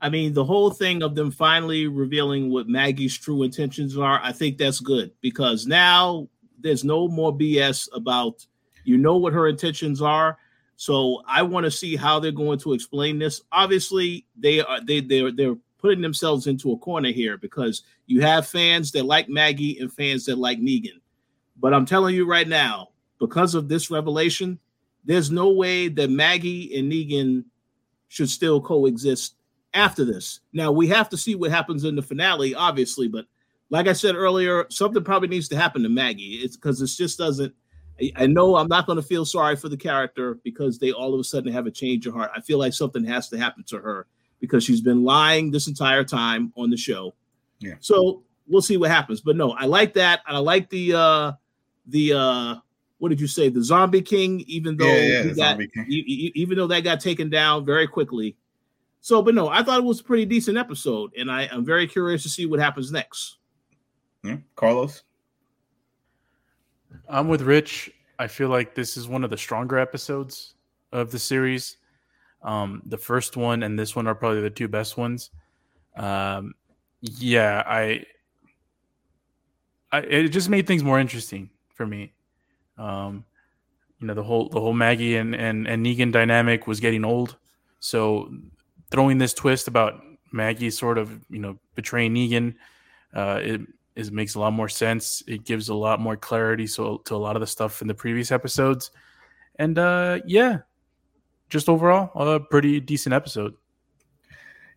I 0.00 0.08
mean, 0.08 0.32
the 0.32 0.44
whole 0.44 0.70
thing 0.70 1.02
of 1.02 1.14
them 1.14 1.30
finally 1.30 1.86
revealing 1.86 2.50
what 2.50 2.66
Maggie's 2.66 3.16
true 3.16 3.44
intentions 3.44 3.96
are, 3.96 4.18
I 4.20 4.32
think 4.32 4.58
that's 4.58 4.80
good 4.80 5.12
because 5.20 5.64
now 5.64 6.28
there's 6.58 6.82
no 6.82 7.06
more 7.06 7.32
BS 7.32 7.88
about 7.92 8.44
you 8.84 8.98
know 8.98 9.16
what 9.16 9.32
her 9.32 9.46
intentions 9.46 10.02
are. 10.02 10.38
So 10.74 11.22
I 11.28 11.42
want 11.42 11.64
to 11.64 11.70
see 11.70 11.94
how 11.94 12.18
they're 12.18 12.32
going 12.32 12.58
to 12.60 12.72
explain 12.72 13.20
this. 13.20 13.42
Obviously, 13.52 14.26
they 14.36 14.60
are 14.60 14.80
they 14.80 15.00
they're 15.00 15.30
they're 15.30 15.56
putting 15.78 16.00
themselves 16.00 16.48
into 16.48 16.72
a 16.72 16.78
corner 16.78 17.12
here 17.12 17.36
because 17.36 17.82
you 18.06 18.22
have 18.22 18.48
fans 18.48 18.90
that 18.92 19.04
like 19.04 19.28
Maggie 19.28 19.78
and 19.78 19.92
fans 19.92 20.24
that 20.24 20.36
like 20.36 20.58
Negan. 20.58 21.00
But 21.60 21.74
I'm 21.74 21.86
telling 21.86 22.16
you 22.16 22.26
right 22.26 22.48
now, 22.48 22.88
because 23.22 23.54
of 23.54 23.68
this 23.68 23.88
revelation, 23.88 24.58
there's 25.04 25.30
no 25.30 25.48
way 25.50 25.86
that 25.86 26.10
Maggie 26.10 26.76
and 26.76 26.90
Negan 26.90 27.44
should 28.08 28.28
still 28.28 28.60
coexist 28.60 29.36
after 29.74 30.04
this. 30.04 30.40
Now 30.52 30.72
we 30.72 30.88
have 30.88 31.08
to 31.10 31.16
see 31.16 31.36
what 31.36 31.52
happens 31.52 31.84
in 31.84 31.94
the 31.94 32.02
finale, 32.02 32.52
obviously, 32.52 33.06
but 33.06 33.26
like 33.70 33.86
I 33.86 33.92
said 33.92 34.16
earlier, 34.16 34.66
something 34.70 35.04
probably 35.04 35.28
needs 35.28 35.48
to 35.50 35.56
happen 35.56 35.84
to 35.84 35.88
Maggie. 35.88 36.40
It's 36.42 36.56
because 36.56 36.82
it 36.82 36.88
just 36.88 37.16
doesn't. 37.16 37.54
I, 38.16 38.26
know 38.26 38.56
I'm 38.56 38.66
not 38.66 38.86
going 38.86 38.96
to 38.96 39.02
feel 39.02 39.24
sorry 39.24 39.54
for 39.54 39.68
the 39.68 39.76
character 39.76 40.40
because 40.42 40.80
they 40.80 40.90
all 40.90 41.14
of 41.14 41.20
a 41.20 41.24
sudden 41.24 41.52
have 41.52 41.66
a 41.66 41.70
change 41.70 42.04
of 42.08 42.14
heart. 42.14 42.32
I 42.34 42.40
feel 42.40 42.58
like 42.58 42.72
something 42.72 43.04
has 43.04 43.28
to 43.28 43.38
happen 43.38 43.62
to 43.68 43.78
her 43.78 44.08
because 44.40 44.64
she's 44.64 44.80
been 44.80 45.04
lying 45.04 45.52
this 45.52 45.68
entire 45.68 46.02
time 46.02 46.52
on 46.56 46.70
the 46.70 46.76
show. 46.76 47.14
Yeah. 47.60 47.74
So 47.78 48.24
we'll 48.48 48.62
see 48.62 48.78
what 48.78 48.90
happens. 48.90 49.20
But 49.20 49.36
no, 49.36 49.52
I 49.52 49.66
like 49.66 49.94
that. 49.94 50.22
I 50.26 50.38
like 50.38 50.68
the 50.70 50.94
uh 50.94 51.32
the 51.86 52.14
uh 52.14 52.54
what 53.02 53.08
did 53.08 53.20
you 53.20 53.26
say? 53.26 53.48
The 53.48 53.64
Zombie 53.64 54.00
King, 54.00 54.44
even 54.46 54.76
though 54.76 54.86
yeah, 54.86 55.24
yeah, 55.24 55.32
got, 55.32 55.60
even 55.88 56.56
though 56.56 56.68
that 56.68 56.84
got 56.84 57.00
taken 57.00 57.28
down 57.28 57.64
very 57.64 57.88
quickly. 57.88 58.36
So, 59.00 59.20
but 59.22 59.34
no, 59.34 59.48
I 59.48 59.64
thought 59.64 59.80
it 59.80 59.84
was 59.84 59.98
a 59.98 60.04
pretty 60.04 60.24
decent 60.24 60.56
episode, 60.56 61.10
and 61.18 61.28
I 61.28 61.46
am 61.46 61.64
very 61.64 61.88
curious 61.88 62.22
to 62.22 62.28
see 62.28 62.46
what 62.46 62.60
happens 62.60 62.92
next. 62.92 63.38
Yeah. 64.22 64.36
Carlos, 64.54 65.02
I'm 67.08 67.26
with 67.26 67.42
Rich. 67.42 67.90
I 68.20 68.28
feel 68.28 68.50
like 68.50 68.72
this 68.76 68.96
is 68.96 69.08
one 69.08 69.24
of 69.24 69.30
the 69.30 69.36
stronger 69.36 69.80
episodes 69.80 70.54
of 70.92 71.10
the 71.10 71.18
series. 71.18 71.78
Um, 72.44 72.82
the 72.86 72.98
first 72.98 73.36
one 73.36 73.64
and 73.64 73.76
this 73.76 73.96
one 73.96 74.06
are 74.06 74.14
probably 74.14 74.42
the 74.42 74.50
two 74.50 74.68
best 74.68 74.96
ones. 74.96 75.30
Um, 75.96 76.54
yeah, 77.00 77.64
I, 77.66 78.04
I, 79.90 80.02
it 80.02 80.28
just 80.28 80.48
made 80.48 80.68
things 80.68 80.84
more 80.84 81.00
interesting 81.00 81.50
for 81.74 81.84
me. 81.84 82.12
Um, 82.78 83.24
you 84.00 84.06
know, 84.06 84.14
the 84.14 84.22
whole 84.22 84.48
the 84.48 84.60
whole 84.60 84.72
Maggie 84.72 85.16
and 85.16 85.34
and 85.34 85.66
and 85.66 85.84
Negan 85.84 86.12
dynamic 86.12 86.66
was 86.66 86.80
getting 86.80 87.04
old, 87.04 87.36
so 87.80 88.32
throwing 88.90 89.18
this 89.18 89.32
twist 89.32 89.68
about 89.68 90.02
Maggie 90.32 90.70
sort 90.70 90.98
of 90.98 91.10
you 91.30 91.38
know 91.38 91.58
betraying 91.74 92.14
Negan, 92.14 92.54
uh, 93.14 93.40
it 93.42 93.60
is 93.94 94.10
makes 94.10 94.34
a 94.34 94.40
lot 94.40 94.52
more 94.52 94.68
sense. 94.68 95.22
It 95.26 95.44
gives 95.44 95.68
a 95.68 95.74
lot 95.74 96.00
more 96.00 96.16
clarity 96.16 96.66
so 96.66 96.98
to 96.98 97.14
a 97.14 97.16
lot 97.16 97.36
of 97.36 97.40
the 97.40 97.46
stuff 97.46 97.80
in 97.80 97.88
the 97.88 97.94
previous 97.94 98.32
episodes, 98.32 98.90
and 99.56 99.78
uh, 99.78 100.18
yeah, 100.26 100.58
just 101.48 101.68
overall 101.68 102.10
a 102.14 102.40
pretty 102.40 102.80
decent 102.80 103.12
episode. 103.12 103.54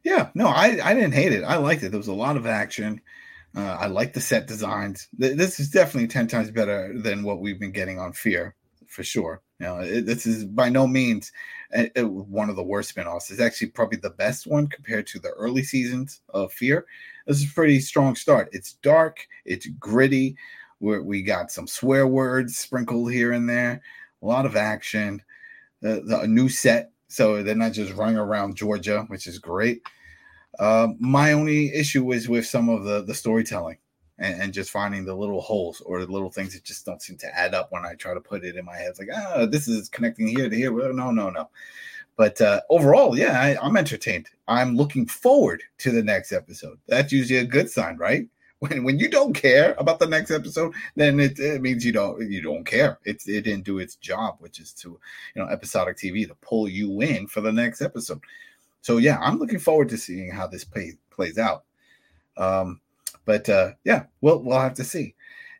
Yeah, 0.04 0.30
no, 0.36 0.48
I 0.48 0.78
I 0.84 0.94
didn't 0.94 1.14
hate 1.14 1.34
it. 1.34 1.44
I 1.44 1.58
liked 1.58 1.82
it. 1.82 1.90
There 1.90 1.98
was 1.98 2.10
a 2.10 2.14
lot 2.14 2.38
of 2.38 2.46
action. 2.46 3.02
Uh, 3.56 3.78
I 3.80 3.88
like 3.88 4.14
the 4.14 4.22
set 4.22 4.48
designs. 4.48 5.08
This 5.14 5.60
is 5.60 5.70
definitely 5.70 6.08
ten 6.08 6.28
times 6.28 6.52
better 6.52 6.94
than 6.94 7.24
what 7.24 7.40
we've 7.40 7.60
been 7.60 7.72
getting 7.72 8.00
on 8.00 8.12
Fear, 8.12 8.56
for 8.88 9.04
sure. 9.04 9.42
You 9.60 9.66
know, 9.68 9.80
it, 9.80 10.06
this 10.06 10.26
is 10.26 10.44
by 10.44 10.68
no 10.68 10.86
means 10.86 11.32
a, 11.74 11.90
a, 11.96 12.06
one 12.06 12.50
of 12.50 12.58
the 12.58 12.64
worst 12.64 12.94
spinoffs. 12.94 13.32
It's 13.32 13.40
actually 13.40 13.68
probably 13.68 13.98
the 14.00 14.10
best 14.10 14.46
one 14.46 14.68
compared 14.68 15.08
to 15.08 15.20
the 15.20 15.30
early 15.30 15.64
seasons 15.64 16.22
of 16.34 16.52
Fear. 16.52 16.86
This 17.26 17.38
is 17.38 17.50
a 17.50 17.54
pretty 17.54 17.80
strong 17.80 18.16
start. 18.16 18.50
It's 18.52 18.74
dark, 18.74 19.26
it's 19.46 19.68
gritty. 19.80 20.36
Where 20.80 21.02
we 21.02 21.24
got 21.24 21.52
some 21.52 21.68
swear 21.68 22.06
words 22.06 22.58
sprinkled 22.58 23.10
here 23.10 23.32
and 23.32 23.48
there, 23.48 23.82
a 24.22 24.26
lot 24.26 24.46
of 24.46 24.58
action. 24.58 25.22
The, 25.82 26.02
the 26.06 26.20
a 26.20 26.28
new 26.28 26.50
set, 26.50 26.92
so 27.08 27.42
they're 27.42 27.56
not 27.56 27.72
just 27.72 27.94
running 27.94 28.18
around 28.18 28.58
Georgia, 28.58 29.06
which 29.08 29.26
is 29.26 29.40
great. 29.40 29.84
Uh, 30.60 30.90
my 31.00 31.34
only 31.34 31.74
issue 31.74 32.12
is 32.12 32.30
with 32.30 32.46
some 32.46 32.70
of 32.70 32.84
the 32.84 33.04
the 33.04 33.14
storytelling 33.14 33.78
and, 34.18 34.42
and, 34.42 34.54
just 34.54 34.72
finding 34.72 35.04
the 35.04 35.14
little 35.14 35.42
holes 35.42 35.82
or 35.82 36.06
the 36.06 36.12
little 36.12 36.32
things 36.32 36.54
that 36.54 36.64
just 36.64 36.86
don't 36.86 37.02
seem 37.02 37.18
to 37.18 37.38
add 37.38 37.54
up 37.54 37.72
when 37.72 37.86
I 37.86 37.96
try 37.96 38.14
to 38.14 38.22
put 38.22 38.46
it 38.46 38.56
in 38.56 38.64
my 38.64 38.78
head. 38.78 38.90
It's 38.90 39.00
like, 39.00 39.10
ah, 39.14 39.46
this 39.46 39.68
is 39.68 39.90
connecting 39.90 40.28
here 40.28 40.50
to 40.50 40.56
here. 40.56 40.72
No, 40.94 41.12
no, 41.12 41.30
no. 41.30 41.50
But 42.18 42.40
uh, 42.40 42.62
overall, 42.70 43.18
yeah, 43.18 43.42
I, 43.42 43.58
I'm 43.62 43.76
entertained. 43.76 44.30
I'm 44.48 44.78
looking 44.78 45.06
forward 45.06 45.64
to 45.80 45.92
the 45.92 46.04
next 46.04 46.32
episode. 46.32 46.80
That's 46.88 47.12
usually 47.12 47.40
a 47.40 47.46
good 47.46 47.70
sign, 47.70 47.98
right? 47.98 48.28
When 48.60 48.86
when 48.86 49.00
you 49.00 49.10
don't 49.10 49.34
care 49.34 49.76
about 49.78 50.00
the 50.00 50.08
next 50.08 50.32
episode, 50.32 50.74
then 50.96 51.20
it, 51.20 51.38
it 51.40 51.62
means 51.62 51.86
you 51.86 51.92
don't 51.92 52.32
you 52.32 52.42
don't 52.42 52.64
care. 52.64 52.98
It's 53.04 53.28
it 53.28 53.42
didn't 53.42 53.66
do 53.66 53.80
its 53.80 53.98
job, 53.98 54.38
which 54.40 54.62
is 54.62 54.72
to 54.76 54.98
you 55.36 55.44
know 55.44 55.50
episodic 55.50 55.98
TV 55.98 56.26
to 56.26 56.36
pull 56.36 56.70
you 56.70 57.02
in 57.02 57.28
for 57.28 57.42
the 57.42 57.52
next 57.52 57.82
episode. 57.82 58.22
So 58.86 58.98
yeah, 58.98 59.18
I'm 59.20 59.40
looking 59.40 59.58
forward 59.58 59.90
to 59.90 59.98
seeing 59.98 60.30
how 60.30 60.46
this 60.46 60.64
play, 60.64 60.94
plays 61.10 61.40
out. 61.40 61.64
Um, 62.38 62.82
but 63.26 63.50
uh, 63.50 63.72
yeah, 63.84 64.04
we'll 64.22 64.44
we'll 64.44 64.60
have 64.60 64.76
to 64.76 64.84
see. 64.84 65.16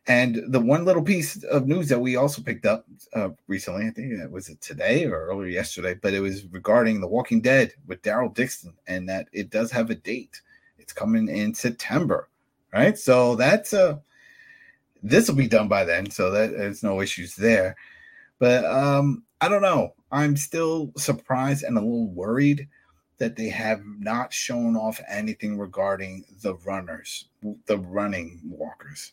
And 0.06 0.44
the 0.46 0.60
one 0.60 0.84
little 0.84 1.02
piece 1.02 1.42
of 1.42 1.66
news 1.66 1.88
that 1.88 1.98
we 1.98 2.14
also 2.14 2.40
picked 2.40 2.66
up 2.66 2.84
uh, 3.14 3.30
recently, 3.48 3.88
I 3.88 3.90
think 3.90 4.12
it 4.12 4.30
was 4.30 4.48
it 4.48 4.60
today 4.60 5.06
or 5.06 5.26
earlier 5.26 5.48
yesterday, 5.48 5.94
but 5.94 6.14
it 6.14 6.20
was 6.20 6.46
regarding 6.52 7.00
The 7.00 7.08
Walking 7.08 7.40
Dead 7.40 7.72
with 7.88 8.00
Daryl 8.02 8.32
Dixon, 8.32 8.74
and 8.86 9.08
that 9.08 9.26
it 9.32 9.50
does 9.50 9.72
have 9.72 9.90
a 9.90 9.96
date. 9.96 10.40
It's 10.78 10.92
coming 10.92 11.28
in 11.28 11.52
September, 11.52 12.28
right? 12.72 12.96
So 12.96 13.34
that's 13.34 13.74
uh 13.74 13.96
this 15.02 15.28
will 15.28 15.34
be 15.34 15.48
done 15.48 15.66
by 15.66 15.82
then, 15.82 16.10
so 16.10 16.30
that 16.30 16.52
there's 16.52 16.84
no 16.84 17.00
issues 17.00 17.34
there. 17.34 17.74
But 18.38 18.64
um, 18.64 19.24
I 19.40 19.48
don't 19.48 19.62
know. 19.62 19.94
I'm 20.12 20.36
still 20.36 20.92
surprised 20.96 21.64
and 21.64 21.76
a 21.76 21.80
little 21.80 22.06
worried 22.06 22.68
that 23.18 23.36
they 23.36 23.48
have 23.48 23.82
not 23.98 24.32
shown 24.32 24.76
off 24.76 25.00
anything 25.08 25.58
regarding 25.58 26.24
the 26.42 26.54
runners, 26.56 27.28
the 27.66 27.78
running 27.78 28.40
walkers. 28.44 29.12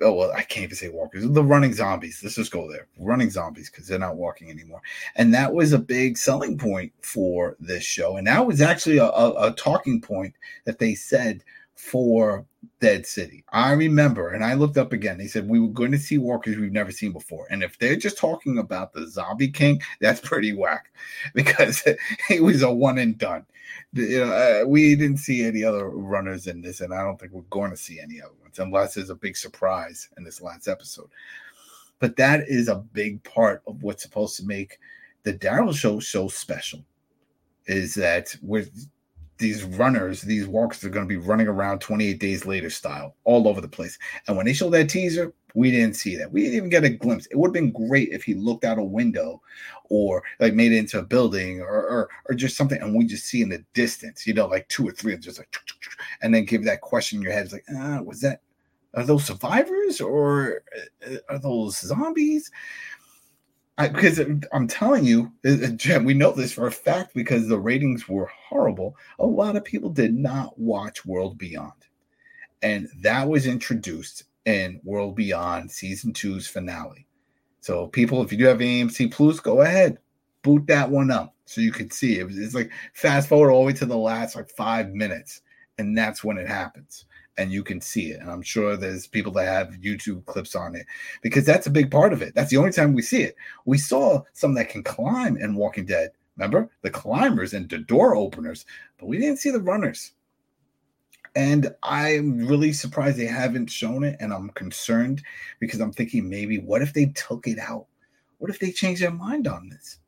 Oh 0.00 0.12
well, 0.12 0.32
I 0.32 0.42
can't 0.42 0.64
even 0.64 0.76
say 0.76 0.88
walkers. 0.88 1.28
The 1.28 1.42
running 1.42 1.72
zombies. 1.72 2.20
Let's 2.22 2.36
just 2.36 2.52
go 2.52 2.70
there. 2.70 2.86
Running 2.98 3.30
zombies 3.30 3.68
because 3.68 3.88
they're 3.88 3.98
not 3.98 4.16
walking 4.16 4.48
anymore. 4.48 4.80
And 5.16 5.34
that 5.34 5.52
was 5.52 5.72
a 5.72 5.78
big 5.78 6.16
selling 6.16 6.56
point 6.56 6.92
for 7.02 7.56
this 7.58 7.82
show. 7.82 8.16
And 8.16 8.26
that 8.28 8.46
was 8.46 8.60
actually 8.60 8.98
a, 8.98 9.06
a, 9.06 9.48
a 9.48 9.52
talking 9.52 10.00
point 10.00 10.34
that 10.66 10.78
they 10.78 10.94
said 10.94 11.42
for 11.74 12.44
Dead 12.80 13.06
City. 13.06 13.44
I 13.52 13.72
remember, 13.72 14.30
and 14.30 14.44
I 14.44 14.54
looked 14.54 14.78
up 14.78 14.92
again. 14.92 15.18
They 15.18 15.26
said 15.26 15.48
we 15.48 15.60
were 15.60 15.68
going 15.68 15.92
to 15.92 15.98
see 15.98 16.18
walkers 16.18 16.56
we've 16.56 16.72
never 16.72 16.92
seen 16.92 17.12
before. 17.12 17.46
And 17.50 17.62
if 17.62 17.78
they're 17.78 17.96
just 17.96 18.18
talking 18.18 18.58
about 18.58 18.92
the 18.92 19.08
Zombie 19.08 19.50
King, 19.50 19.80
that's 20.00 20.20
pretty 20.20 20.52
whack 20.52 20.92
because 21.34 21.82
it 22.30 22.42
was 22.42 22.62
a 22.62 22.72
one 22.72 22.98
and 22.98 23.18
done. 23.18 23.46
You 23.92 24.24
know, 24.24 24.32
uh, 24.32 24.66
we 24.66 24.94
didn't 24.96 25.18
see 25.18 25.44
any 25.44 25.64
other 25.64 25.88
runners 25.88 26.46
in 26.46 26.62
this, 26.62 26.80
and 26.80 26.92
I 26.92 27.02
don't 27.02 27.18
think 27.18 27.32
we're 27.32 27.42
going 27.42 27.70
to 27.70 27.76
see 27.76 28.00
any 28.00 28.20
other 28.20 28.34
ones 28.40 28.58
unless 28.58 28.94
there's 28.94 29.10
a 29.10 29.14
big 29.14 29.36
surprise 29.36 30.08
in 30.16 30.24
this 30.24 30.40
last 30.40 30.68
episode. 30.68 31.10
But 31.98 32.16
that 32.16 32.48
is 32.48 32.68
a 32.68 32.76
big 32.76 33.22
part 33.24 33.62
of 33.66 33.82
what's 33.82 34.02
supposed 34.02 34.36
to 34.38 34.46
make 34.46 34.78
the 35.24 35.34
Daryl 35.34 35.74
show 35.74 36.00
so 36.00 36.28
special. 36.28 36.84
Is 37.66 37.94
that 37.94 38.34
we're 38.40 38.66
these 39.38 39.64
runners, 39.64 40.22
these 40.22 40.46
walkers 40.46 40.84
are 40.84 40.90
going 40.90 41.06
to 41.06 41.08
be 41.08 41.16
running 41.16 41.48
around 41.48 41.80
28 41.80 42.18
days 42.18 42.44
later 42.44 42.70
style 42.70 43.14
all 43.24 43.48
over 43.48 43.60
the 43.60 43.68
place. 43.68 43.98
And 44.26 44.36
when 44.36 44.46
they 44.46 44.52
showed 44.52 44.70
that 44.70 44.88
teaser, 44.88 45.32
we 45.54 45.70
didn't 45.70 45.96
see 45.96 46.16
that. 46.16 46.30
We 46.30 46.42
didn't 46.42 46.56
even 46.56 46.68
get 46.68 46.84
a 46.84 46.90
glimpse. 46.90 47.26
It 47.26 47.36
would 47.36 47.48
have 47.48 47.54
been 47.54 47.72
great 47.72 48.10
if 48.10 48.22
he 48.22 48.34
looked 48.34 48.64
out 48.64 48.78
a 48.78 48.82
window 48.82 49.40
or 49.88 50.22
like 50.40 50.54
made 50.54 50.72
it 50.72 50.78
into 50.78 50.98
a 50.98 51.04
building 51.04 51.60
or, 51.60 51.68
or, 51.68 52.08
or 52.28 52.34
just 52.34 52.56
something 52.56 52.80
and 52.80 52.94
we 52.94 53.06
just 53.06 53.24
see 53.24 53.42
in 53.42 53.48
the 53.48 53.64
distance, 53.72 54.26
you 54.26 54.34
know, 54.34 54.46
like 54.46 54.68
two 54.68 54.86
or 54.86 54.92
three 54.92 55.14
and 55.14 55.22
just 55.22 55.38
like 55.38 55.54
and 56.22 56.34
then 56.34 56.44
give 56.44 56.64
that 56.64 56.80
question 56.80 57.18
in 57.18 57.22
your 57.22 57.32
head. 57.32 57.44
It's 57.44 57.52
like, 57.52 57.64
ah, 57.74 58.00
was 58.02 58.20
that 58.20 58.40
are 58.94 59.04
those 59.04 59.24
survivors 59.24 60.00
or 60.00 60.62
uh, 61.06 61.16
are 61.28 61.38
those 61.38 61.78
zombies? 61.78 62.50
Because 63.78 64.18
I'm 64.52 64.66
telling 64.66 65.04
you, 65.04 65.32
uh, 65.46 65.66
uh, 65.66 65.68
Jim, 65.68 66.04
we 66.04 66.14
know 66.14 66.32
this 66.32 66.52
for 66.52 66.66
a 66.66 66.72
fact 66.72 67.14
because 67.14 67.46
the 67.46 67.58
ratings 67.58 68.08
were 68.08 68.30
horrible. 68.48 68.96
A 69.20 69.26
lot 69.26 69.54
of 69.54 69.64
people 69.64 69.90
did 69.90 70.14
not 70.14 70.58
watch 70.58 71.06
World 71.06 71.38
Beyond. 71.38 71.72
And 72.62 72.88
that 73.02 73.28
was 73.28 73.46
introduced 73.46 74.24
in 74.46 74.80
World 74.82 75.14
Beyond 75.14 75.70
season 75.70 76.12
two's 76.12 76.48
finale. 76.48 77.06
So, 77.60 77.86
people, 77.86 78.22
if 78.22 78.32
you 78.32 78.38
do 78.38 78.46
have 78.46 78.58
AMC 78.58 79.12
Plus, 79.12 79.38
go 79.38 79.60
ahead, 79.60 79.98
boot 80.42 80.66
that 80.66 80.90
one 80.90 81.10
up 81.12 81.36
so 81.44 81.60
you 81.60 81.70
can 81.70 81.90
see 81.90 82.18
it. 82.18 82.26
It's 82.30 82.54
like 82.54 82.72
fast 82.94 83.28
forward 83.28 83.52
all 83.52 83.60
the 83.60 83.66
way 83.68 83.72
to 83.74 83.86
the 83.86 83.96
last 83.96 84.34
like 84.34 84.50
five 84.50 84.90
minutes, 84.90 85.42
and 85.76 85.96
that's 85.96 86.24
when 86.24 86.38
it 86.38 86.48
happens 86.48 87.04
and 87.38 87.50
you 87.52 87.62
can 87.62 87.80
see 87.80 88.10
it. 88.10 88.20
And 88.20 88.30
I'm 88.30 88.42
sure 88.42 88.76
there's 88.76 89.06
people 89.06 89.32
that 89.32 89.46
have 89.46 89.80
YouTube 89.80 90.26
clips 90.26 90.54
on 90.54 90.74
it 90.74 90.86
because 91.22 91.46
that's 91.46 91.66
a 91.66 91.70
big 91.70 91.90
part 91.90 92.12
of 92.12 92.20
it. 92.20 92.34
That's 92.34 92.50
the 92.50 92.56
only 92.58 92.72
time 92.72 92.92
we 92.92 93.02
see 93.02 93.22
it. 93.22 93.36
We 93.64 93.78
saw 93.78 94.22
some 94.34 94.54
that 94.54 94.68
can 94.68 94.82
climb 94.82 95.36
in 95.36 95.54
Walking 95.54 95.86
Dead 95.86 96.10
Remember 96.38 96.70
the 96.82 96.90
climbers 96.90 97.52
and 97.52 97.68
the 97.68 97.78
door 97.78 98.14
openers, 98.14 98.64
but 98.98 99.06
we 99.06 99.18
didn't 99.18 99.40
see 99.40 99.50
the 99.50 99.60
runners. 99.60 100.12
And 101.34 101.74
I'm 101.82 102.46
really 102.46 102.72
surprised 102.72 103.18
they 103.18 103.26
haven't 103.26 103.70
shown 103.70 104.04
it. 104.04 104.16
And 104.20 104.32
I'm 104.32 104.50
concerned 104.50 105.22
because 105.58 105.80
I'm 105.80 105.92
thinking 105.92 106.28
maybe 106.28 106.58
what 106.58 106.80
if 106.80 106.94
they 106.94 107.06
took 107.06 107.46
it 107.48 107.58
out? 107.58 107.86
What 108.38 108.50
if 108.50 108.60
they 108.60 108.70
changed 108.70 109.02
their 109.02 109.10
mind 109.10 109.48
on 109.48 109.68
this? 109.68 109.98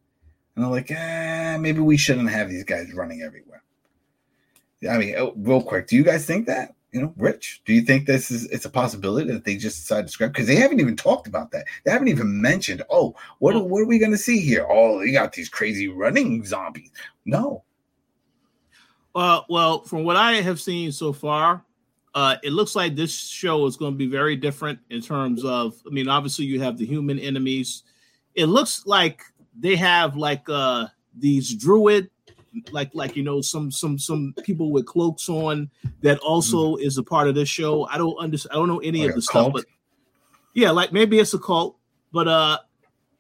And 0.55 0.65
I'm 0.65 0.71
like, 0.71 0.91
eh, 0.91 1.57
maybe 1.59 1.81
we 1.81 1.97
shouldn't 1.97 2.31
have 2.31 2.49
these 2.49 2.65
guys 2.65 2.93
running 2.95 3.23
everywhere. 3.23 3.63
I 4.89 4.99
mean, 4.99 5.15
oh, 5.19 5.35
real 5.37 5.63
quick, 5.63 5.89
do 5.89 5.97
you 5.97 6.05
guys 6.05 6.25
think 6.25 6.47
that? 6.47 6.75
You 6.93 7.03
know, 7.03 7.15
Rich, 7.17 7.63
do 7.65 7.73
you 7.73 7.83
think 7.83 8.07
this 8.07 8.31
is 8.31 8.47
it's 8.47 8.65
a 8.65 8.71
possibility 8.71 9.31
that 9.33 9.45
they 9.45 9.57
just 9.57 9.79
decide 9.79 10.07
to 10.07 10.13
scrap 10.13 10.33
because 10.33 10.49
they 10.49 10.57
haven't 10.57 10.81
even 10.81 10.97
talked 10.97 11.29
about 11.29 11.53
that? 11.53 11.67
They 11.85 11.93
haven't 11.93 12.09
even 12.09 12.41
mentioned, 12.41 12.83
oh, 12.91 13.15
what 13.39 13.55
are, 13.55 13.63
what 13.63 13.83
are 13.83 13.87
we 13.87 13.99
going 13.99 14.11
to 14.11 14.19
see 14.19 14.41
here? 14.41 14.67
Oh, 14.69 15.01
you 15.01 15.13
got 15.13 15.33
these 15.33 15.49
crazy 15.49 15.87
running 15.89 16.45
zombies. 16.45 16.91
No. 17.25 17.63
Uh, 19.15 19.43
well, 19.49 19.83
from 19.83 20.05
what 20.05 20.17
I 20.17 20.35
have 20.35 20.61
seen 20.61 20.91
so 20.91 21.13
far, 21.13 21.65
uh, 22.15 22.37
it 22.43 22.51
looks 22.51 22.75
like 22.75 22.97
this 22.97 23.17
show 23.17 23.67
is 23.67 23.77
going 23.77 23.93
to 23.93 23.99
be 23.99 24.09
very 24.09 24.35
different 24.35 24.81
in 24.91 25.01
terms 25.01 25.45
of. 25.45 25.81
I 25.87 25.91
mean, 25.91 26.09
obviously 26.09 26.45
you 26.45 26.61
have 26.61 26.77
the 26.77 26.87
human 26.87 27.19
enemies. 27.21 27.85
It 28.35 28.47
looks 28.47 28.85
like 28.87 29.23
they 29.59 29.77
have 29.77 30.17
like 30.17 30.49
uh 30.49 30.87
these 31.17 31.55
druid 31.55 32.11
like 32.73 32.91
like 32.95 33.17
you 33.17 33.23
know 33.23 33.41
some 33.41 33.71
some 33.71 33.99
some 33.99 34.35
people 34.45 34.73
with 34.73 34.87
cloaks 34.87 35.29
on 35.29 35.71
that 36.03 36.19
also 36.19 36.77
mm. 36.77 36.83
is 36.83 36.99
a 36.99 37.03
part 37.03 37.29
of 37.29 37.35
this 37.35 37.49
show. 37.49 37.87
I 37.87 37.99
don't 37.99 38.17
understand. 38.19 38.53
I 38.53 38.57
don't 38.57 38.69
know 38.69 38.79
any 38.79 39.01
like 39.01 39.11
of 39.11 39.17
the 39.17 39.23
stuff, 39.23 39.53
but 39.53 39.65
yeah, 40.55 40.71
like 40.71 40.93
maybe 40.93 41.19
it's 41.19 41.35
a 41.35 41.39
cult. 41.39 41.77
But 42.13 42.27
uh, 42.29 42.59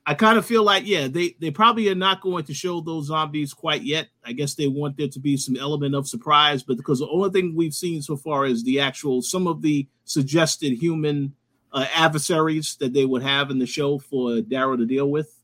I 0.06 0.14
kind 0.14 0.38
of 0.38 0.46
feel 0.46 0.64
like 0.64 0.86
yeah, 0.86 1.08
they 1.08 1.36
they 1.40 1.50
probably 1.50 1.88
are 1.88 1.94
not 1.94 2.20
going 2.20 2.44
to 2.44 2.54
show 2.54 2.80
those 2.80 3.06
zombies 3.06 3.54
quite 3.54 3.82
yet. 3.82 4.08
I 4.24 4.32
guess 4.32 4.54
they 4.54 4.66
want 4.66 4.96
there 4.96 5.08
to 5.08 5.20
be 5.20 5.36
some 5.36 5.56
element 5.56 5.94
of 5.94 6.08
surprise, 6.08 6.62
but 6.62 6.76
because 6.76 6.98
the 6.98 7.08
only 7.08 7.30
thing 7.30 7.54
we've 7.54 7.74
seen 7.74 8.02
so 8.02 8.16
far 8.16 8.46
is 8.46 8.64
the 8.64 8.80
actual 8.80 9.22
some 9.22 9.46
of 9.46 9.62
the 9.62 9.86
suggested 10.04 10.72
human 10.72 11.34
uh, 11.72 11.86
adversaries 11.94 12.76
that 12.80 12.92
they 12.92 13.04
would 13.04 13.22
have 13.22 13.50
in 13.50 13.58
the 13.58 13.66
show 13.66 13.98
for 13.98 14.40
Daryl 14.40 14.78
to 14.78 14.86
deal 14.86 15.08
with. 15.10 15.36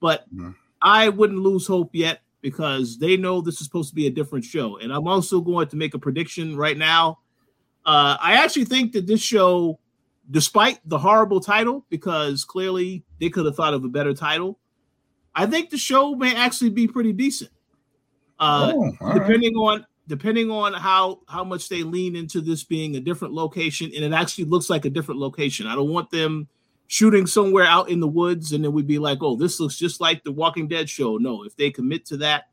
But 0.00 0.24
mm. 0.34 0.54
I 0.82 1.10
wouldn't 1.10 1.40
lose 1.40 1.66
hope 1.66 1.90
yet 1.92 2.22
because 2.40 2.98
they 2.98 3.16
know 3.16 3.40
this 3.40 3.60
is 3.60 3.66
supposed 3.66 3.90
to 3.90 3.94
be 3.94 4.06
a 4.06 4.10
different 4.10 4.44
show. 4.44 4.78
And 4.78 4.92
I'm 4.92 5.06
also 5.06 5.40
going 5.40 5.68
to 5.68 5.76
make 5.76 5.94
a 5.94 5.98
prediction 5.98 6.56
right 6.56 6.76
now. 6.76 7.18
Uh, 7.84 8.16
I 8.20 8.34
actually 8.34 8.66
think 8.66 8.92
that 8.92 9.06
this 9.06 9.20
show, 9.20 9.78
despite 10.30 10.80
the 10.88 10.98
horrible 10.98 11.40
title, 11.40 11.84
because 11.90 12.44
clearly 12.44 13.04
they 13.20 13.30
could 13.30 13.46
have 13.46 13.56
thought 13.56 13.74
of 13.74 13.84
a 13.84 13.88
better 13.88 14.14
title, 14.14 14.58
I 15.34 15.46
think 15.46 15.70
the 15.70 15.78
show 15.78 16.14
may 16.14 16.34
actually 16.34 16.70
be 16.70 16.86
pretty 16.86 17.12
decent. 17.12 17.50
Uh, 18.38 18.72
oh, 18.74 19.12
depending 19.14 19.54
right. 19.58 19.72
on 19.72 19.86
depending 20.08 20.50
on 20.50 20.72
how 20.72 21.20
how 21.28 21.44
much 21.44 21.68
they 21.68 21.82
lean 21.82 22.16
into 22.16 22.40
this 22.40 22.64
being 22.64 22.96
a 22.96 23.00
different 23.00 23.34
location, 23.34 23.90
and 23.94 24.04
it 24.04 24.12
actually 24.12 24.44
looks 24.44 24.70
like 24.70 24.84
a 24.84 24.90
different 24.90 25.20
location. 25.20 25.66
I 25.66 25.74
don't 25.74 25.90
want 25.90 26.10
them 26.10 26.48
shooting 26.90 27.24
somewhere 27.24 27.64
out 27.64 27.88
in 27.88 28.00
the 28.00 28.08
woods 28.08 28.50
and 28.50 28.64
then 28.64 28.72
we'd 28.72 28.84
be 28.84 28.98
like, 28.98 29.18
oh, 29.22 29.36
this 29.36 29.60
looks 29.60 29.76
just 29.76 30.00
like 30.00 30.24
the 30.24 30.32
Walking 30.32 30.66
Dead 30.66 30.90
show. 30.90 31.18
No, 31.18 31.44
if 31.44 31.54
they 31.54 31.70
commit 31.70 32.04
to 32.06 32.16
that, 32.16 32.48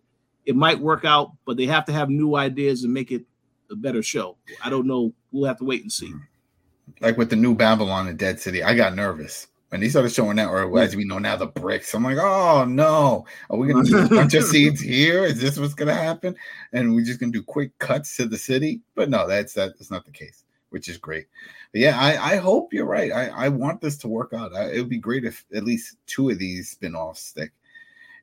it 0.45 0.55
might 0.55 0.79
work 0.79 1.05
out, 1.05 1.31
but 1.43 1.57
they 1.57 1.65
have 1.65 1.85
to 1.85 1.91
have 1.91 2.11
new 2.11 2.35
ideas 2.35 2.83
and 2.83 2.93
make 2.93 3.11
it 3.11 3.25
a 3.71 3.75
better 3.75 4.03
show. 4.03 4.37
I 4.63 4.69
don't 4.69 4.85
know. 4.85 5.11
We'll 5.31 5.47
have 5.47 5.57
to 5.57 5.65
wait 5.65 5.81
and 5.81 5.91
see. 5.91 6.09
Mm-hmm. 6.09 7.03
Like 7.03 7.17
with 7.17 7.31
the 7.31 7.35
new 7.35 7.55
Babylon 7.55 8.07
and 8.07 8.17
Dead 8.17 8.39
City, 8.39 8.61
I 8.61 8.75
got 8.75 8.93
nervous 8.93 9.47
when 9.69 9.81
they 9.81 9.89
started 9.89 10.11
showing 10.11 10.35
that, 10.35 10.49
or 10.49 10.79
as 10.79 10.95
we 10.95 11.03
know 11.03 11.17
now, 11.17 11.35
the 11.35 11.47
bricks. 11.47 11.95
I'm 11.95 12.03
like, 12.03 12.19
oh 12.19 12.63
no, 12.63 13.25
are 13.49 13.57
we 13.57 13.73
gonna 13.73 13.83
do 13.83 14.05
a 14.05 14.07
bunch 14.09 14.35
of 14.35 14.43
scenes 14.43 14.79
here? 14.79 15.25
Is 15.25 15.41
this 15.41 15.57
what's 15.57 15.73
gonna 15.73 15.95
happen? 15.95 16.35
And 16.73 16.93
we're 16.93 17.03
just 17.03 17.19
gonna 17.19 17.31
do 17.31 17.41
quick 17.41 17.75
cuts 17.79 18.15
to 18.17 18.27
the 18.27 18.37
city? 18.37 18.81
But 18.93 19.09
no, 19.09 19.27
that's 19.27 19.53
that's 19.53 19.89
not 19.89 20.05
the 20.05 20.11
case, 20.11 20.43
which 20.69 20.87
is 20.87 20.97
great. 20.97 21.27
But 21.71 21.81
yeah, 21.81 21.99
I, 21.99 22.33
I 22.33 22.35
hope 22.37 22.73
you're 22.73 22.85
right. 22.85 23.11
I, 23.11 23.27
I 23.27 23.49
want 23.49 23.81
this 23.81 23.97
to 23.99 24.07
work 24.07 24.33
out. 24.33 24.55
I, 24.55 24.71
it 24.71 24.79
would 24.79 24.89
be 24.89 24.97
great 24.97 25.25
if 25.25 25.45
at 25.55 25.63
least 25.63 25.97
two 26.05 26.29
of 26.29 26.39
these 26.39 26.69
spin-offs 26.69 27.21
stick. 27.21 27.51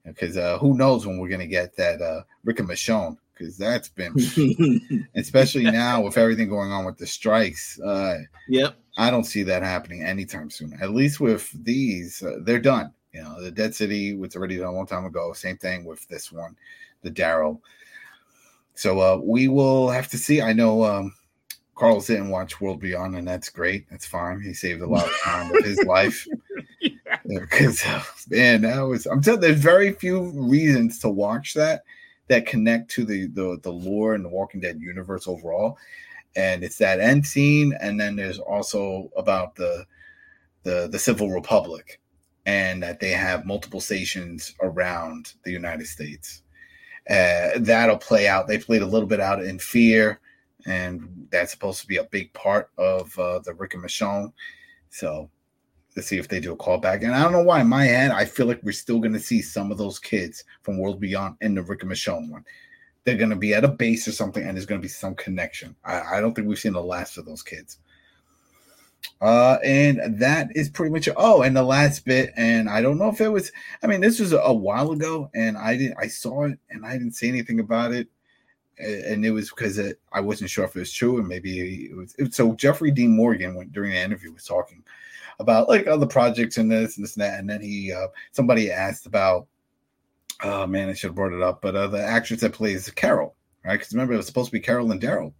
Because 0.04 0.36
uh, 0.36 0.58
who 0.58 0.76
knows 0.76 1.06
when 1.06 1.18
we're 1.18 1.28
gonna 1.28 1.46
get 1.46 1.76
that 1.76 2.02
uh, 2.02 2.22
Rick 2.44 2.60
and 2.60 2.68
Michonne? 2.68 3.16
Because 3.32 3.56
that's 3.56 3.88
been, 3.88 4.14
especially 5.14 5.64
now 5.64 6.02
with 6.02 6.18
everything 6.18 6.48
going 6.48 6.70
on 6.70 6.84
with 6.84 6.98
the 6.98 7.06
strikes. 7.06 7.80
Uh, 7.80 8.18
yep, 8.46 8.76
I 8.98 9.10
don't 9.10 9.24
see 9.24 9.42
that 9.44 9.62
happening 9.62 10.02
anytime 10.02 10.50
soon. 10.50 10.76
At 10.80 10.90
least 10.90 11.20
with 11.20 11.50
these, 11.64 12.22
uh, 12.22 12.40
they're 12.42 12.60
done. 12.60 12.92
You 13.14 13.22
know, 13.22 13.40
the 13.40 13.50
Dead 13.50 13.74
City 13.74 14.14
was 14.14 14.36
already 14.36 14.58
done 14.58 14.66
a 14.66 14.72
long 14.72 14.86
time 14.86 15.06
ago. 15.06 15.32
Same 15.32 15.56
thing 15.56 15.84
with 15.84 16.06
this 16.08 16.30
one, 16.30 16.54
the 17.02 17.10
Daryl. 17.10 17.60
So 18.74 19.00
uh, 19.00 19.16
we 19.22 19.48
will 19.48 19.88
have 19.88 20.08
to 20.08 20.18
see. 20.18 20.42
I 20.42 20.52
know 20.52 20.84
um, 20.84 21.14
Carl's 21.74 22.06
didn't 22.06 22.30
watch 22.30 22.60
World 22.60 22.80
Beyond, 22.80 23.16
and 23.16 23.26
that's 23.26 23.48
great. 23.48 23.88
That's 23.90 24.06
fine. 24.06 24.40
He 24.40 24.54
saved 24.54 24.82
a 24.82 24.86
lot 24.86 25.06
of 25.06 25.16
time 25.20 25.54
of 25.54 25.64
his 25.64 25.82
life. 25.84 26.26
Because 27.26 27.84
yeah. 27.84 28.02
man, 28.28 28.62
that 28.62 28.80
was 28.80 29.06
I'm 29.06 29.20
telling 29.20 29.42
you, 29.42 29.48
there's 29.48 29.60
very 29.60 29.92
few 29.92 30.30
reasons 30.34 30.98
to 31.00 31.08
watch 31.08 31.54
that 31.54 31.84
that 32.28 32.46
connect 32.46 32.90
to 32.92 33.04
the, 33.04 33.26
the 33.26 33.58
the 33.62 33.72
lore 33.72 34.14
and 34.14 34.24
the 34.24 34.28
Walking 34.28 34.60
Dead 34.60 34.80
universe 34.80 35.26
overall. 35.26 35.78
And 36.36 36.64
it's 36.64 36.78
that 36.78 37.00
end 37.00 37.26
scene, 37.26 37.76
and 37.80 38.00
then 38.00 38.16
there's 38.16 38.38
also 38.38 39.10
about 39.16 39.56
the 39.56 39.86
the 40.62 40.88
the 40.90 40.98
Civic 40.98 41.30
Republic 41.30 42.00
and 42.46 42.82
that 42.82 43.00
they 43.00 43.10
have 43.10 43.46
multiple 43.46 43.80
stations 43.80 44.54
around 44.60 45.34
the 45.44 45.50
United 45.50 45.86
States. 45.86 46.42
Uh, 47.08 47.50
that'll 47.56 47.96
play 47.96 48.28
out. 48.28 48.46
They 48.46 48.58
played 48.58 48.82
a 48.82 48.86
little 48.86 49.08
bit 49.08 49.20
out 49.20 49.42
in 49.42 49.58
Fear 49.58 50.20
and 50.66 51.26
that's 51.30 51.52
supposed 51.52 51.80
to 51.80 51.86
be 51.86 51.98
a 51.98 52.04
big 52.04 52.32
part 52.32 52.70
of 52.78 53.16
uh, 53.18 53.40
the 53.40 53.54
Rick 53.54 53.74
and 53.74 53.84
Michonne. 53.84 54.32
So 54.90 55.30
let's 55.96 56.08
see 56.08 56.18
if 56.18 56.28
they 56.28 56.40
do 56.40 56.52
a 56.52 56.56
callback. 56.56 57.02
And 57.02 57.14
I 57.14 57.22
don't 57.22 57.32
know 57.32 57.42
why 57.42 57.60
in 57.60 57.68
my 57.68 57.84
head 57.84 58.10
I 58.10 58.24
feel 58.24 58.46
like 58.46 58.62
we're 58.62 58.72
still 58.72 58.98
going 58.98 59.12
to 59.12 59.20
see 59.20 59.42
some 59.42 59.70
of 59.70 59.78
those 59.78 59.98
kids 59.98 60.44
from 60.62 60.78
World 60.78 61.00
Beyond 61.00 61.36
in 61.40 61.54
the 61.54 61.62
Rick 61.62 61.82
and 61.82 61.92
Michonne 61.92 62.30
one. 62.30 62.44
They're 63.04 63.16
going 63.16 63.30
to 63.30 63.36
be 63.36 63.52
at 63.52 63.64
a 63.64 63.68
base 63.68 64.08
or 64.08 64.12
something, 64.12 64.42
and 64.42 64.56
there's 64.56 64.66
going 64.66 64.80
to 64.80 64.84
be 64.84 64.88
some 64.88 65.14
connection. 65.14 65.76
I, 65.84 66.00
I 66.16 66.20
don't 66.20 66.34
think 66.34 66.48
we've 66.48 66.58
seen 66.58 66.72
the 66.72 66.82
last 66.82 67.18
of 67.18 67.26
those 67.26 67.42
kids. 67.42 67.78
Uh, 69.20 69.58
and 69.62 70.00
that 70.18 70.48
is 70.54 70.70
pretty 70.70 70.90
much 70.90 71.06
it. 71.06 71.14
Oh, 71.18 71.42
and 71.42 71.54
the 71.54 71.62
last 71.62 72.06
bit, 72.06 72.32
and 72.36 72.70
I 72.70 72.80
don't 72.80 72.96
know 72.96 73.10
if 73.10 73.20
it 73.20 73.28
was. 73.28 73.52
I 73.82 73.86
mean, 73.86 74.00
this 74.00 74.18
was 74.18 74.32
a, 74.32 74.38
a 74.38 74.52
while 74.52 74.92
ago, 74.92 75.30
and 75.34 75.58
I 75.58 75.76
didn't. 75.76 75.98
I 76.00 76.08
saw 76.08 76.44
it, 76.44 76.58
and 76.70 76.86
I 76.86 76.92
didn't 76.92 77.12
say 77.12 77.28
anything 77.28 77.60
about 77.60 77.92
it 77.92 78.08
and 78.78 79.24
it 79.24 79.30
was 79.30 79.50
because 79.50 79.78
it, 79.78 80.00
I 80.12 80.20
wasn't 80.20 80.50
sure 80.50 80.64
if 80.64 80.76
it 80.76 80.80
was 80.80 80.92
true, 80.92 81.18
and 81.18 81.28
maybe 81.28 81.86
it 81.86 81.96
was. 81.96 82.14
It, 82.18 82.34
so 82.34 82.54
Jeffrey 82.54 82.90
Dean 82.90 83.16
Morgan, 83.16 83.54
went 83.54 83.72
during 83.72 83.92
the 83.92 83.98
interview, 83.98 84.32
was 84.32 84.44
talking 84.44 84.82
about 85.38 85.68
like 85.68 85.86
other 85.86 86.06
projects 86.06 86.58
and 86.58 86.70
this 86.70 86.96
and 86.96 87.04
this 87.04 87.16
and 87.16 87.22
that, 87.22 87.40
and 87.40 87.48
then 87.48 87.60
he 87.60 87.92
uh, 87.92 88.08
somebody 88.32 88.70
asked 88.70 89.06
about, 89.06 89.46
oh 90.42 90.66
man, 90.66 90.88
I 90.88 90.94
should 90.94 91.08
have 91.08 91.16
brought 91.16 91.32
it 91.32 91.42
up, 91.42 91.60
but 91.60 91.76
uh, 91.76 91.88
the 91.88 92.02
actress 92.02 92.40
that 92.40 92.52
plays 92.52 92.90
Carol, 92.90 93.34
right? 93.64 93.78
Because 93.78 93.92
remember 93.92 94.14
it 94.14 94.18
was 94.18 94.26
supposed 94.26 94.48
to 94.48 94.52
be 94.52 94.60
Carol 94.60 94.92
and 94.92 95.00
Daryl, 95.00 95.32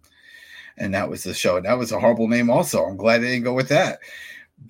and 0.77 0.93
that 0.93 1.09
was 1.09 1.23
the 1.23 1.33
show, 1.33 1.57
and 1.57 1.65
that 1.65 1.77
was 1.77 1.91
a 1.91 1.99
horrible 1.99 2.27
name. 2.27 2.49
Also, 2.49 2.83
I'm 2.83 2.97
glad 2.97 3.19
they 3.19 3.31
didn't 3.31 3.43
go 3.43 3.53
with 3.53 3.69
that. 3.69 3.99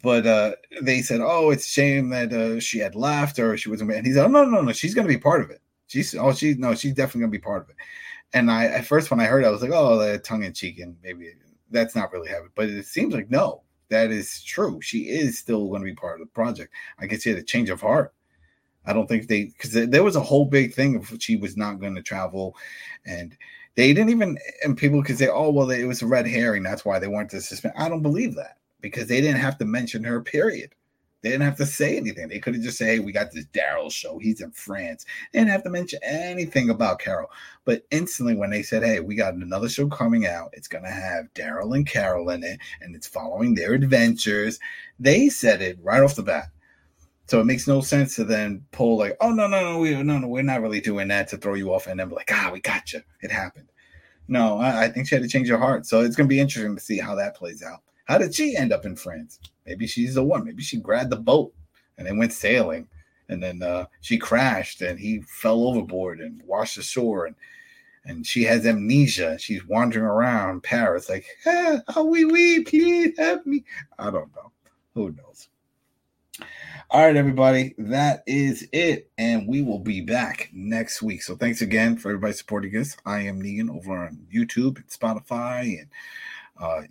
But 0.02 0.26
uh, 0.26 0.56
they 0.82 1.02
said, 1.02 1.22
"Oh, 1.22 1.52
it's 1.52 1.66
a 1.66 1.70
shame 1.70 2.10
that 2.10 2.34
uh, 2.34 2.60
she 2.60 2.80
had 2.80 2.96
left 2.96 3.38
or 3.38 3.56
she 3.56 3.70
wasn't." 3.70 3.92
And 3.92 4.06
he 4.06 4.14
said, 4.14 4.26
"Oh 4.26 4.30
no, 4.30 4.44
no, 4.44 4.62
no, 4.62 4.72
she's 4.72 4.96
going 4.96 5.08
to 5.08 5.14
be 5.14 5.20
part 5.20 5.42
of 5.42 5.52
it. 5.52 5.62
She's 5.88 6.16
oh, 6.16 6.34
she 6.34 6.56
no, 6.56 6.74
she's 6.74 6.94
definitely 6.94 7.22
going 7.22 7.32
to 7.32 7.38
be 7.38 7.42
part 7.42 7.64
of 7.64 7.70
it." 7.70 7.76
And 8.36 8.52
I 8.52 8.66
at 8.66 8.86
first 8.86 9.10
when 9.10 9.22
I 9.22 9.26
heard 9.26 9.44
it, 9.44 9.48
I 9.48 9.50
was 9.50 9.62
like, 9.62 9.72
oh, 9.74 10.18
tongue 10.18 10.44
in 10.44 10.54
cheek, 10.54 10.80
and 10.80 10.98
maybe 11.02 11.32
that's 11.72 11.96
not 11.96 12.12
really 12.12 12.30
happening. 12.30 12.52
But 12.54 12.70
it 12.70 12.86
seems 12.86 13.14
like 13.14 13.32
no, 13.32 13.64
that 13.90 14.12
is 14.12 14.44
true. 14.44 14.80
She 14.82 15.10
is 15.10 15.40
still 15.40 15.70
going 15.70 15.82
to 15.82 15.86
be 15.86 15.96
part 15.96 16.20
of 16.20 16.28
the 16.28 16.34
project. 16.34 16.74
I 17.00 17.08
can 17.08 17.20
see 17.20 17.32
a 17.32 17.42
change 17.42 17.70
of 17.70 17.80
heart. 17.82 18.14
I 18.86 18.94
don't 18.94 19.08
think 19.08 19.28
they 19.28 19.46
because 19.46 19.72
there 19.72 20.04
was 20.04 20.18
a 20.18 20.22
whole 20.22 20.46
big 20.46 20.74
thing 20.74 20.98
of 20.98 21.12
she 21.20 21.38
was 21.38 21.56
not 21.56 21.80
going 21.80 21.96
to 21.96 22.04
travel, 22.04 22.58
and 23.06 23.36
they 23.76 23.94
didn't 23.94 24.10
even. 24.10 24.38
And 24.64 24.78
people 24.78 25.02
could 25.02 25.18
say, 25.18 25.30
"Oh, 25.30 25.50
well, 25.50 25.72
it 25.72 25.86
was 25.86 26.02
a 26.02 26.08
red 26.08 26.28
herring. 26.28 26.62
That's 26.64 26.84
why 26.84 27.00
they 27.00 27.08
wanted 27.08 27.30
to 27.32 27.42
suspend." 27.42 27.74
I 27.78 27.88
don't 27.88 28.02
believe 28.02 28.36
that 28.36 28.58
because 28.82 29.08
they 29.08 29.22
didn't 29.22 29.40
have 29.40 29.58
to 29.60 29.66
mention 29.66 30.04
her. 30.04 30.22
Period. 30.22 30.76
They 31.26 31.32
didn't 31.32 31.46
have 31.46 31.58
to 31.58 31.66
say 31.66 31.98
anything. 31.98 32.28
They 32.28 32.38
could 32.38 32.54
have 32.54 32.62
just 32.62 32.78
said, 32.78 32.86
hey, 32.86 33.00
we 33.00 33.12
got 33.12 33.32
this 33.32 33.48
Daryl 33.48 33.92
show. 33.92 34.20
He's 34.20 34.42
in 34.42 34.52
France. 34.52 35.08
They 35.34 35.40
didn't 35.40 35.50
have 35.54 35.64
to 35.64 35.72
mention 35.72 35.98
anything 36.04 36.70
about 36.70 37.00
Carol. 37.00 37.32
But 37.64 37.84
instantly, 37.90 38.36
when 38.36 38.52
they 38.52 38.62
said, 38.62 38.84
hey, 38.84 39.00
we 39.00 39.16
got 39.16 39.34
another 39.34 39.68
show 39.68 39.88
coming 39.88 40.28
out, 40.28 40.52
it's 40.54 40.68
going 40.68 40.84
to 40.84 40.92
have 40.92 41.34
Daryl 41.34 41.76
and 41.76 41.88
Carol 41.88 42.30
in 42.30 42.44
it, 42.44 42.60
and 42.80 42.96
it's 42.96 43.08
following 43.08 43.56
their 43.56 43.74
adventures, 43.74 44.60
they 45.00 45.28
said 45.28 45.64
it 45.64 45.80
right 45.82 46.04
off 46.04 46.16
the 46.16 46.22
bat. 46.22 46.50
So 47.26 47.42
it 47.42 47.46
makes 47.46 47.68
no 47.68 47.82
sense 47.82 48.16
to 48.18 48.24
then 48.24 48.64
pull 48.72 48.96
like, 48.96 49.18
oh 49.20 49.32
no, 49.32 49.48
no, 49.48 49.62
no, 49.62 49.80
we 49.80 49.96
no, 50.04 50.20
no, 50.20 50.28
we're 50.28 50.44
not 50.44 50.62
really 50.62 50.80
doing 50.80 51.08
that 51.08 51.28
to 51.30 51.38
throw 51.38 51.56
you 51.56 51.74
off, 51.74 51.88
and 51.88 52.00
then 52.00 52.10
be 52.10 52.14
like, 52.14 52.30
ah, 52.32 52.52
we 52.54 52.60
got 52.60 52.94
you. 52.94 53.02
It 53.24 53.32
happened. 53.32 53.72
No, 54.28 54.60
I, 54.60 54.84
I 54.84 54.90
think 54.90 55.08
she 55.08 55.16
had 55.16 55.24
to 55.24 55.28
change 55.28 55.50
her 55.50 55.58
heart. 55.58 55.88
So 55.88 56.02
it's 56.02 56.16
gonna 56.16 56.30
be 56.30 56.40
interesting 56.40 56.76
to 56.76 56.84
see 56.84 57.00
how 57.00 57.16
that 57.16 57.36
plays 57.36 57.64
out. 57.64 57.82
How 58.06 58.18
did 58.18 58.34
she 58.34 58.56
end 58.56 58.72
up 58.72 58.86
in 58.86 58.96
France? 58.96 59.40
Maybe 59.66 59.88
she's 59.88 60.16
the 60.16 60.24
one. 60.24 60.46
Maybe 60.46 60.64
she 60.64 60.78
grabbed 60.78 61.10
the 61.10 61.18
boat 61.18 61.54
and 61.98 62.08
they 62.08 62.14
went 62.14 62.34
sailing 62.34 62.88
and 63.30 63.42
then 63.42 63.62
uh, 63.64 63.86
she 64.02 64.18
crashed, 64.18 64.82
and 64.82 65.00
he 65.00 65.22
fell 65.22 65.68
overboard 65.68 66.20
and 66.20 66.42
washed 66.46 66.78
ashore, 66.78 67.26
and 67.26 67.36
and 68.08 68.26
she 68.26 68.44
has 68.44 68.68
amnesia. 68.68 69.38
She's 69.40 69.66
wandering 69.66 70.06
around 70.06 70.62
Paris, 70.62 71.10
like, 71.10 71.26
ah, 71.48 71.82
oh, 71.96 72.06
we, 72.06 72.26
we, 72.26 72.64
please 72.64 73.18
help 73.18 73.48
me. 73.48 73.64
I 73.98 74.12
don't 74.12 74.34
know. 74.36 74.52
Who 74.94 75.12
knows? 75.14 75.48
All 76.92 77.04
right, 77.04 77.16
everybody, 77.16 77.74
that 77.80 78.22
is 78.28 78.68
it. 78.72 79.10
And 79.18 79.48
we 79.48 79.64
will 79.64 79.80
be 79.80 80.02
back 80.02 80.52
next 80.54 81.02
week. 81.02 81.24
So 81.24 81.36
thanks 81.36 81.64
again 81.64 81.98
for 81.98 82.10
everybody 82.10 82.34
supporting 82.34 82.78
us. 82.78 82.96
I 83.08 83.22
am 83.22 83.42
Negan 83.42 83.76
over 83.76 83.98
on 84.06 84.20
YouTube 84.32 84.78
and 84.78 84.88
Spotify 84.88 85.80
and 85.80 85.88
uh, 86.62 86.84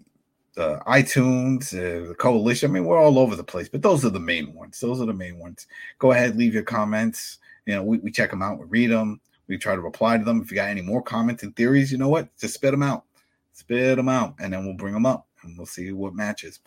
uh, 0.56 0.78
iTunes, 0.86 1.74
uh, 1.74 2.08
the 2.08 2.14
Coalition. 2.14 2.70
I 2.70 2.74
mean, 2.74 2.84
we're 2.84 3.00
all 3.00 3.18
over 3.18 3.36
the 3.36 3.44
place, 3.44 3.68
but 3.68 3.82
those 3.82 4.04
are 4.04 4.10
the 4.10 4.20
main 4.20 4.54
ones. 4.54 4.80
Those 4.80 5.00
are 5.00 5.06
the 5.06 5.12
main 5.12 5.38
ones. 5.38 5.66
Go 5.98 6.12
ahead, 6.12 6.36
leave 6.36 6.54
your 6.54 6.62
comments. 6.62 7.38
You 7.66 7.74
know, 7.74 7.82
we, 7.82 7.98
we 7.98 8.10
check 8.10 8.30
them 8.30 8.42
out, 8.42 8.58
we 8.58 8.66
read 8.66 8.90
them, 8.90 9.20
we 9.48 9.56
try 9.56 9.74
to 9.74 9.80
reply 9.80 10.18
to 10.18 10.24
them. 10.24 10.40
If 10.42 10.50
you 10.50 10.56
got 10.56 10.68
any 10.68 10.82
more 10.82 11.02
comments 11.02 11.42
and 11.42 11.54
theories, 11.56 11.90
you 11.90 11.98
know 11.98 12.08
what? 12.08 12.28
Just 12.36 12.54
spit 12.54 12.72
them 12.72 12.82
out. 12.82 13.04
Spit 13.52 13.96
them 13.96 14.08
out, 14.08 14.34
and 14.40 14.52
then 14.52 14.64
we'll 14.64 14.74
bring 14.74 14.94
them 14.94 15.06
up 15.06 15.28
and 15.42 15.56
we'll 15.56 15.66
see 15.66 15.92
what 15.92 16.14
matches. 16.14 16.60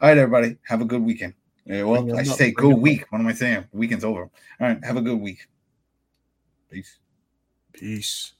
All 0.00 0.08
right, 0.08 0.18
everybody, 0.18 0.56
have 0.66 0.80
a 0.80 0.84
good 0.84 1.02
weekend. 1.02 1.34
Yeah, 1.66 1.82
well, 1.82 2.16
I 2.16 2.22
should 2.22 2.34
say 2.34 2.50
good 2.52 2.78
week. 2.78 3.04
What 3.10 3.20
am 3.20 3.26
I 3.26 3.34
saying? 3.34 3.66
Weekend's 3.72 4.04
over. 4.04 4.22
All 4.22 4.30
right, 4.60 4.82
have 4.84 4.96
a 4.96 5.02
good 5.02 5.20
week. 5.20 5.46
Peace. 6.70 6.98
Peace. 7.72 8.32